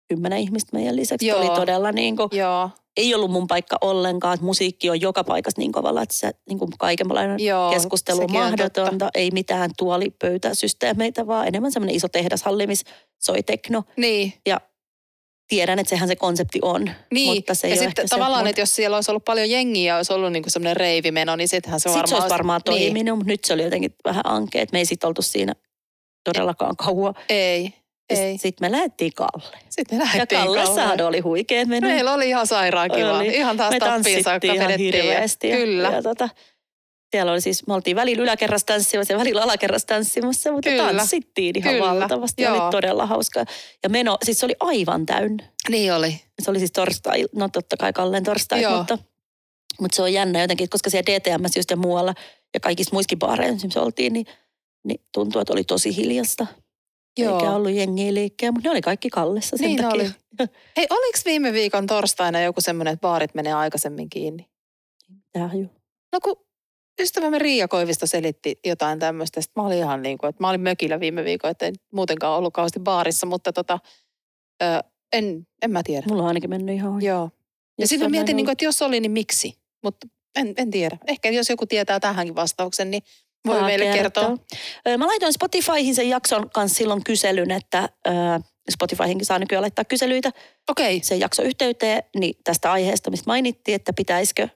[0.09, 1.27] kymmenen ihmistä meidän lisäksi.
[1.27, 1.39] Joo.
[1.39, 4.33] Oli todella niin kuin, Joo, ei ollut mun paikka ollenkaan.
[4.33, 8.31] että Musiikki on joka paikassa niin kovalla, että se niin kuin kaikenlainen Joo, keskustelu on
[8.31, 9.09] mahdotonta.
[9.15, 12.89] Ei mitään tuolipöytäsysteemeitä, vaan enemmän semmoinen iso tehdashalli, missä
[13.21, 13.83] soi tekno.
[13.97, 14.33] niin.
[15.47, 16.91] Tiedän, että sehän se konsepti on.
[17.13, 19.93] Niin, mutta se ei ja sitten tavallaan, se, että jos siellä olisi ollut paljon jengiä
[19.93, 22.09] ja olisi ollut niinku semmoinen reivimeno, niin sittenhän se Sitten varmaan...
[22.09, 24.85] se olisi varmaan niin, toiminut, mutta nyt se oli jotenkin vähän ankea, että me ei
[24.85, 25.53] sit oltu siinä
[26.23, 27.13] todellakaan kauan.
[27.29, 27.73] Ei,
[28.19, 28.37] ei.
[28.37, 29.57] Sitten me lähdettiin Kalle.
[29.69, 31.07] Sitten me Ja lähdettiin Kallessahan Kalleen.
[31.07, 31.87] oli huikea meno.
[31.87, 33.17] Meillä oli ihan sairaan kiva.
[33.17, 33.27] Oli.
[33.27, 35.49] Ihan taas me tappiin saakka ihan ja- hirveästi.
[35.49, 35.89] Ja, Kyllä.
[35.91, 36.29] Ja tota,
[37.11, 40.93] siellä oli siis, me oltiin välillä yläkerrassa tanssimassa ja välillä alakerrassa tanssimassa, mutta Kyllä.
[40.93, 41.85] tanssittiin ihan Kyllä.
[41.87, 42.41] valtavasti.
[42.43, 42.63] Joo.
[42.63, 43.45] Oli todella hauska.
[43.83, 45.43] Ja meno, siis se oli aivan täynnä.
[45.69, 46.21] Niin oli.
[46.41, 48.77] Se oli siis torstai, no totta kai Kallen torstai, Joo.
[48.77, 48.97] mutta,
[49.81, 52.13] mutta se on jännä jotenkin, koska siellä DTMssä just ja muualla
[52.53, 54.25] ja kaikissa muissakin baareissa, missä oltiin, niin,
[54.83, 56.47] niin tuntuu, että oli tosi hiljasta.
[57.19, 57.35] Joo.
[57.39, 59.89] Eikä ollut jengiä liikkeellä, mutta ne oli kaikki Kallessa sen Niin takia.
[59.95, 60.03] oli.
[60.77, 64.45] Hei, oliko viime viikon torstaina joku semmoinen, että baarit menee aikaisemmin kiinni?
[65.31, 65.69] Tää ju-
[66.13, 66.35] No kun
[67.01, 69.41] ystävämme Riia Koivisto selitti jotain tämmöistä.
[69.41, 72.37] Sitten mä olin ihan niin kuin, että mä olin mökillä viime viikon, että en muutenkaan
[72.37, 73.79] ollut kauheasti baarissa, mutta tota,
[74.63, 74.65] ö,
[75.13, 76.07] en, en mä tiedä.
[76.09, 77.05] Mulla on ainakin mennyt ihan ohi.
[77.05, 77.29] Joo.
[77.79, 79.53] Ja sitten mä mietin, niin kuin, että jos oli, niin miksi?
[79.83, 80.97] Mutta en, en tiedä.
[81.07, 83.03] Ehkä jos joku tietää tähänkin vastauksen, niin
[83.47, 84.37] voi Saa meille kertoa.
[84.87, 87.89] Ö, Mä laitoin Spotifyhin sen jakson kanssa silloin kyselyn, että
[88.71, 90.31] Spotifyhinkin saa nykyään laittaa kyselyitä
[90.69, 90.95] Okei.
[90.97, 91.07] Okay.
[91.07, 94.47] sen jakso yhteyteen, niin tästä aiheesta, mistä mainittiin, että pitäisikö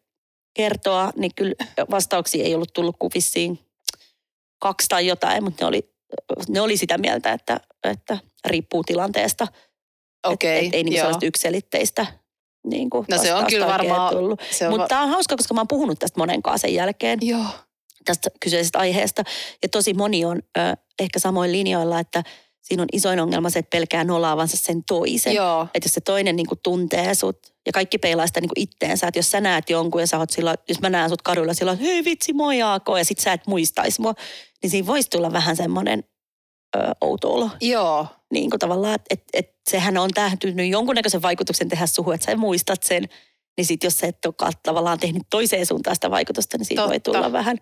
[0.53, 1.55] kertoa, niin kyllä
[1.91, 3.59] vastauksia ei ollut tullut kuin vissiin
[4.61, 5.89] kaksi tai jotain, mutta ne oli,
[6.49, 8.17] ne oli sitä mieltä, että, että
[8.47, 9.47] riippuu tilanteesta.
[10.27, 10.59] Okei.
[10.59, 12.05] Et, et ei niin sellaista ykselitteistä
[12.65, 14.41] niin kuin No se on kyllä varmaan- tullut.
[14.51, 17.19] Se on Mutta tämä on hauska, koska mä oon puhunut tästä monen kanssa sen jälkeen
[17.21, 17.45] Joo.
[18.05, 19.23] Tästä kyseisestä aiheesta.
[19.63, 20.61] Ja tosi moni on ö,
[20.99, 22.23] ehkä samoin linjoilla, että
[22.61, 25.33] siinä on isoin ongelma se, että pelkää nolaavansa sen toisen.
[25.33, 25.67] Joo.
[25.73, 29.31] Että jos se toinen niin tuntee sut ja kaikki peilaa sitä niin itteensä, että jos
[29.31, 32.03] sä näet jonkun ja sä oot sillä, jos mä näen sut kadulla sillä, että hei
[32.03, 34.13] vitsi moi Aako ja sit sä et muistais mua,
[34.61, 36.03] niin siinä voisi tulla vähän semmoinen
[37.01, 37.49] outo olo.
[37.61, 38.07] Joo.
[38.33, 42.37] Niin kuin tavallaan, että et, et sehän on tähtynyt jonkunnäköisen vaikutuksen tehdä suhun, että sä
[42.37, 43.09] muistat sen.
[43.57, 46.99] Niin sit jos sä et ole tavallaan tehnyt toiseen suuntaan sitä vaikutusta, niin siitä voi
[46.99, 47.11] Totta.
[47.11, 47.57] tulla vähän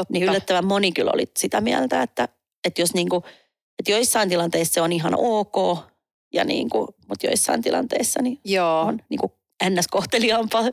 [0.00, 0.12] Totta.
[0.12, 2.28] niin yllättävän moni kyllä oli sitä mieltä, että,
[2.64, 3.24] että jos niinku,
[3.78, 5.78] että joissain tilanteissa se on ihan ok,
[6.32, 8.80] ja niinku, mutta joissain tilanteissa niin Joo.
[8.80, 9.32] on niinku
[9.64, 10.64] ns-kohteliaampaa.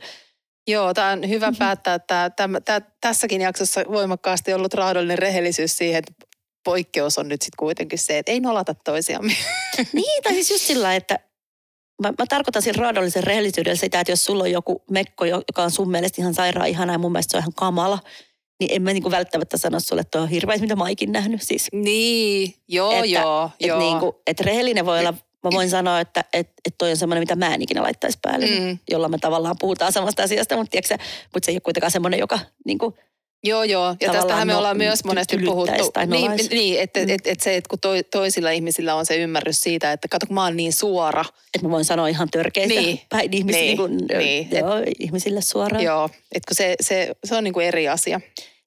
[0.67, 1.99] Joo, tämä on hyvä päättää.
[1.99, 6.13] Tää, tämä, tää, tässäkin jaksossa voimakkaasti ollut raadollinen rehellisyys siihen, että
[6.63, 9.33] poikkeus on nyt sitten kuitenkin se, että ei nolata toisiamme.
[9.93, 11.19] niin, tai siis just sillä että
[12.01, 15.63] mä, mä tarkoitan sillä raadollisen rehellisyydellä sitä, että jos sulla on joku mekko, jo- joka
[15.63, 17.99] on sun mielestä ihan sairaan ihana ja mun mielestä se on ihan kamala,
[18.59, 21.41] niin en mä niinku välttämättä sano sulle, että on hirveä, mitä mä oon nähnyt.
[21.41, 23.79] Siis Niin, joo, että, joo, et joo.
[23.79, 27.35] Niinku, et rehellinen voi olla, mä voin sanoa, että et, et toi on semmoinen, mitä
[27.35, 28.77] mä en ikinä laittaisi päälle, Mm.
[28.91, 30.77] jolla me tavallaan puhutaan samasta asiasta, mutta,
[31.33, 32.97] mutta se ei ole kuitenkaan semmoinen, joka niinku,
[33.43, 33.95] Joo, joo.
[34.01, 35.91] Ja tästähän me no- ollaan myös monesti puhuttu.
[35.93, 36.49] tai Niin, nolaisi.
[36.55, 37.09] niin että Mm.
[37.09, 40.33] et, et se, että kun toi, toisilla ihmisillä on se ymmärrys siitä, että kato, kun
[40.33, 41.25] mä oon niin suora.
[41.53, 42.99] että mä voin sanoa ihan törkeistä Niin.
[43.09, 43.77] päin ihmis, Niin.
[43.77, 43.97] niin.
[43.97, 44.47] Niin kuin, Niin.
[44.51, 45.83] joo, ihmisille suoraan.
[45.83, 46.05] Joo,
[46.35, 48.21] että kun se, se, se on niin kuin eri asia.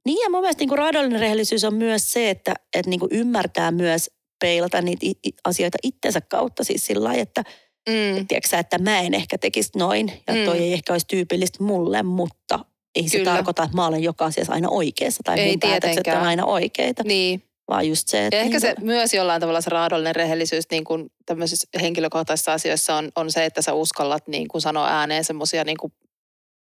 [0.07, 3.13] Niin ja mun mielestä niin kuin raadollinen rehellisyys on myös se, että, että niin kuin
[3.13, 4.11] ymmärtää myös
[4.41, 5.07] peilata niitä
[5.45, 6.65] asioita itsensä kautta.
[6.65, 7.43] Siis sillä lailla, että
[7.89, 8.27] Mm.
[8.27, 10.45] tiedätkö että mä en ehkä tekisi noin ja Mm.
[10.45, 12.59] toi ei ehkä olisi tyypillistä mulle, mutta
[12.95, 13.33] ei se Kyllä.
[13.33, 17.03] tarkoita, että mä olen joka asiassa aina oikeassa tai Ei mun päätökset on aina oikeita,
[17.05, 17.43] Niin.
[17.69, 18.37] vaan just se, että...
[18.37, 22.95] Ja ehkä niin se myös jollain tavalla se raadollinen rehellisyys niin kuin tämmöisissä henkilökohtaisissa asioissa
[22.95, 25.93] on, on se, että sä uskallat niin kuin sanoa ääneen semmoisia niin kuin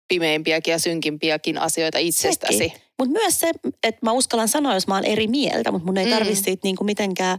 [0.09, 2.73] pimeimpiäkin ja synkimpiäkin asioita itsestäsi.
[2.99, 3.51] Mutta myös se,
[3.83, 6.11] että mä uskallan sanoa, jos mä oon eri mieltä, mutta mun ei Mm.
[6.11, 7.39] tarvitse siitä niinku mitenkään...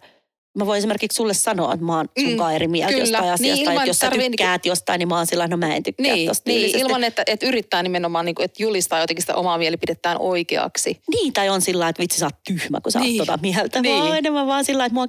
[0.56, 3.02] Mä voin esimerkiksi sulle sanoa, että mä oon Mm, sunkaan eri mieltä kyllä.
[3.04, 3.62] jostain Niin, asiasta.
[3.62, 5.84] ilman, tai että jos sä tarvii tykkäät jostain, niin mä oon sillä no mä en
[5.84, 6.82] tykkää Niin, tosta niin tyylisesti.
[6.82, 11.02] ilman, että, että yrittää nimenomaan, niin kuin, että julistaa jotenkin sitä omaa mielipidettään oikeaksi.
[11.16, 13.22] Niin, tai on sillä että vitsi sä oot tyhmä, kun sä Niin.
[13.22, 13.82] oot tota mieltä.
[13.82, 14.04] Niin.
[14.04, 15.08] Vaan enemmän vaan sillä että mua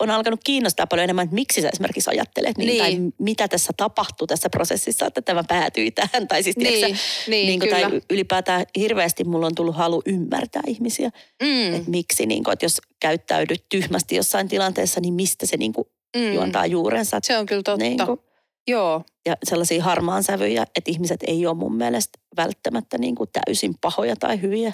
[0.00, 2.78] on alkanut kiinnostaa paljon enemmän, että miksi sä esimerkiksi ajattelet niin, Niin.
[2.78, 6.28] tai mitä tässä tapahtuu tässä prosessissa, että tämä päätyi tähän.
[6.28, 7.88] Tai siis, tiedätkö Niin, sä, niin, niin kuin, kyllä.
[7.90, 11.10] tai ylipäätään hirveästi mulla on tullut halu ymmärtää ihmisiä.
[11.42, 15.72] Mm, Että miksi, niin kuin, että jos käyttäydyt tyhmästi jossain tilanteessa, niin mistä se niin
[15.72, 15.86] kuin,
[16.16, 16.32] mm.
[16.32, 17.18] juontaa juurensa.
[17.22, 17.84] Se on kyllä totta.
[17.84, 18.20] Niin kuin,
[18.68, 23.74] Joo, ja sellaisia harmaan sävyjä, että ihmiset ei ole mun mielestä välttämättä niin kuin täysin
[23.80, 24.72] pahoja tai hyviä,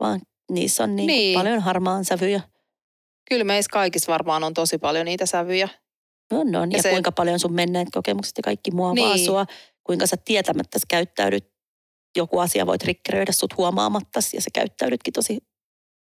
[0.00, 1.38] vaan niissä on niin Niin.
[1.38, 2.40] paljon harmaan sävyjä.
[3.28, 5.68] Kyllä meissä kaikissa varmaan on tosi paljon niitä sävyjä.
[6.32, 6.72] On, on.
[6.72, 9.14] Ja Ja, se- kuinka paljon sun menneet kokemukset ja kaikki muovaa Niin.
[9.14, 9.26] niin.
[9.26, 9.46] sua,
[9.84, 11.52] kuinka sä tietämättä sä käyttäydyt,
[12.16, 15.38] joku asia voi triggeröidä sut huomaamatta ja sä käyttäydytkin tosi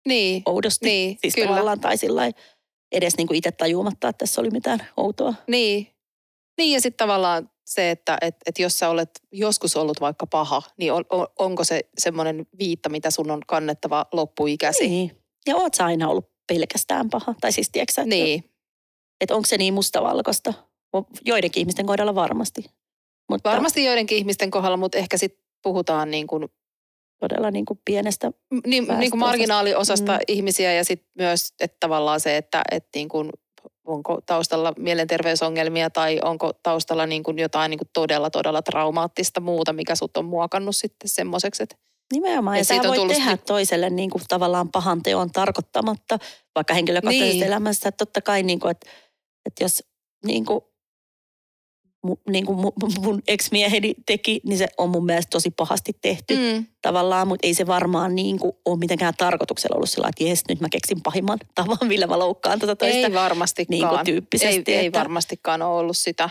[0.07, 0.85] Niin, oudosti.
[0.85, 1.47] niin, siis kyllä.
[1.47, 2.31] tavallaan tai sillä
[2.91, 5.33] edes niin kuin itse tajuamatta, että tässä oli mitään outoa.
[5.47, 5.87] Niin.
[6.57, 10.61] Niin ja sitten tavallaan se, että et, et jos sä olet joskus ollut vaikka paha,
[10.77, 14.87] niin on, on, onko se semmoinen viitta, mitä sun on kannettava loppuikäsi?
[14.87, 15.23] Niin.
[15.47, 17.35] Ja oot sä aina ollut pelkästään paha.
[17.41, 18.43] Tai siis tiedätkö sä, että, Niin.
[19.21, 20.53] että onko se niin mustavalkoista?
[21.25, 22.65] Joidenkin ihmisten kohdalla varmasti.
[23.29, 26.45] Mutta Varmasti joidenkin ihmisten kohdalla, mutta ehkä sitten puhutaan niin kuin,
[27.19, 28.31] todella niin kuin pienestä.
[28.67, 30.19] niin, niin kuin marginaaliosasta Mm.
[30.27, 33.29] ihmisiä ja sitten myös että tavallaan se, että, että niin kuin,
[33.87, 39.73] onko taustalla mielenterveysongelmia tai onko taustalla niin kuin jotain niin kuin todella, todella traumaattista muuta,
[39.73, 41.75] mikä sut on muokannut sitten semmoiseksi, että
[42.13, 42.57] Nimenomaan.
[42.57, 46.19] Ja Ja, siitä sä on voit tehdä sit- tavallaan niin kuin tavallaan pahan teon tarkoittamatta,
[46.55, 47.43] vaikka henkilökohtaisessa Niin.
[47.43, 47.89] elämässä.
[47.89, 48.89] Että totta kai, niin kuin, että,
[49.45, 49.83] että jos
[50.25, 50.61] niin kuin,
[52.03, 56.35] mu, niin kuin mun, mun ex-mieheni teki, niin se on mun mielestä tosi pahasti tehty
[56.35, 56.65] mm.
[56.81, 60.59] tavallaan, mutta ei se varmaan niin kuin ole mitenkään tarkoituksella ollut sillä että jes, nyt
[60.59, 62.97] mä keksin pahimman tavan, millä mä loukkaan tätä toista.
[63.07, 63.79] ei varmastikaan.
[63.79, 66.29] niin kuin tyyppisesti, ei, ei varmastikaan ole ollut sitä.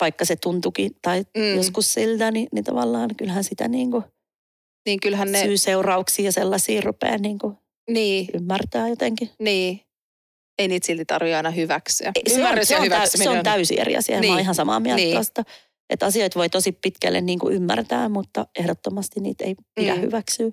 [0.00, 1.56] vaikka se tuntukin tai mm.
[1.56, 4.04] joskus siltä, niin, niin tavallaan kyllähän sitä niin kuin,
[4.86, 5.42] niin kyllähän ne...
[5.42, 7.56] syy-seurauksia ja sellaisia rupeaa niin kuin
[7.90, 9.30] Niin, ymmärtää jotenkin.
[9.38, 9.80] niin.
[10.58, 12.12] Ei niitä silti tarvitse aina hyväksyä.
[12.14, 14.14] Ei, se, on, se, on, täy, se on täysin eri asia.
[14.14, 14.18] Niin.
[14.18, 14.32] Mä Niin.
[14.32, 15.06] oon ihan samaa mieltä Niin.
[15.06, 15.16] niin.
[15.16, 15.44] tuosta.
[15.90, 20.00] Että asioita voi tosi pitkälle niin kuin ymmärtää, mutta ehdottomasti niitä ei pidä mm.
[20.00, 20.50] hyväksyä.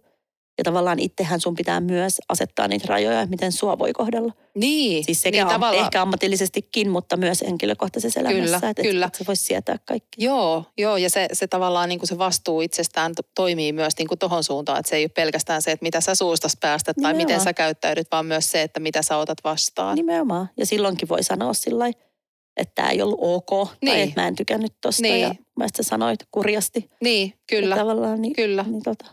[0.58, 4.34] Ja tavallaan itsehän sun pitää myös asettaa niitä rajoja, että miten sua voi kohdella.
[4.56, 5.84] Niin, Siis sekä niin niin tavallaan.
[5.86, 8.44] ehkä ammatillisestikin, mutta myös henkilökohtaisessa elämässä.
[8.60, 9.06] Kyllä, että kyllä.
[9.06, 10.24] Et, et sä vois sietää kaikki.
[10.24, 14.08] Joo, joo, ja se, se tavallaan niin kuin se vastuu itsestään to- toimii myös niin
[14.08, 17.14] kuin tohon suuntaan, että se ei ole pelkästään se, että mitä sä suustas päästät tai
[17.14, 17.44] miten Nimenomaan.
[17.44, 19.96] sä käyttäydyt, vaan myös se, että mitä sä otat vastaan.
[19.96, 20.50] Nimenomaan.
[20.58, 21.88] Ja silloinkin voi sanoa sillä
[22.58, 23.50] että tämä ei ollut ok.
[23.68, 24.10] Tai Niin.
[24.10, 25.02] että mä en tykännyt tosta.
[25.02, 25.22] Niin.
[25.22, 26.90] Ja sä sanoit kurjasti.
[27.04, 28.64] Niin, kyllä, Ja tavallaan, niin, kyllä.
[28.68, 29.06] Niin tota,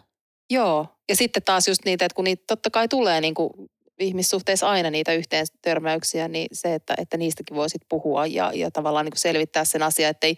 [0.50, 3.50] Joo, ja sitten taas just niitä, että kun niitä totta kai tulee niin kuin
[3.98, 9.04] ihmissuhteissa aina niitä yhteen törmäyksiä, niin se, että, että niistäkin voisit puhua ja, ja tavallaan
[9.04, 10.36] niin kuin selvittää sen asian, että ei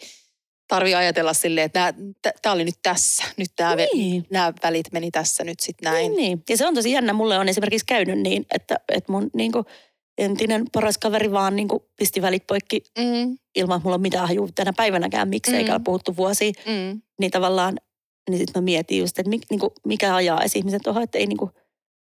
[0.68, 1.94] tarvi ajatella silleen, että
[2.42, 4.26] tämä oli nyt tässä, nyt tämä Niin.
[4.30, 6.12] nämä välit meni tässä nyt sitten näin.
[6.12, 6.42] Niin, niin.
[6.48, 7.12] Ja se on tosi jännä.
[7.12, 9.64] Mulle on esimerkiksi käynyt niin, että, että mun niin kuin,
[10.18, 14.28] entinen paras kaveri vaan niin kuin, pisti välit poikki Mm, ilman, että mulla on mitään
[14.28, 15.58] hajua tänä päivänäkään, miksi Mm.
[15.58, 16.52] eikä ole puhuttu vuosia.
[16.66, 17.78] mm, Niin tavallaan,
[18.30, 20.40] niin sitten mä mietin just, että mik, niin kuin, mikä ajaa.
[20.40, 21.50] Edes ihmisen tuohon, että ei niin kuin,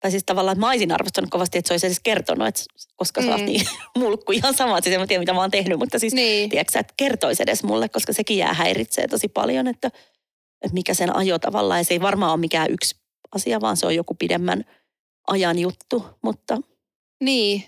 [0.00, 2.62] tai siis tavallaan, että mä olisin arvostanut kovasti, että se olisi edes kertonut, että
[2.96, 3.46] koska sä oot Mm.
[3.46, 3.66] niin
[3.98, 6.50] mulkku ihan sama, että siis en mä tiedä, mitä mä oon tehnyt, mutta siis niin,
[6.50, 9.88] tiedätkö sä, että kertoisi edes mulle, koska sekin jää häiritsee tosi paljon, että,
[10.62, 12.96] että mikä sen ajo tavallaan, ja se ei varmaan ole mikään yksi
[13.34, 14.64] asia, vaan se on joku pidemmän
[15.28, 16.59] ajan juttu, mutta
[17.22, 17.64] niin.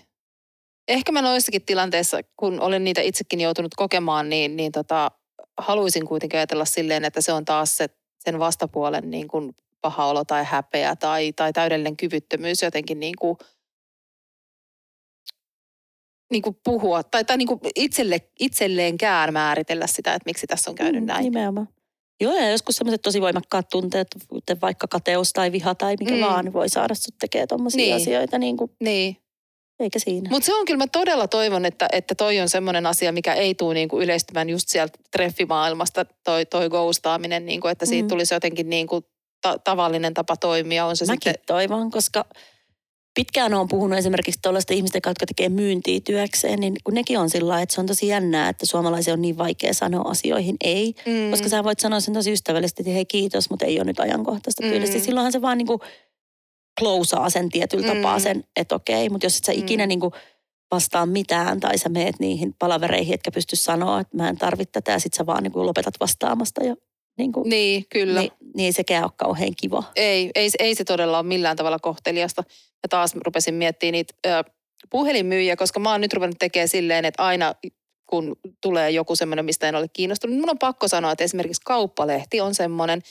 [0.87, 5.11] Ehkä mä noissakin tilanteissa, kun olen niitä itsekin joutunut kokemaan, niin, niin tota,
[5.57, 7.89] haluaisin kuitenkin ajatella silleen, että se on taas se,
[8.19, 13.37] sen vastapuolen niin kuin paha olo tai häpeä tai, tai täydellinen kyvyttömyys jotenkin niin kuin,
[16.31, 20.75] niin kuin puhua tai, tai niin kuin itselle, itselleenkään määritellä sitä, että miksi tässä on
[20.75, 21.23] käynyt Mm, näin.
[21.23, 21.67] Nimenomaan.
[22.21, 26.21] Joo, ja joskus semmoiset tosi voimakkaat tunteet, kuten vaikka kateus tai viha tai mikä Mm.
[26.21, 27.87] vaan, niin voi saada sut tekemään tommosia Niin.
[27.95, 28.01] niin.
[28.01, 29.17] asioita, niin kuin, Niin.
[29.79, 30.29] Eikä siinä.
[30.29, 33.55] Mutta se on kyllä, mä todella toivon, että, että toi on semmoinen asia, mikä ei
[33.55, 38.07] tule niinku yleistymään just sieltä treffimaailmasta, toi, toi ghostaaminen, niinku, että siitä Mm.
[38.09, 39.01] tulisi jotenkin niinku
[39.41, 40.85] ta- tavallinen tapa toimia.
[40.85, 42.25] On se Mäkin sitten, toivon, koska
[43.15, 47.61] pitkään olen puhunut esimerkiksi tuollaisten ihmisten, jotka tekee myyntiä työkseen, niin kun nekin on sillä
[47.61, 50.93] että se on tosi jännää, että suomalaisia on niin vaikea sanoa asioihin ei.
[51.05, 53.99] mm, Koska sä voit sanoa sen tosi ystävällisesti, että hei kiitos, mutta ei ole nyt
[53.99, 55.01] ajankohtaista Mm.
[55.01, 55.79] Silloinhan se vaan niinku
[56.79, 57.97] closeaa sen tietyllä Mm.
[57.97, 59.59] tapaa sen, että okei, mutta jos et sä Mm.
[59.59, 60.11] ikinä niinku
[60.71, 64.91] vastaa mitään tai sä meet niihin palavereihin, etkä pysty sanoa, että mä en tarvitse tätä
[64.91, 66.75] ja sit sä vaan niinku lopetat vastaamasta ja
[67.17, 68.19] niinku, niin, kyllä.
[68.19, 69.83] niin, niin sekään ole kauhean kiva.
[69.95, 72.43] Ei, ei, ei se todella ole millään tavalla kohteliasta.
[72.83, 74.43] Ja taas rupesin miettimään niitä ö,
[74.89, 77.55] puhelinmyyjiä, koska mä oon nyt ruvennut tekemään silleen, että aina
[78.05, 81.61] kun tulee joku semmoinen, mistä en ole kiinnostunut, niin mun on pakko sanoa, että esimerkiksi
[81.65, 83.01] kauppalehti on semmoinen,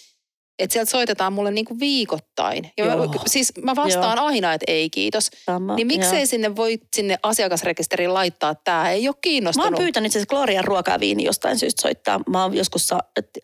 [0.58, 2.70] että sieltä soitetaan mulle niinku viikoittain.
[2.78, 3.12] Ja mä, Joo.
[3.26, 5.30] siis mä vastaan aina, että ei kiitos.
[5.44, 6.26] Sama, Niin miksei joo.
[6.26, 9.72] sinne voi sinne asiakasrekisteriin laittaa, että tämä ei ole Mä kiinnostunut.
[9.72, 12.20] oon pyytänyt siis Glorian ruokaa ja viini jostain syystä soittaa.
[12.28, 12.98] Mä oon joskus sa-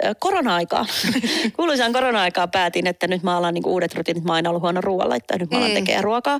[0.05, 0.87] äh, korona-aikaa,
[1.57, 4.25] kuuluisaan korona-aikaa päätin, että nyt mä alan niinku uudet rutiinit.
[4.25, 5.75] Mä oon aina ollut huono ruoanlaittaja, nyt mä alan Mm.
[5.75, 6.39] tekemään ruokaa.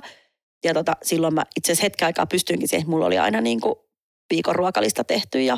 [0.65, 3.85] Ja tota, silloin mä itse asiassa hetken aikaa pystyinkin siihen, että mulla oli aina niinku
[4.29, 5.57] viikon ruokalista tehty ja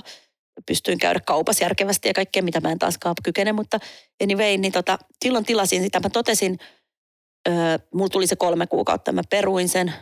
[0.65, 3.51] pystyin käydä kaupassa järkevästi ja kaikkea, mitä mä en taaskaan kykene.
[3.51, 3.79] Mutta
[4.23, 5.99] anyway, niin tota, silloin tilasin sitä.
[5.99, 6.59] Mä totesin,
[7.47, 7.53] öö,
[7.93, 9.93] mulla tuli se kolme kuukautta, mä peruin sen.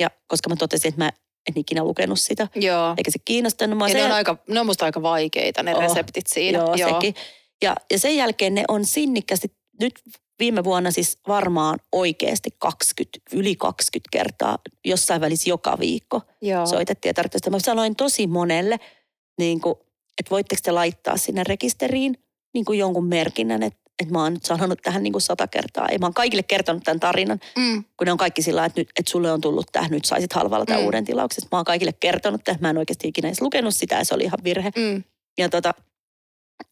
[0.00, 1.10] Ja koska mä totesin, että mä
[1.48, 2.94] en ikinä lukenut sitä, Joo.
[2.98, 3.88] eikä se kiinnostanut mua.
[3.88, 6.58] Ja Sen ne on, aika, ne on musta aika vaikeita ne Oh, reseptit siinä.
[6.58, 6.90] Joo, Joo.
[6.94, 7.14] sekin.
[7.62, 9.94] Ja, ja sen jälkeen ne on sinnikkästi, nyt
[10.38, 16.66] viime vuonna siis varmaan oikeasti 20, yli 20 kertaa jossain välissä joka viikko Joo.
[16.66, 17.52] soitettiin ja tarvittiin.
[17.52, 18.80] Mä sanoin tosi monelle,
[19.38, 19.74] niin kuin,
[20.18, 22.18] että voitteko te laittaa sinne rekisteriin
[22.54, 25.88] niin kuin jonkun merkinnän, että, että mä oon nyt sanonut tähän niin kuin sata kertaa.
[25.88, 27.84] Ei, mä oon kaikille kertonut tämän tarinan, Mm.
[27.96, 30.64] kun ne on kaikki sillä että, nyt, että sulle on tullut tämä, nyt saisit halvalla
[30.66, 30.84] tämän Mm.
[30.86, 31.44] uuden tilauksen.
[31.52, 34.24] Mä oon kaikille kertonut, että mä en oikeasti ikinä edes lukenut sitä ja se oli
[34.24, 34.70] ihan virhe.
[34.76, 35.04] Mm.
[35.38, 35.74] Ja tota,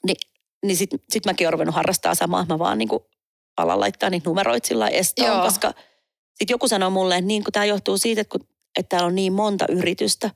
[0.06, 0.16] niin,
[0.66, 2.46] niin sit, sit mäkin oon ruvennut harrastaa samaa.
[2.48, 3.06] Mä vaan niinku
[3.56, 5.74] alan laittaa niitä numeroita sillä estoon, koska
[6.34, 8.48] sit joku sanoo mulle, että niin kun tämä johtuu siitä, että, kun,
[8.78, 10.30] että täällä on niin monta yritystä,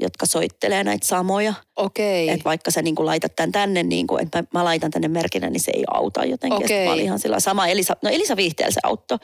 [0.00, 1.54] jotka soittelee näitä samoja.
[1.76, 2.28] Okei.
[2.28, 5.52] Että vaikka sä niin kuin laitat tämän tänne, niin kuin, että mä, laitan tänne merkinnän,
[5.52, 6.64] niin se ei auta jotenkin.
[6.64, 6.76] Okei.
[6.76, 6.86] Okay.
[6.86, 9.18] Mä olin ihan sillä sama Elisa, no Elisa Viihteellä se auttoi.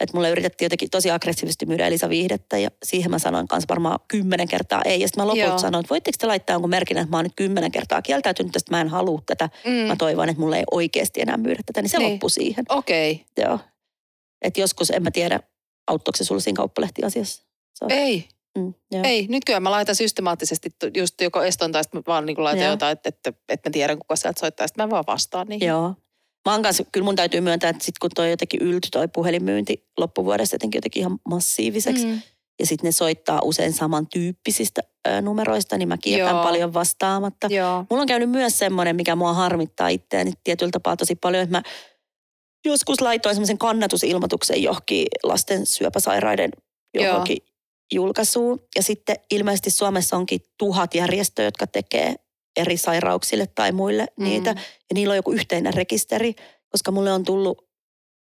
[0.00, 3.98] Että mulle yritettiin jotenkin tosi aggressiivisesti myydä Elisa Viihdettä ja siihen mä sanoin kanssa varmaan
[4.08, 5.00] kymmenen kertaa ei.
[5.00, 5.58] Ja sitten mä lopulta Joo.
[5.58, 8.70] sanoin, että voitteko te laittaa jonkun merkinnän, että mä oon nyt kymmenen kertaa kieltäytynyt tästä,
[8.70, 9.48] mä en halua tätä.
[9.64, 9.72] Mm.
[9.72, 12.12] Mä toivon, että mulle ei oikeasti enää myydä tätä, niin se Niin.
[12.12, 12.64] loppui siihen.
[12.68, 13.24] Okei.
[13.42, 13.58] Joo.
[14.42, 15.40] Että joskus, en mä tiedä,
[15.86, 17.42] auttoiko se sulla siinä kauppalehtiasiassa.
[17.78, 18.28] So, Ei.
[18.56, 19.02] Mm, joo.
[19.04, 22.72] Ei, nykyään mä laitan systemaattisesti just joko eston tai sitten vaan niin laitan Joo.
[22.72, 25.68] jotain, että, että, että mä tiedän kuka sieltä soittaa, sitten mä vaan vastaan niihin.
[25.68, 25.94] Joo.
[26.46, 29.86] mä oon kanssa, kyllä mun täytyy myöntää, että sit kun toi jotenkin ylty toi puhelinmyynti
[29.98, 32.06] loppuvuodesta jotenkin jotenkin ihan massiiviseksi.
[32.06, 32.20] Mm.
[32.60, 36.42] Ja sitten ne soittaa usein samantyyppisistä ö, numeroista, niin mä Joo.
[36.42, 37.46] paljon vastaamatta.
[37.50, 37.84] Joo.
[37.90, 41.62] Mulla on käynyt myös semmoinen, mikä mua harmittaa itseäni tietyllä tapaa tosi paljon, että mä
[42.64, 46.50] joskus laitoin semmoisen kannatusilmoituksen johonkin lasten syöpäsairaiden
[46.94, 47.38] johonkin
[47.92, 48.60] julkaisuun.
[48.76, 52.14] Ja sitten ilmeisesti Suomessa onkin tuhat järjestöä, jotka tekee
[52.56, 54.24] eri sairauksille tai muille Mm.
[54.24, 54.50] niitä.
[54.50, 56.34] Ja niillä on joku yhteinen rekisteri,
[56.68, 57.66] koska mulle on tullut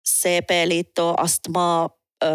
[0.10, 1.90] CP-liittoa, astmaa,
[2.24, 2.32] öö,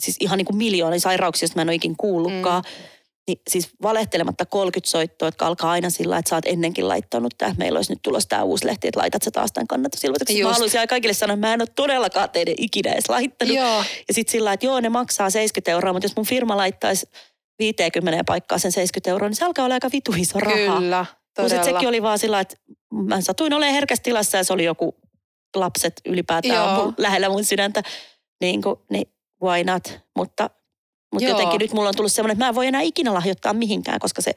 [0.00, 2.62] siis ihan niin kuin miljoonia sairauksia, joista mä en ole ikin kuullutkaan.
[2.66, 2.97] Mm.
[3.28, 7.54] Niin siis valehtelematta 30 soittoa, jotka alkaa aina sillä, että sä oot ennenkin laittanut tämä,
[7.58, 10.42] meillä olisi nyt tulossa tämä uusi lehti, että laitat sä taas tämän kannatusilmoituksen.
[10.42, 13.54] Mä haluaisin kaikille sanoa, että mä en ole todellakaan teidän ikinä edes laittanut.
[13.54, 13.84] Joo.
[14.08, 17.06] Ja sitten sillä että joo, ne maksaa 70 euroa, mutta jos mun firma laittaisi
[17.58, 20.56] 50 paikkaa sen 70 euroa, niin se alkaa olla aika vitu iso raha.
[20.56, 21.06] Kyllä,
[21.38, 22.56] Mutta sekin oli vaan sillä, että
[22.92, 24.96] mä satuin olemaan herkässä tilassa ja se oli joku
[25.56, 27.82] lapset ylipäätään mun, lähellä mun sydäntä.
[28.40, 29.98] Niin, kuin, niin why not?
[30.16, 30.50] Mutta,
[31.12, 33.98] mutta jotenkin nyt mulla on tullut semmoinen, että mä en voi enää ikinä lahjoittaa mihinkään,
[33.98, 34.32] koska se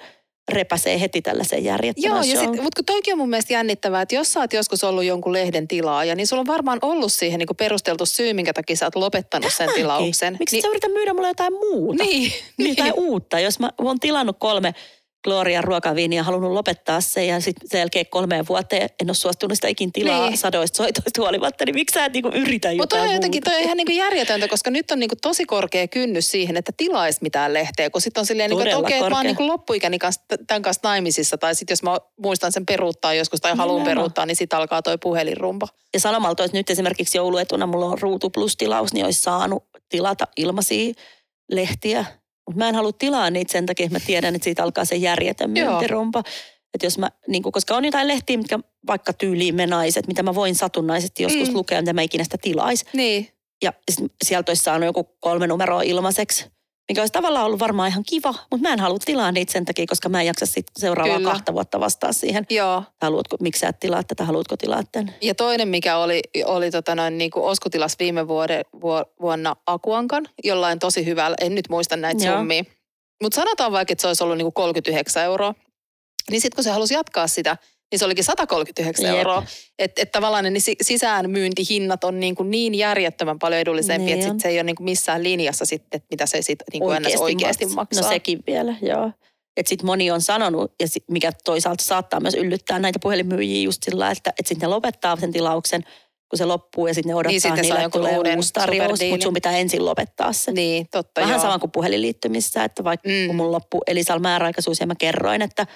[0.52, 2.64] repäsee heti tällaiseen järjettömään Joo, ja shown.
[2.64, 6.16] mutta toikin on mun mielestä jännittävää, että jos sä oot joskus ollut jonkun lehden tilaaja,
[6.16, 9.70] niin sulla on varmaan ollut siihen niin perusteltu syy, minkä takia sä oot lopettanut sen
[9.76, 10.36] tilauksen.
[10.40, 12.04] Miksi niin, sä yrität myydä mulle jotain muuta?
[12.04, 12.70] niin, niin.
[12.70, 13.40] Jotain uutta.
[13.40, 14.74] Jos mä oon tilannut kolme
[15.24, 19.56] Glorian ruokaviiniä ja halunnut lopettaa sen ja sitten sen jälkeen kolmeen vuoteen en ole suostunut
[19.56, 20.38] sitä ikin tilaa Niin.
[20.38, 23.56] sadoista soitoista huolimatta, niin miksi sä et niinku yritä Mutta toi jotain on jotenkin toi
[23.56, 27.54] on ihan niinku järjetöntä, koska nyt on niinku tosi korkea kynnys siihen, että tilaisi mitään
[27.54, 30.62] lehteä, kun sitten on silleen, niinku, että okei, että mä oon niinku loppuikäni kanssa, tämän
[30.62, 34.60] kanssa naimisissa, tai sitten jos mä muistan sen peruuttaa joskus tai haluan peruuttaa, niin sitten
[34.60, 35.68] alkaa toi puhelinrumpa.
[35.94, 40.94] Ja sanomalta, että nyt esimerkiksi jouluetuna mulla on Ruutu Plus-tilaus, niin olisi saanut tilata ilmaisia
[41.52, 42.06] lehtiä.
[42.48, 44.96] Mutta mä en halua tilaa niitä sen takia, että mä tiedän, että siitä alkaa se
[44.96, 46.24] järjetön myyntirumpa.
[46.74, 50.24] Että jos mä, niin kuin, koska on jotain lehtiä, mitkä vaikka tyyliin me naiset, mitä
[50.24, 51.54] mä voin satunnaisesti joskus Mm.
[51.54, 52.86] lukea, mitä mä ikinä sitä tilais.
[52.94, 53.28] Niin,
[53.64, 53.74] Ja
[54.24, 56.46] sieltä olisi saanut joku kolme numeroa ilmaiseksi,
[56.90, 59.86] mikä olisi tavallaan ollut varmaan ihan kiva, mutta mä en halua tilaa niitä sen takia,
[59.90, 61.32] koska mä en jaksa sit seuraavaa Kyllä.
[61.32, 62.46] kahta vuotta vastaa siihen.
[62.50, 62.84] joo.
[63.02, 65.14] Haluatko, miksi sä et tilaa tätä, haluatko tilaa tämän?
[65.22, 70.28] Ja toinen, mikä oli, oli tota noin, niin kuin Oskutilas viime vuode, vuo, vuonna Akuankan,
[70.44, 72.38] jollain tosi hyvällä, en nyt muista näitä Joo.
[72.38, 72.64] summia.
[73.24, 75.56] Mutta sanotaan vaikka, että se olisi ollut niin kuin 39 euroa.
[76.32, 77.58] Niin sitten kun se halusi jatkaa sitä,
[77.92, 79.16] niin se olikin 139 Jep.
[79.16, 79.44] euroa.
[79.80, 84.42] Että et tavallaan ne si- sisäänmyyntihinnat on niin, kuin niin järjettömän paljon edullisempia, Niin että
[84.42, 87.18] se ei ole niin kuin missään linjassa sitten, että mitä se sitten niin kuin oikeasti,
[87.24, 88.04] oikeasti maksaa.
[88.04, 89.12] No sekin vielä, joo.
[89.58, 93.84] Että sitten moni on sanonut, ja sit, mikä toisaalta saattaa myös yllyttää näitä puhelinmyyjiä just
[93.84, 95.82] sillä, että, että sitten ne lopettaa sen tilauksen,
[96.30, 99.24] kun se loppuu ja sitten ne odottaa, Niin sitten niille tulee uuden uusi tarjous, mutta
[99.24, 100.52] sun pitää ensin lopettaa se.
[100.52, 101.42] Niin, totta Vähän joo.
[101.42, 103.28] sama kuin puhelinliittymissä, että vaikka Mm.
[103.28, 105.68] kun mun loppui Elisal määräaikaisuus ja mä kerroin, että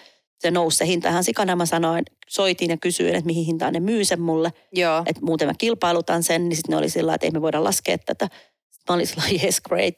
[0.46, 1.56] se nousi se hinta ihan sikana.
[1.56, 5.04] Mä sanoin, soitin ja kysyin, että mihin hintaan ne myy sen mulle, Joo.
[5.06, 7.98] että muuten mä kilpailutan sen, niin sitten ne oli sillä että ei me voida laskea
[7.98, 8.26] tätä.
[8.72, 9.96] Sitten mä olin sillä yes great.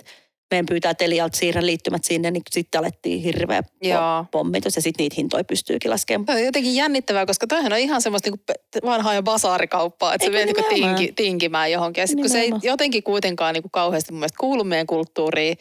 [0.51, 4.21] Meidän pyytää Telialta siirrä liittymät sinne, niin sitten alettiin hirveä Joo.
[4.21, 6.25] po- pommitus ja sitten niitä hintoja pystyykin laskemaan.
[6.25, 8.43] Tämä on jotenkin jännittävää, koska toihan on ihan semmoista niinku
[8.85, 12.01] vanhaa ja basaarikauppaa, että se Eikö vie niinku tinki, tinkimään johonkin.
[12.01, 15.57] Ja sitten kun se ei jotenkin kuitenkaan niinku kauheasti mun mielestä kuulu meidän kulttuuriin,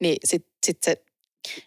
[0.00, 1.02] niin sitten sit se,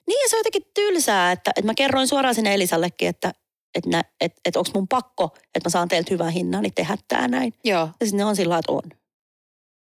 [0.08, 3.34] Niin ja se on jotenkin tylsää, että, että mä kerroin suoraan sinne Elisallekin, että
[3.76, 7.28] että, että, että onko mun pakko, että mä saan teiltä hyvän hinnan, niin tehdä tää
[7.28, 7.54] näin.
[7.64, 8.82] joo, Ja sitten on sillä että on.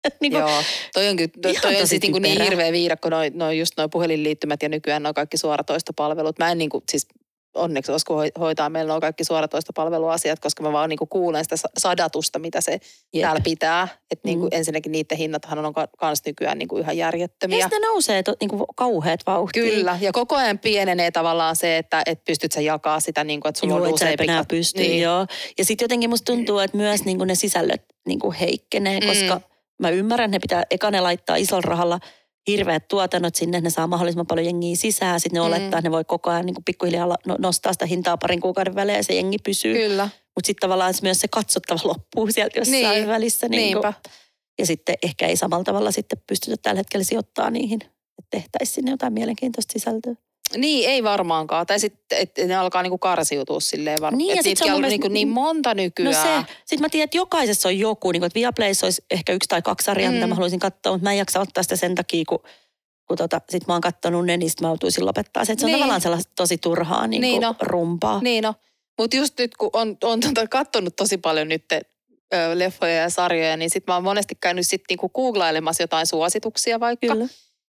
[0.21, 0.63] niin kuin, joo.
[0.95, 2.45] Toi on, toi, toi on niinku niin typerää.
[2.45, 6.39] hirveä viidakko, noi, noi just noi puhelinliittymät ja nykyään noi kaikki suoratoistopalvelut.
[6.39, 7.07] Mä en niinku, siis
[7.55, 11.69] onneksi Osku hoi- hoitaa meillä nuo kaikki suoratoistopalveluasiat, koska mä vaan niinku kuulen sitä sa-
[11.79, 12.73] sadatusta, mitä se
[13.15, 13.23] Jep.
[13.23, 13.89] täällä pitää.
[14.11, 14.49] Että niinku Mm.
[14.53, 17.59] ensinnäkin niiden hinnathan on kans nykyään niinku ihan järjettömiä.
[17.59, 19.63] Ja ne nousee to, niin kuin kauheat vauhtia.
[19.63, 23.49] Kyllä, ja koko ajan pienenee tavallaan se, että et pystyt sä jakaa sitä, niin kuin,
[23.51, 24.25] että sulla Joo, on useampi...
[24.25, 24.91] enää kat- pysty, niin.
[24.91, 25.03] niin.
[25.03, 25.27] joo.
[25.59, 29.07] Ja sitten jotenkin musta tuntuu, että myös niin kuin ne sisällöt niin kuin heikkenee, Mm.
[29.07, 29.41] koska
[29.79, 31.99] mä ymmärrän, että ne pitää eka ne laittaa isolla rahalla
[32.47, 35.21] hirveät tuotannot sinne, että ne saa mahdollisimman paljon jengiä sisään.
[35.21, 35.47] Sitten ne Mm.
[35.47, 38.75] olettaa, että ne voi koko ajan niin kuin pikkuhiljaa no- nostaa sitä hintaa parin kuukauden
[38.75, 39.75] välein ja se jengi pysyy.
[39.75, 43.49] Kyllä, Mutta sitten tavallaan myös se katsottava loppuu sieltä jossain Niin, välissä.
[43.49, 43.93] Niin niinpä.
[44.03, 44.13] kuin,
[44.59, 48.91] ja sitten ehkä ei samalla tavalla sitten pystytä tällä hetkellä sijoittaa niihin, että tehtäisiin sinne
[48.91, 50.15] jotain mielenkiintoista sisältöä.
[50.57, 51.67] Niin, ei varmaankaan.
[51.67, 54.19] Tai sitten, että ne alkaa niinku karsiutua silleen varmaan.
[54.19, 56.15] Niin, ja sit on on mun niinku mielestä- niin monta nykyään.
[56.15, 59.33] No se, sitten mä tiedän, että jokaisessa on joku, niin kuin, että Viaplays olisi ehkä
[59.33, 60.15] yksi tai kaksi sarjaa, mm.
[60.15, 62.39] mitä mä haluaisin katsoa, mutta mä en jaksa ottaa sitä sen takia, kun,
[63.09, 65.53] kun tota, sit mä oon kattonut ne, niin sit mä joutuisin lopettaa se.
[65.53, 65.79] Et se on Niin.
[65.79, 67.55] tavallaan sellaista tosi turhaa niin Niin niin on.
[67.61, 68.21] rumpaa.
[68.23, 68.55] Niin no.
[68.99, 71.79] Mutta just nyt, kun on, on tota kattonut tosi paljon nyt ö,
[72.55, 77.07] leffoja ja sarjoja, niin sitten mä oon monesti käynyt sitten niinku googlailemassa jotain suosituksia vaikka.
[77.07, 77.27] Kyllä.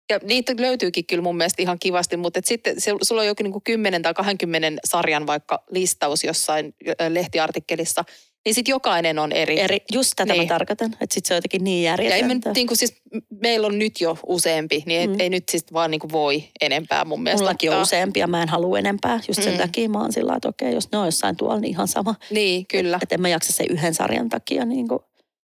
[0.10, 3.44] Ja niitä löytyykin kyllä mun mielestä ihan kivasti, mutta et sitten se, sulla on joku
[3.44, 6.74] niinku 10 tai 20 sarjan vaikka listaus jossain
[7.10, 8.04] lehtiartikkelissa,
[8.46, 9.60] niin sitten jokainen on eri.
[9.60, 10.44] Eri, just tätä Niin.
[10.44, 12.52] mä tarkoitan, että sit se on jotenkin niin Ja ei me, järjetöntä.
[12.56, 12.94] niin kuin siis,
[13.42, 15.16] meillä on nyt jo useampi, niin Mm.
[15.16, 15.20] mm.
[15.20, 17.44] ei nyt siis vaan niin kuin voi enempää mun mielestä.
[17.44, 19.20] Mullakin on useampia, mä en halua enempää.
[19.28, 19.58] Just sen Mm.
[19.60, 22.16] takia mä oon sillä että okei, jos ne on jossain tuolla, niin ihan sama.
[22.32, 23.00] Niin, kyllä.
[23.04, 24.66] Että en mä jaksa sen yhden sarjan takia.
[24.66, 25.00] Niin kuin,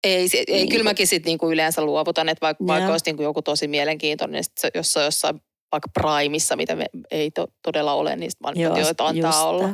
[0.05, 2.93] Ei, ei Niin kyllä mäkin sitten niinku yleensä luovutan, että vaikka, vaikka Joo.
[2.93, 5.41] olisi niinku joku tosi mielenkiintoinen, niin sit se, jos se on jossain
[5.73, 9.69] vaikka Primeissa, mitä me ei to, todella ole, niin sitten vaan joita antaa olla.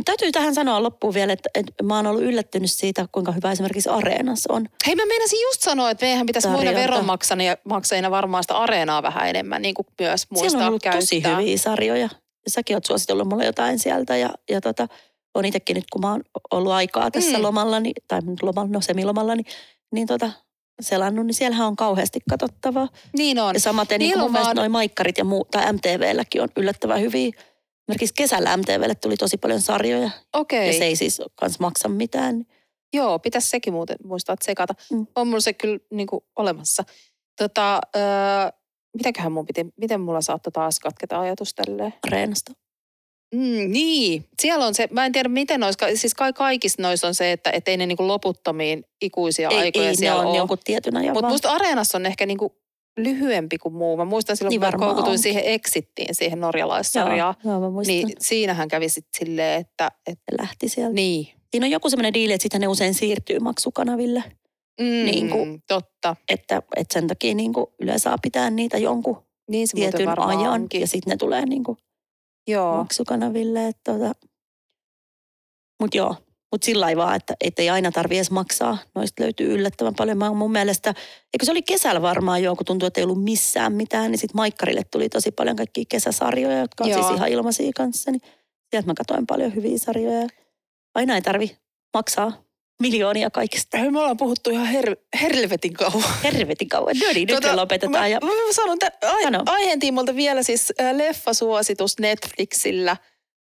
[0.00, 3.52] Mutta täytyy tähän sanoa loppuun vielä, että, että mä oon ollut yllättynyt siitä, kuinka hyvä
[3.52, 4.68] esimerkiksi Areenassa on.
[4.86, 9.62] Hei mä meinasin just sanoa, että meidän pitäisi muina veronmaksajina varmaan sitä areenaa vähän enemmän
[9.62, 11.00] niin kuin myös muistaa Siellä on ollut käyttää.
[11.00, 12.08] tosi hyviä sarjoja.
[12.44, 14.88] Ja säkin oot suositellut mulle jotain sieltä ja, ja tota,
[15.34, 17.36] on itsekin nyt, kun mä oon ollut aikaa tässä Mm.
[17.36, 17.42] mm.
[17.42, 19.46] lomalla, niin, tai lomalla, no semilomalla, niin,
[19.92, 20.30] niin tota,
[20.80, 22.88] selannut, niin siellähän on kauheasti katsottavaa.
[23.16, 23.54] Niin on.
[23.54, 27.00] Ja samaten niin Niillä mun mielestä vaan- noi maikkarit ja muu, tai MTVlläkin on yllättävän
[27.00, 27.30] hyviä.
[27.88, 30.66] Esimerkiksi kesällä MTVlle tuli tosi paljon sarjoja Okei.
[30.66, 32.46] ja se ei siis kans maksa mitään.
[32.92, 34.74] Joo, pitäisi sekin muuten muistaa tsekata.
[34.92, 35.06] Mm.
[35.16, 36.84] On mulla se kyllä niin kuin olemassa.
[37.38, 38.02] Tota, öö,
[38.96, 41.94] mitäköhän mun piti, miten mulla saattoi taas katketa ajatus tälleen?
[42.06, 42.52] Areenasta.
[43.34, 47.14] Mm, niin, siellä on se, mä en tiedä miten noissa, siis kai kaikissa noissa on
[47.14, 50.36] se, että et ei ne niinku loputtomiin ikuisia Ei, aikoja ei ne siellä on ole.
[50.36, 52.54] jonkun tietyn ajan Mutta musta Areenassa on ehkä niinku
[52.96, 53.96] lyhyempi kuin muu.
[53.96, 55.18] Mä muistan silloin, Niin kun mä koukutuin onkin.
[55.18, 57.34] siihen Exittiin, siihen norjalaissarjaan.
[57.44, 60.94] Joo, joo, mä muistan, Niin siinähän kävi sitten silleen, että, että lähti sieltä.
[60.94, 61.28] niin.
[61.50, 64.24] Siinä on joku semmoinen diili, että sitten ne usein siirtyy maksukanaville.
[64.80, 66.16] Mm, Niin kuin- totta.
[66.28, 70.52] Että, että sen takia niin kuin Yle saa pitää niitä jonkun Niin se tietyn ajan.
[70.52, 70.80] onkin.
[70.80, 71.78] Ja sitten ne tulee niin kuin
[72.50, 72.76] Joo.
[72.76, 73.66] maksukanaville.
[73.66, 74.12] Että tota.
[75.80, 76.16] Mutta joo,
[76.52, 78.78] mutta sillä lailla vaan, että, että ei aina tarvi edes maksaa.
[78.94, 80.18] Noista löytyy yllättävän paljon.
[80.18, 80.94] Mä mun mielestä,
[81.34, 84.36] eikö se oli kesällä varmaan jo, kun tuntui, että ei ollut missään mitään, niin sitten
[84.36, 87.02] Maikkarille tuli tosi paljon kaikkia kesäsarjoja, jotka on Joo.
[87.02, 88.10] siis ihan ilmaisia kanssa.
[88.10, 88.22] Niin
[88.70, 90.28] sieltä mä katsoin paljon hyviä sarjoja.
[90.94, 91.56] Aina ei tarvi
[91.94, 92.49] maksaa
[92.80, 93.78] miljoonia kaikista.
[93.78, 96.04] Me ollaan puhuttu ihan her, helvetin kauan.
[96.24, 96.94] Hervetin kauan.
[96.98, 97.92] No niin, nyt me lopetetaan.
[98.02, 99.42] Mä, Ja, mä, mä sanon tä, ai, Sano.
[99.46, 102.96] aiheen tiimolta vielä siis äh, leffasuositus Netflixillä.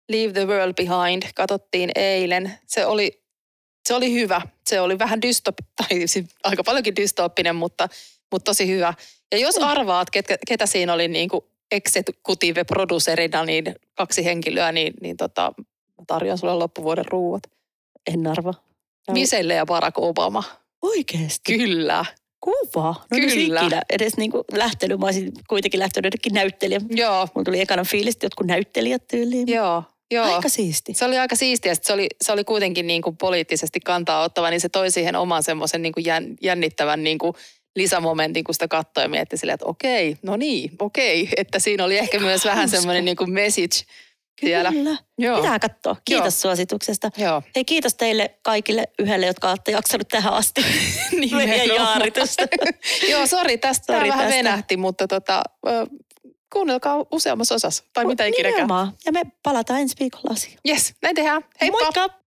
[0.09, 1.23] Leave the World Behind.
[1.35, 2.53] Katsottiin eilen.
[2.67, 3.23] Se oli,
[3.87, 4.41] se oli hyvä.
[4.69, 7.89] Se oli vähän dystop, tai siis aika paljonkin dystooppinen, mutta,
[8.31, 8.93] mutta tosi hyvä.
[9.31, 9.63] Ja jos Mm.
[9.65, 11.41] arvaat, ketä, ketä siinä oli niin kuin
[11.71, 13.63] executive producerina, niin
[13.95, 15.53] kaksi henkilöä, niin, niin tota,
[16.07, 17.43] tarjoan sulle loppuvuoden ruuat.
[18.13, 18.53] en arva.
[19.11, 20.43] Michelle ja Barack Obama.
[20.81, 21.57] Oikeesti?
[21.57, 22.05] Kyllä.
[22.39, 22.95] Kuva.
[23.11, 23.61] No niin Kyllä.
[23.61, 24.99] ikinä edes niinku lähtenyt.
[24.99, 26.81] Mä olisin kuitenkin lähtenyt jonnekin näyttelijä.
[26.89, 29.47] Joo, Mulla tuli ekana fiilis, että jotkut näyttelijät tyyliin.
[29.47, 30.35] joo, joo.
[30.35, 30.93] Aika siisti.
[30.93, 31.75] Se oli aika siistiä.
[31.81, 35.43] Se oli, se oli kuitenkin niin kuin poliittisesti kantaa ottava, niin se toi siihen oman
[35.43, 37.33] semmoisen niin kuin jän, jännittävän niin kuin
[37.75, 41.29] lisämomentin, kun sitä katsoi ja mietti silleen, että okei, no niin, okei.
[41.37, 42.77] Että siinä oli ehkä myös vähän hauska.
[42.77, 43.75] semmoinen niin kuin message
[44.41, 44.71] siellä.
[44.71, 44.97] Kyllä.
[45.17, 45.41] Joo.
[45.41, 45.95] Pitää katsoa.
[46.05, 47.11] Kiitos suosituksesta.
[47.17, 47.41] Joo.
[47.55, 50.61] Hei kiitos teille kaikille yhdelle, jotka olette jaksanut tähän asti.
[51.11, 51.75] Meidän Nimenomaan.
[51.75, 52.43] jaaritusta.
[53.11, 54.37] Joo, sori, tästä Sori vähän tästä.
[54.37, 55.43] venähti, mutta tota,
[56.53, 57.83] kuunnelkaa useammassa osassa.
[57.93, 58.69] Tai mitä ikinäkään.
[59.05, 60.57] Ja me palataan ensi viikolla asiaan.
[60.67, 61.41] Yes, näin tehdään.
[61.61, 61.79] Heippa!
[61.81, 62.20] Moikka!